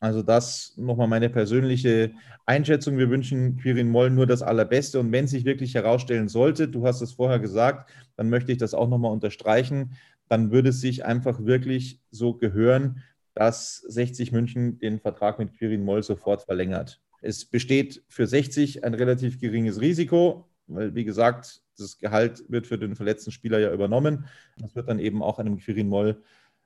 Also 0.00 0.22
das 0.22 0.72
nochmal 0.78 1.08
meine 1.08 1.28
persönliche 1.28 2.12
Einschätzung. 2.46 2.96
Wir 2.96 3.10
wünschen 3.10 3.58
Quirin 3.58 3.90
Moll 3.90 4.08
nur 4.08 4.26
das 4.26 4.40
Allerbeste. 4.40 4.98
Und 4.98 5.12
wenn 5.12 5.26
sich 5.26 5.44
wirklich 5.44 5.74
herausstellen 5.74 6.28
sollte, 6.28 6.66
du 6.66 6.86
hast 6.86 7.02
es 7.02 7.12
vorher 7.12 7.38
gesagt, 7.38 7.90
dann 8.16 8.30
möchte 8.30 8.50
ich 8.50 8.58
das 8.58 8.72
auch 8.72 8.88
nochmal 8.88 9.12
unterstreichen, 9.12 9.92
dann 10.28 10.50
würde 10.52 10.70
es 10.70 10.80
sich 10.80 11.04
einfach 11.04 11.44
wirklich 11.44 12.00
so 12.10 12.32
gehören, 12.32 13.02
dass 13.34 13.76
60 13.88 14.32
München 14.32 14.78
den 14.78 15.00
Vertrag 15.00 15.38
mit 15.38 15.52
Quirin 15.58 15.84
Moll 15.84 16.02
sofort 16.02 16.44
verlängert. 16.44 17.02
Es 17.20 17.44
besteht 17.44 18.02
für 18.08 18.26
60 18.26 18.84
ein 18.84 18.94
relativ 18.94 19.40
geringes 19.40 19.80
Risiko, 19.80 20.48
weil, 20.66 20.94
wie 20.94 21.04
gesagt, 21.04 21.62
das 21.76 21.98
Gehalt 21.98 22.44
wird 22.48 22.66
für 22.66 22.78
den 22.78 22.94
verletzten 22.94 23.30
Spieler 23.30 23.58
ja 23.58 23.72
übernommen. 23.72 24.26
Das 24.58 24.74
wird 24.74 24.88
dann 24.88 24.98
eben 24.98 25.22
auch 25.22 25.38
einem 25.38 25.58
Quirin 25.58 25.88
Moll 25.88 26.22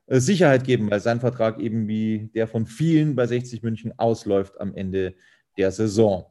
äh, 0.07 0.19
Sicherheit 0.19 0.63
geben, 0.63 0.91
weil 0.91 0.99
sein 0.99 1.19
Vertrag 1.19 1.59
eben 1.59 1.87
wie 1.87 2.29
der 2.35 2.47
von 2.47 2.65
vielen 2.65 3.15
bei 3.15 3.25
60 3.27 3.63
München 3.63 3.97
ausläuft 3.97 4.59
am 4.59 4.73
Ende 4.75 5.15
der 5.57 5.71
Saison. 5.71 6.25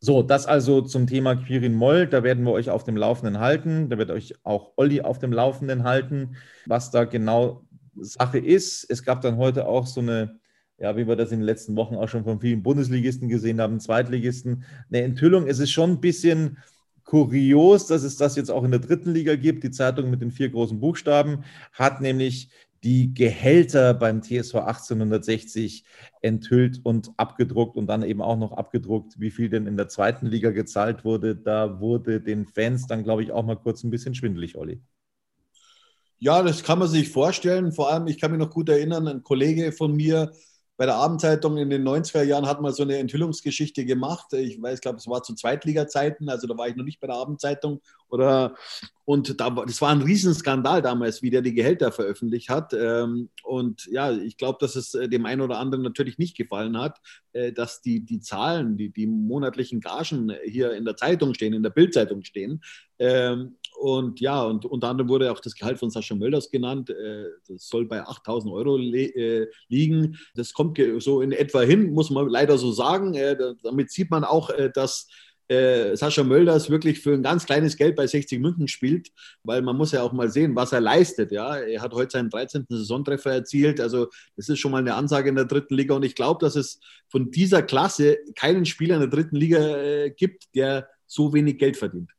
So, 0.00 0.22
das 0.22 0.46
also 0.46 0.82
zum 0.82 1.06
Thema 1.06 1.34
Quirin 1.34 1.74
Moll. 1.74 2.06
Da 2.06 2.22
werden 2.22 2.44
wir 2.44 2.52
euch 2.52 2.68
auf 2.68 2.84
dem 2.84 2.96
Laufenden 2.96 3.40
halten. 3.40 3.88
Da 3.88 3.96
wird 3.96 4.10
euch 4.10 4.34
auch 4.42 4.72
Olli 4.76 5.00
auf 5.00 5.18
dem 5.18 5.32
Laufenden 5.32 5.84
halten, 5.84 6.36
was 6.66 6.90
da 6.90 7.04
genau 7.04 7.64
Sache 7.96 8.38
ist. 8.38 8.84
Es 8.90 9.02
gab 9.02 9.22
dann 9.22 9.38
heute 9.38 9.66
auch 9.66 9.86
so 9.86 10.00
eine 10.00 10.38
ja, 10.78 10.96
wie 10.96 11.06
wir 11.06 11.16
das 11.16 11.32
in 11.32 11.40
den 11.40 11.46
letzten 11.46 11.76
Wochen 11.76 11.94
auch 11.94 12.08
schon 12.08 12.24
von 12.24 12.40
vielen 12.40 12.62
Bundesligisten 12.62 13.28
gesehen 13.28 13.60
haben, 13.60 13.80
Zweitligisten, 13.80 14.64
eine 14.90 15.02
Enthüllung. 15.02 15.46
Es 15.46 15.58
ist 15.58 15.70
schon 15.70 15.90
ein 15.90 16.00
bisschen 16.00 16.58
kurios, 17.04 17.86
dass 17.86 18.02
es 18.02 18.16
das 18.16 18.36
jetzt 18.36 18.50
auch 18.50 18.64
in 18.64 18.70
der 18.70 18.80
dritten 18.80 19.12
Liga 19.12 19.36
gibt. 19.36 19.62
Die 19.62 19.70
Zeitung 19.70 20.10
mit 20.10 20.20
den 20.20 20.32
vier 20.32 20.48
großen 20.48 20.80
Buchstaben 20.80 21.44
hat 21.72 22.00
nämlich 22.00 22.48
die 22.82 23.14
Gehälter 23.14 23.94
beim 23.94 24.20
TSV 24.20 24.56
1860 24.56 25.84
enthüllt 26.20 26.80
und 26.82 27.12
abgedruckt 27.16 27.76
und 27.76 27.86
dann 27.86 28.02
eben 28.02 28.20
auch 28.20 28.36
noch 28.36 28.52
abgedruckt, 28.52 29.18
wie 29.18 29.30
viel 29.30 29.48
denn 29.48 29.66
in 29.66 29.78
der 29.78 29.88
zweiten 29.88 30.26
Liga 30.26 30.50
gezahlt 30.50 31.02
wurde. 31.02 31.34
Da 31.34 31.80
wurde 31.80 32.20
den 32.20 32.46
Fans 32.46 32.86
dann, 32.86 33.02
glaube 33.02 33.22
ich, 33.22 33.32
auch 33.32 33.44
mal 33.44 33.56
kurz 33.56 33.84
ein 33.84 33.90
bisschen 33.90 34.14
schwindelig, 34.14 34.58
Olli. 34.58 34.82
Ja, 36.18 36.42
das 36.42 36.62
kann 36.62 36.78
man 36.78 36.88
sich 36.88 37.08
vorstellen. 37.08 37.72
Vor 37.72 37.90
allem, 37.90 38.06
ich 38.06 38.20
kann 38.20 38.30
mich 38.30 38.40
noch 38.40 38.50
gut 38.50 38.68
erinnern, 38.68 39.08
ein 39.08 39.22
Kollege 39.22 39.72
von 39.72 39.94
mir, 39.94 40.32
bei 40.76 40.86
der 40.86 40.96
Abendzeitung 40.96 41.56
in 41.56 41.70
den 41.70 41.86
90er 41.86 42.24
Jahren 42.24 42.46
hat 42.46 42.60
man 42.60 42.72
so 42.72 42.82
eine 42.82 42.98
Enthüllungsgeschichte 42.98 43.84
gemacht. 43.84 44.32
Ich 44.32 44.60
weiß, 44.60 44.80
glaube, 44.80 44.98
es 44.98 45.06
war 45.06 45.22
zu 45.22 45.34
Zweitliga-Zeiten, 45.34 46.28
also 46.28 46.48
da 46.48 46.58
war 46.58 46.68
ich 46.68 46.74
noch 46.74 46.84
nicht 46.84 46.98
bei 47.00 47.06
der 47.06 47.16
Abendzeitung. 47.16 47.80
Oder, 48.08 48.54
und 49.04 49.40
da, 49.40 49.50
das 49.50 49.80
war 49.80 49.90
ein 49.90 50.02
Riesenskandal 50.02 50.82
damals, 50.82 51.22
wie 51.22 51.30
der 51.30 51.42
die 51.42 51.54
Gehälter 51.54 51.92
veröffentlicht 51.92 52.48
hat. 52.48 52.72
Ähm, 52.72 53.30
und 53.44 53.86
ja, 53.86 54.10
ich 54.10 54.36
glaube, 54.36 54.58
dass 54.60 54.74
es 54.74 54.94
äh, 54.94 55.08
dem 55.08 55.26
einen 55.26 55.42
oder 55.42 55.58
anderen 55.58 55.84
natürlich 55.84 56.18
nicht 56.18 56.36
gefallen 56.36 56.76
hat, 56.76 56.98
äh, 57.32 57.52
dass 57.52 57.80
die, 57.80 58.04
die 58.04 58.20
Zahlen, 58.20 58.76
die, 58.76 58.90
die 58.90 59.06
monatlichen 59.06 59.80
Gagen 59.80 60.32
hier 60.44 60.72
in 60.72 60.84
der 60.84 60.96
Zeitung 60.96 61.34
stehen, 61.34 61.52
in 61.52 61.62
der 61.62 61.70
Bildzeitung 61.70 62.24
stehen. 62.24 62.62
Ähm, 62.98 63.56
und 63.84 64.18
ja, 64.18 64.42
und 64.42 64.64
unter 64.64 64.88
anderem 64.88 65.10
wurde 65.10 65.30
auch 65.30 65.40
das 65.40 65.54
Gehalt 65.54 65.78
von 65.78 65.90
Sascha 65.90 66.14
Mölders 66.14 66.50
genannt. 66.50 66.88
Äh, 66.88 67.26
das 67.46 67.68
soll 67.68 67.84
bei 67.84 68.00
8000 68.00 68.50
Euro 68.50 68.78
äh, 68.78 69.46
liegen. 69.68 70.16
Das 70.34 70.54
kommt 70.54 70.80
so 71.00 71.20
in 71.20 71.32
etwa 71.32 71.60
hin, 71.60 71.92
muss 71.92 72.08
man 72.08 72.26
leider 72.30 72.56
so 72.56 72.72
sagen. 72.72 73.12
Äh, 73.12 73.36
damit 73.62 73.90
sieht 73.90 74.10
man 74.10 74.24
auch, 74.24 74.50
dass 74.72 75.06
Sascha 75.46 76.24
Mölders 76.24 76.70
wirklich 76.70 77.00
für 77.00 77.12
ein 77.12 77.22
ganz 77.22 77.44
kleines 77.44 77.76
Geld 77.76 77.96
bei 77.96 78.06
60 78.06 78.40
München 78.40 78.66
spielt, 78.66 79.10
weil 79.42 79.60
man 79.60 79.76
muss 79.76 79.92
ja 79.92 80.02
auch 80.02 80.14
mal 80.14 80.30
sehen, 80.30 80.56
was 80.56 80.72
er 80.72 80.80
leistet. 80.80 81.32
Ja? 81.32 81.58
Er 81.58 81.82
hat 81.82 81.92
heute 81.92 82.12
seinen 82.12 82.30
13. 82.30 82.64
Saisontreffer 82.66 83.30
erzielt, 83.30 83.78
also 83.78 84.08
das 84.36 84.48
ist 84.48 84.58
schon 84.58 84.72
mal 84.72 84.78
eine 84.78 84.94
Ansage 84.94 85.28
in 85.28 85.34
der 85.34 85.44
dritten 85.44 85.74
Liga 85.74 85.94
und 85.94 86.02
ich 86.02 86.14
glaube, 86.14 86.40
dass 86.40 86.56
es 86.56 86.80
von 87.08 87.30
dieser 87.30 87.62
Klasse 87.62 88.16
keinen 88.34 88.64
Spieler 88.64 88.94
in 88.94 89.02
der 89.02 89.10
dritten 89.10 89.36
Liga 89.36 90.08
gibt, 90.16 90.44
der 90.54 90.88
so 91.06 91.34
wenig 91.34 91.58
Geld 91.58 91.76
verdient. 91.76 92.10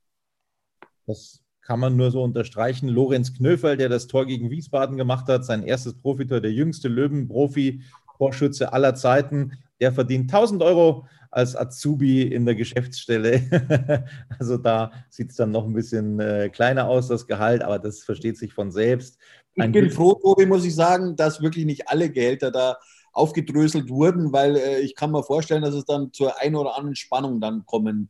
Das 1.07 1.43
kann 1.65 1.79
man 1.79 1.97
nur 1.97 2.11
so 2.11 2.21
unterstreichen. 2.23 2.87
Lorenz 2.87 3.33
Knöferl, 3.33 3.75
der 3.75 3.89
das 3.89 4.07
Tor 4.07 4.25
gegen 4.27 4.51
Wiesbaden 4.51 4.97
gemacht 4.97 5.27
hat, 5.27 5.45
sein 5.45 5.63
erstes 5.63 5.95
Profitor, 5.95 6.39
der 6.39 6.51
jüngste 6.51 6.87
Löwen-Profi, 6.87 7.81
Torschütze 8.17 8.71
aller 8.71 8.95
Zeiten, 8.95 9.53
der 9.81 9.91
verdient 9.91 10.31
1000 10.31 10.61
Euro 10.61 11.07
als 11.31 11.55
Azubi 11.55 12.21
in 12.21 12.45
der 12.45 12.55
Geschäftsstelle. 12.55 14.05
also 14.39 14.57
da 14.57 14.91
sieht 15.09 15.31
es 15.31 15.35
dann 15.35 15.51
noch 15.51 15.65
ein 15.65 15.73
bisschen 15.73 16.19
äh, 16.19 16.49
kleiner 16.49 16.87
aus, 16.87 17.07
das 17.07 17.27
Gehalt, 17.27 17.61
aber 17.61 17.79
das 17.79 18.03
versteht 18.03 18.37
sich 18.37 18.53
von 18.53 18.71
selbst. 18.71 19.17
Ein 19.57 19.73
ich 19.73 19.81
bin 19.81 19.89
froh, 19.89 20.13
Tobi, 20.13 20.45
muss 20.45 20.65
ich 20.65 20.75
sagen, 20.75 21.15
dass 21.15 21.41
wirklich 21.41 21.65
nicht 21.65 21.89
alle 21.89 22.09
Gehälter 22.11 22.51
da 22.51 22.77
aufgedröselt 23.11 23.89
wurden, 23.89 24.31
weil 24.31 24.55
äh, 24.55 24.79
ich 24.81 24.95
kann 24.95 25.11
mir 25.11 25.23
vorstellen, 25.23 25.63
dass 25.63 25.73
es 25.73 25.85
dann 25.85 26.13
zur 26.13 26.39
ein 26.39 26.55
oder 26.55 26.75
anderen 26.75 26.95
Spannung 26.95 27.41
dann 27.41 27.65
kommen 27.65 28.09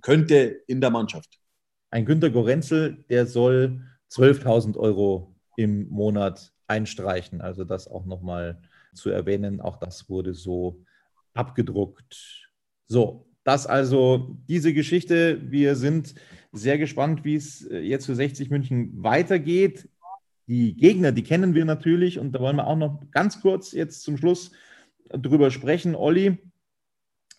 könnte 0.00 0.62
in 0.66 0.80
der 0.80 0.90
Mannschaft. 0.90 1.38
Ein 1.96 2.04
Günter 2.04 2.28
Gorenzel, 2.28 3.06
der 3.08 3.24
soll 3.24 3.80
12.000 4.10 4.76
Euro 4.76 5.34
im 5.56 5.88
Monat 5.88 6.52
einstreichen. 6.66 7.40
Also 7.40 7.64
das 7.64 7.88
auch 7.88 8.04
nochmal 8.04 8.60
zu 8.92 9.08
erwähnen. 9.08 9.62
Auch 9.62 9.78
das 9.78 10.10
wurde 10.10 10.34
so 10.34 10.84
abgedruckt. 11.32 12.50
So, 12.86 13.30
das 13.44 13.66
also 13.66 14.36
diese 14.46 14.74
Geschichte. 14.74 15.40
Wir 15.50 15.74
sind 15.74 16.14
sehr 16.52 16.76
gespannt, 16.76 17.24
wie 17.24 17.36
es 17.36 17.66
äh, 17.66 17.78
jetzt 17.78 18.04
für 18.04 18.14
60 18.14 18.50
München 18.50 19.02
weitergeht. 19.02 19.88
Die 20.48 20.76
Gegner, 20.76 21.12
die 21.12 21.22
kennen 21.24 21.54
wir 21.54 21.64
natürlich 21.64 22.18
und 22.18 22.32
da 22.32 22.40
wollen 22.40 22.56
wir 22.56 22.66
auch 22.66 22.76
noch 22.76 23.10
ganz 23.10 23.40
kurz 23.40 23.72
jetzt 23.72 24.02
zum 24.02 24.18
Schluss 24.18 24.50
drüber 25.08 25.50
sprechen. 25.50 25.94
Olli, 25.94 26.36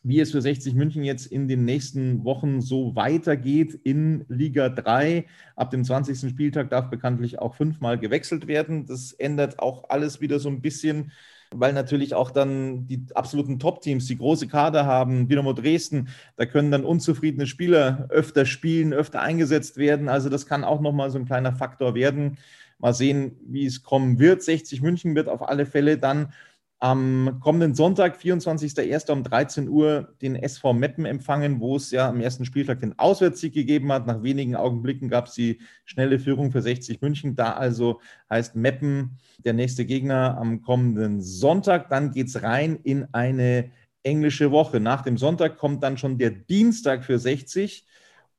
wie 0.07 0.21
es 0.21 0.31
für 0.31 0.41
60 0.41 0.73
München 0.73 1.03
jetzt 1.03 1.25
in 1.25 1.47
den 1.47 1.65
nächsten 1.65 2.23
Wochen 2.23 2.61
so 2.61 2.95
weitergeht 2.95 3.77
in 3.83 4.23
Liga 4.29 4.69
3. 4.69 5.25
Ab 5.55 5.71
dem 5.71 5.83
20. 5.83 6.29
Spieltag 6.29 6.69
darf 6.69 6.89
bekanntlich 6.89 7.39
auch 7.39 7.55
fünfmal 7.55 7.99
gewechselt 7.99 8.47
werden. 8.47 8.85
Das 8.85 9.11
ändert 9.11 9.59
auch 9.59 9.89
alles 9.89 10.21
wieder 10.21 10.39
so 10.39 10.49
ein 10.49 10.61
bisschen 10.61 11.11
weil 11.51 11.71
natürlich 11.71 12.13
auch 12.13 12.31
dann 12.31 12.87
die 12.87 13.05
absoluten 13.13 13.57
Top-Teams, 13.57 14.05
die 14.05 14.17
große 14.17 14.47
Kader 14.47 14.85
haben, 14.85 15.29
Dynamo 15.29 15.53
Dresden, 15.53 16.09
da 16.35 16.45
können 16.45 16.71
dann 16.71 16.83
unzufriedene 16.83 17.47
Spieler 17.47 18.07
öfter 18.09 18.45
spielen, 18.45 18.93
öfter 18.93 19.21
eingesetzt 19.21 19.77
werden. 19.77 20.09
Also 20.09 20.27
das 20.27 20.45
kann 20.45 20.65
auch 20.65 20.81
nochmal 20.81 21.09
so 21.09 21.17
ein 21.17 21.25
kleiner 21.25 21.53
Faktor 21.53 21.95
werden. 21.95 22.37
Mal 22.79 22.93
sehen, 22.93 23.37
wie 23.47 23.65
es 23.65 23.81
kommen 23.81 24.19
wird. 24.19 24.43
60 24.43 24.81
München 24.81 25.15
wird 25.15 25.29
auf 25.29 25.47
alle 25.47 25.65
Fälle 25.65 25.97
dann 25.97 26.33
am 26.79 27.39
kommenden 27.39 27.73
Sonntag, 27.73 28.17
24.01. 28.17 29.11
um 29.11 29.23
13 29.23 29.67
Uhr, 29.67 30.13
den 30.21 30.35
SV 30.35 30.73
Meppen 30.73 31.05
empfangen, 31.05 31.59
wo 31.59 31.75
es 31.75 31.89
ja 31.89 32.07
am 32.07 32.21
ersten 32.21 32.45
Spieltag 32.45 32.79
den 32.79 32.99
Auswärtssieg 32.99 33.53
gegeben 33.53 33.91
hat. 33.91 34.05
Nach 34.05 34.21
wenigen 34.21 34.55
Augenblicken 34.55 35.09
gab 35.09 35.25
es 35.25 35.33
die 35.33 35.59
schnelle 35.85 36.19
Führung 36.19 36.51
für 36.51 36.61
60 36.61 37.01
München. 37.01 37.35
Da 37.35 37.53
also 37.53 37.99
heißt 38.29 38.55
Meppen 38.55 39.17
der 39.39 39.53
nächste 39.53 39.85
Gegner 39.85 40.37
am 40.37 40.61
kommenden 40.61 41.19
Sonntag. 41.21 41.89
Dann 41.89 42.11
geht 42.11 42.27
es 42.27 42.43
rein 42.43 42.77
in 42.83 43.07
eine 43.11 43.71
englische 44.03 44.51
Woche. 44.51 44.79
Nach 44.79 45.01
dem 45.01 45.17
Sonntag 45.17 45.57
kommt 45.57 45.81
dann 45.83 45.97
schon 45.97 46.19
der 46.19 46.29
Dienstag 46.29 47.03
für 47.03 47.17
60 47.17 47.87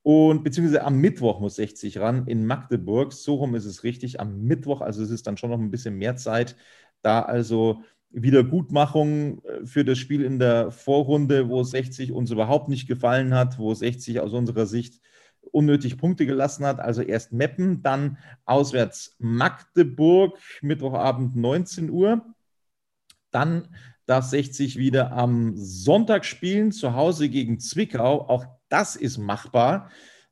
und 0.03 0.45
beziehungsweise 0.45 0.84
am 0.84 0.99
Mittwoch 0.99 1.41
muss 1.41 1.57
60 1.57 1.99
ran 1.99 2.26
in 2.28 2.47
Magdeburg. 2.47 3.12
So 3.12 3.34
rum 3.34 3.57
ist 3.57 3.64
es 3.64 3.82
richtig, 3.82 4.20
am 4.20 4.43
Mittwoch. 4.43 4.80
Also 4.80 5.03
es 5.03 5.11
ist 5.11 5.26
dann 5.26 5.36
schon 5.36 5.51
noch 5.51 5.59
ein 5.59 5.72
bisschen 5.72 5.97
mehr 5.97 6.16
Zeit. 6.16 6.57
Da 7.03 7.22
also 7.22 7.82
Wiedergutmachung 8.11 9.43
äh, 9.45 9.67
für 9.67 9.85
das 9.85 9.99
Spiel 9.99 10.23
in 10.23 10.39
der 10.39 10.71
Vorrunde, 10.71 11.49
wo 11.49 11.63
60 11.63 12.13
uns 12.13 12.31
überhaupt 12.31 12.69
nicht 12.69 12.89
gefallen 12.89 13.35
hat, 13.35 13.59
wo 13.59 13.73
60 13.73 14.21
aus 14.21 14.33
unserer 14.33 14.67
Sicht 14.67 15.01
unnötig 15.53 15.99
Punkte 15.99 16.27
gelassen 16.27 16.67
hat. 16.67 16.81
Also 16.81 17.03
erst 17.03 17.33
Meppen, 17.33 17.83
dann 17.83 18.19
auswärts 18.45 19.17
Magdeburg, 19.19 20.39
Mittwochabend 20.63 21.37
19 21.37 21.91
Uhr. 21.91 22.25
Dann 23.31 23.69
darf 24.07 24.25
60 24.25 24.79
wieder 24.79 25.13
am 25.13 25.57
Sonntag 25.57 26.25
spielen, 26.25 26.73
zu 26.73 26.95
Hause 26.95 27.29
gegen 27.29 27.61
Zwickau. 27.61 28.29
Auch 28.29 28.47
das 28.69 28.97
ist 28.97 29.19
machbar. 29.19 29.91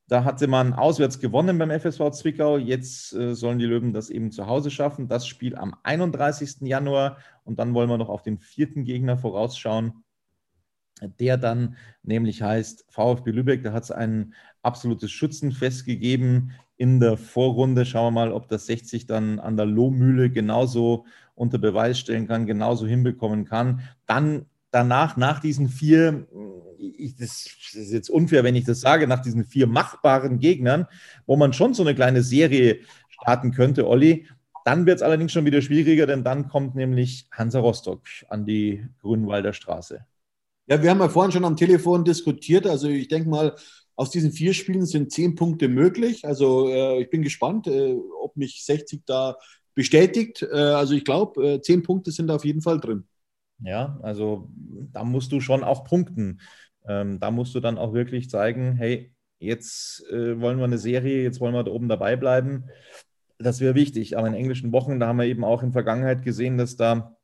Da 0.09 0.23
hatte 0.23 0.47
man 0.47 0.73
auswärts 0.73 1.19
gewonnen 1.19 1.59
beim 1.59 1.71
FSV 1.71 2.11
Zwickau. 2.13 2.59
Jetzt 2.59 3.13
äh, 3.13 3.35
sollen 3.35 3.59
die 3.59 3.67
Löwen 3.67 3.93
das 3.93 4.09
eben 4.09 4.31
zu 4.31 4.47
Hause 4.47 4.71
schaffen. 4.71 5.09
Das 5.09 5.27
Spiel 5.27 5.57
am 5.57 5.75
31. 5.83 6.61
Januar. 6.61 7.19
Und 7.45 7.59
dann 7.59 7.75
wollen 7.75 7.91
wir 7.91 7.99
noch 7.99 8.09
auf 8.09 8.23
den 8.23 8.39
vierten 8.39 8.85
Gegner 8.85 9.19
vorausschauen, 9.19 10.05
der 11.19 11.37
dann 11.39 11.77
nämlich 12.05 12.41
heißt 12.41 12.87
VfB 12.89 13.33
Lübeck. 13.33 13.65
Da 13.65 13.73
hat 13.73 13.83
es 13.83 13.91
ein 13.91 14.35
absolutes 14.63 15.11
Schützenfest 15.11 15.85
gegeben 15.85 16.53
in 16.77 17.01
der 17.01 17.17
Vorrunde. 17.17 17.85
Schauen 17.85 18.15
wir 18.15 18.21
mal, 18.21 18.33
ob 18.33 18.49
das 18.49 18.67
60 18.67 19.07
dann 19.07 19.41
an 19.41 19.57
der 19.57 19.67
Lohmühle 19.67 20.31
genauso 20.31 21.05
unter 21.35 21.59
Beweis 21.59 21.99
stellen 21.99 22.29
kann, 22.29 22.47
genauso 22.47 22.87
hinbekommen 22.87 23.45
kann. 23.45 23.81
Dann 24.07 24.47
danach, 24.77 25.17
nach 25.17 25.41
diesen 25.41 25.71
vier, 25.71 26.27
ich, 26.79 27.17
das 27.17 27.47
ist 27.73 27.93
jetzt 27.93 28.11
unfair, 28.11 28.45
wenn 28.45 28.55
ich 28.55 28.65
das 28.65 28.81
sage, 28.81 29.07
nach 29.07 29.23
diesen 29.23 29.45
vier 29.47 29.67
machbaren 29.67 30.39
Gegnern, 30.39 30.87
wo 31.25 31.37
man 31.37 31.55
schon 31.55 31.73
so 31.73 31.83
eine 31.83 31.95
kleine 31.95 32.23
Serie 32.23 32.81
starten 33.09 33.53
könnte, 33.53 33.89
Olli. 33.89 34.27
Dann 34.67 34.85
wird 34.85 34.97
es 34.97 35.03
allerdings 35.03 35.33
schon 35.33 35.47
wieder 35.47 35.63
schwieriger, 35.63 36.07
denn 36.07 36.25
dann 36.25 36.49
kommt 36.49 36.75
nämlich 36.75 37.27
Hansa 37.31 37.59
Rostock 37.61 38.03
an 38.29 38.45
die 38.45 38.87
Grünwalder 39.01 39.55
Straße. 39.55 40.05
Ja, 40.67 40.83
wir 40.83 40.91
haben 40.91 41.01
ja 41.01 41.09
vorhin 41.09 41.33
schon 41.33 41.45
am 41.47 41.57
Telefon 41.57 42.05
diskutiert. 42.05 42.67
Also 42.67 42.89
ich 42.89 43.09
denke 43.09 43.31
mal, 43.31 43.55
aus 43.95 44.11
diesen 44.11 44.33
vier 44.33 44.53
Spielen 44.53 44.85
sind 44.85 45.11
zehn 45.11 45.37
Punkte 45.37 45.69
möglich. 45.69 46.27
Also 46.27 46.69
äh, 46.69 47.01
ich 47.01 47.09
bin 47.09 47.23
gespannt, 47.23 47.67
äh, 47.69 47.97
ob 48.21 48.37
mich 48.37 48.63
60 48.65 49.03
da 49.07 49.37
bestätigt. 49.75 50.43
Äh, 50.43 50.57
also 50.57 50.93
ich 50.95 51.05
glaube, 51.05 51.47
äh, 51.47 51.61
zehn 51.63 51.83
Punkte 51.83 52.11
sind 52.11 52.31
auf 52.31 52.45
jeden 52.45 52.61
Fall 52.61 52.81
drin. 52.81 53.05
Ja, 53.61 53.99
also 54.03 54.51
da 54.93 55.05
musst 55.05 55.33
du 55.33 55.41
schon 55.41 55.65
auch 55.65 55.85
punkten. 55.85 56.41
Ähm, 56.87 57.19
da 57.21 57.31
musst 57.31 57.55
du 57.55 57.61
dann 57.61 57.79
auch 57.79 57.95
wirklich 57.95 58.31
zeigen, 58.31 58.77
hey, 58.77 59.13
jetzt 59.39 60.05
äh, 60.11 60.41
wollen 60.41 60.59
wir 60.59 60.65
eine 60.65 60.79
Serie, 60.79 61.23
jetzt 61.23 61.41
wollen 61.41 61.55
wir 61.55 61.65
da 61.65 61.71
oben 61.71 61.89
dabei 61.89 62.17
bleiben. 62.17 62.65
Das 63.39 63.61
wäre 63.61 63.75
wichtig. 63.75 64.17
Aber 64.17 64.29
in 64.29 64.35
englischen 64.35 64.73
Wochen, 64.73 65.01
da 65.01 65.09
haben 65.09 65.19
wir 65.19 65.27
eben 65.27 65.45
auch 65.45 65.63
in 65.63 65.73
Vergangenheit 65.73 66.23
gesehen, 66.23 66.59
dass 66.59 66.77
da 66.77 67.17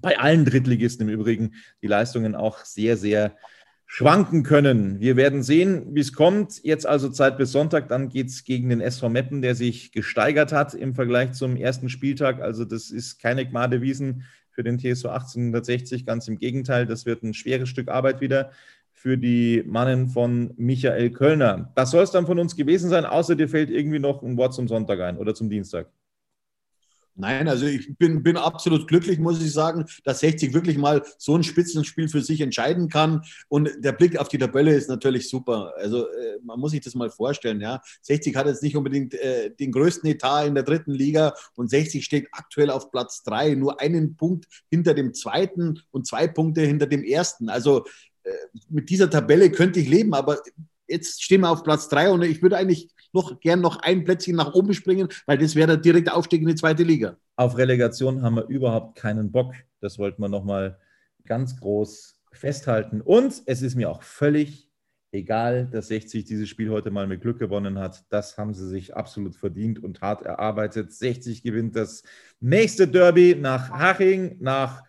bei 0.00 0.18
allen 0.18 0.44
Drittligisten 0.44 1.08
im 1.08 1.14
Übrigen 1.14 1.54
die 1.82 1.86
Leistungen 1.86 2.34
auch 2.34 2.64
sehr, 2.64 2.96
sehr 2.96 3.36
schwanken 3.86 4.42
können. 4.42 4.98
Wir 5.00 5.16
werden 5.16 5.42
sehen, 5.42 5.94
wie 5.94 6.00
es 6.00 6.12
kommt. 6.12 6.62
Jetzt 6.64 6.86
also 6.86 7.08
Zeit 7.08 7.38
bis 7.38 7.52
Sonntag, 7.52 7.88
dann 7.88 8.08
geht 8.08 8.28
es 8.28 8.44
gegen 8.44 8.68
den 8.68 8.80
SV 8.80 9.08
Meppen, 9.08 9.42
der 9.42 9.54
sich 9.54 9.92
gesteigert 9.92 10.52
hat 10.52 10.74
im 10.74 10.94
Vergleich 10.94 11.32
zum 11.32 11.56
ersten 11.56 11.88
Spieltag. 11.88 12.40
Also 12.40 12.64
das 12.64 12.90
ist 12.90 13.18
keine 13.20 13.48
Gnade 13.48 13.80
Wiesen 13.80 14.24
für 14.56 14.64
den 14.64 14.78
TSO 14.78 15.08
1860. 15.10 16.06
Ganz 16.06 16.26
im 16.26 16.38
Gegenteil, 16.38 16.86
das 16.86 17.04
wird 17.04 17.22
ein 17.22 17.34
schweres 17.34 17.68
Stück 17.68 17.88
Arbeit 17.88 18.22
wieder 18.22 18.50
für 18.90 19.18
die 19.18 19.62
Mannen 19.66 20.08
von 20.08 20.54
Michael 20.56 21.10
Kölner. 21.10 21.70
Das 21.76 21.90
soll 21.90 22.02
es 22.02 22.10
dann 22.10 22.26
von 22.26 22.38
uns 22.38 22.56
gewesen 22.56 22.88
sein, 22.88 23.04
außer 23.04 23.36
dir 23.36 23.48
fällt 23.48 23.68
irgendwie 23.68 23.98
noch 23.98 24.22
ein 24.22 24.38
Wort 24.38 24.54
zum 24.54 24.66
Sonntag 24.66 25.00
ein 25.00 25.18
oder 25.18 25.34
zum 25.34 25.50
Dienstag. 25.50 25.88
Nein, 27.18 27.48
also 27.48 27.64
ich 27.64 27.96
bin, 27.96 28.22
bin 28.22 28.36
absolut 28.36 28.86
glücklich, 28.88 29.18
muss 29.18 29.42
ich 29.42 29.50
sagen, 29.50 29.86
dass 30.04 30.20
60 30.20 30.52
wirklich 30.52 30.76
mal 30.76 31.02
so 31.16 31.34
ein 31.34 31.42
Spitzenspiel 31.42 32.08
für 32.08 32.20
sich 32.20 32.42
entscheiden 32.42 32.90
kann. 32.90 33.22
Und 33.48 33.70
der 33.78 33.92
Blick 33.92 34.18
auf 34.18 34.28
die 34.28 34.36
Tabelle 34.36 34.74
ist 34.74 34.90
natürlich 34.90 35.30
super. 35.30 35.72
Also 35.78 36.06
äh, 36.06 36.38
man 36.44 36.60
muss 36.60 36.72
sich 36.72 36.82
das 36.82 36.94
mal 36.94 37.10
vorstellen. 37.10 37.60
Ja. 37.62 37.80
60 38.02 38.36
hat 38.36 38.46
jetzt 38.46 38.62
nicht 38.62 38.76
unbedingt 38.76 39.14
äh, 39.14 39.50
den 39.50 39.72
größten 39.72 40.10
Etat 40.10 40.44
in 40.44 40.54
der 40.54 40.64
dritten 40.64 40.92
Liga 40.92 41.34
und 41.54 41.70
60 41.70 42.04
steht 42.04 42.28
aktuell 42.32 42.70
auf 42.70 42.90
Platz 42.90 43.22
drei, 43.22 43.54
nur 43.54 43.80
einen 43.80 44.16
Punkt 44.16 44.46
hinter 44.70 44.92
dem 44.92 45.14
zweiten 45.14 45.80
und 45.90 46.06
zwei 46.06 46.28
Punkte 46.28 46.60
hinter 46.60 46.86
dem 46.86 47.02
ersten. 47.02 47.48
Also 47.48 47.86
äh, 48.24 48.30
mit 48.68 48.90
dieser 48.90 49.08
Tabelle 49.08 49.50
könnte 49.50 49.80
ich 49.80 49.88
leben, 49.88 50.12
aber 50.12 50.38
jetzt 50.88 51.22
stehen 51.22 51.40
wir 51.42 51.50
auf 51.50 51.62
Platz 51.62 51.88
drei 51.88 52.10
und 52.10 52.22
ich 52.22 52.42
würde 52.42 52.56
eigentlich 52.56 52.90
noch 53.12 53.40
gern 53.40 53.60
noch 53.60 53.80
ein 53.80 54.04
Plätzchen 54.04 54.36
nach 54.36 54.54
oben 54.54 54.74
springen, 54.74 55.08
weil 55.26 55.38
das 55.38 55.54
wäre 55.54 55.68
der 55.68 55.76
direkte 55.78 56.14
Aufstieg 56.14 56.42
in 56.42 56.48
die 56.48 56.54
zweite 56.54 56.82
Liga. 56.82 57.16
Auf 57.36 57.56
Relegation 57.56 58.22
haben 58.22 58.36
wir 58.36 58.46
überhaupt 58.46 58.96
keinen 58.98 59.32
Bock. 59.32 59.54
Das 59.80 59.98
wollten 59.98 60.22
wir 60.22 60.28
nochmal 60.28 60.78
ganz 61.24 61.58
groß 61.58 62.20
festhalten. 62.32 63.00
Und 63.00 63.42
es 63.46 63.62
ist 63.62 63.74
mir 63.74 63.90
auch 63.90 64.02
völlig 64.02 64.66
egal, 65.12 65.66
dass 65.66 65.88
60 65.88 66.24
dieses 66.24 66.48
Spiel 66.48 66.70
heute 66.70 66.90
mal 66.90 67.06
mit 67.06 67.22
Glück 67.22 67.38
gewonnen 67.38 67.78
hat. 67.78 68.04
Das 68.10 68.36
haben 68.38 68.54
sie 68.54 68.68
sich 68.68 68.94
absolut 68.96 69.34
verdient 69.34 69.82
und 69.82 70.00
hart 70.00 70.22
erarbeitet. 70.22 70.92
60 70.92 71.42
gewinnt 71.42 71.76
das 71.76 72.02
nächste 72.40 72.86
Derby 72.86 73.34
nach 73.38 73.70
Haching, 73.70 74.36
nach 74.40 74.82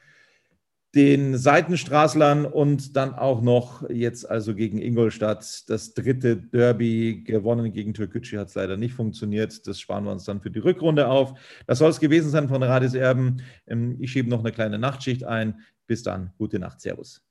den 0.97 1.37
Seitenstraßlern 1.37 2.45
und 2.45 2.95
dann 2.95 3.13
auch 3.13 3.41
noch 3.41 3.87
jetzt 3.87 4.27
also 4.27 4.55
gegen 4.55 4.79
Ingolstadt 4.79 5.69
das 5.69 5.93
dritte 5.93 6.37
Derby 6.37 7.23
gewonnen. 7.23 7.71
Gegen 7.71 7.93
Türkgücü 7.93 8.37
hat 8.37 8.47
es 8.47 8.55
leider 8.55 8.77
nicht 8.77 8.95
funktioniert. 8.95 9.67
Das 9.67 9.79
sparen 9.79 10.05
wir 10.05 10.11
uns 10.11 10.25
dann 10.25 10.41
für 10.41 10.49
die 10.49 10.57
Rückrunde 10.57 11.07
auf. 11.07 11.39
Das 11.67 11.77
soll 11.77 11.91
es 11.91 11.99
gewesen 11.99 12.31
sein 12.31 12.49
von 12.49 12.63
Radis 12.63 12.95
Erben. 12.95 13.43
Ähm, 13.67 13.97
ich 13.99 14.11
schiebe 14.11 14.27
noch 14.27 14.39
eine 14.39 14.51
kleine 14.51 14.79
Nachtschicht 14.79 15.23
ein. 15.23 15.61
Bis 15.85 16.01
dann. 16.01 16.33
Gute 16.39 16.57
Nacht. 16.57 16.81
Servus. 16.81 17.21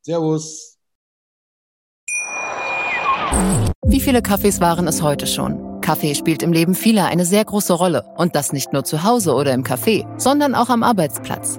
Servus. 0.00 0.78
Wie 3.86 4.00
viele 4.00 4.22
Kaffees 4.22 4.62
waren 4.62 4.88
es 4.88 5.02
heute 5.02 5.26
schon? 5.26 5.82
Kaffee 5.82 6.14
spielt 6.14 6.42
im 6.42 6.54
Leben 6.54 6.74
vieler 6.74 7.04
eine 7.04 7.26
sehr 7.26 7.44
große 7.44 7.74
Rolle. 7.74 8.06
Und 8.16 8.34
das 8.34 8.54
nicht 8.54 8.72
nur 8.72 8.84
zu 8.84 9.04
Hause 9.04 9.34
oder 9.34 9.52
im 9.52 9.62
Café, 9.62 10.06
sondern 10.18 10.54
auch 10.54 10.70
am 10.70 10.82
Arbeitsplatz. 10.82 11.58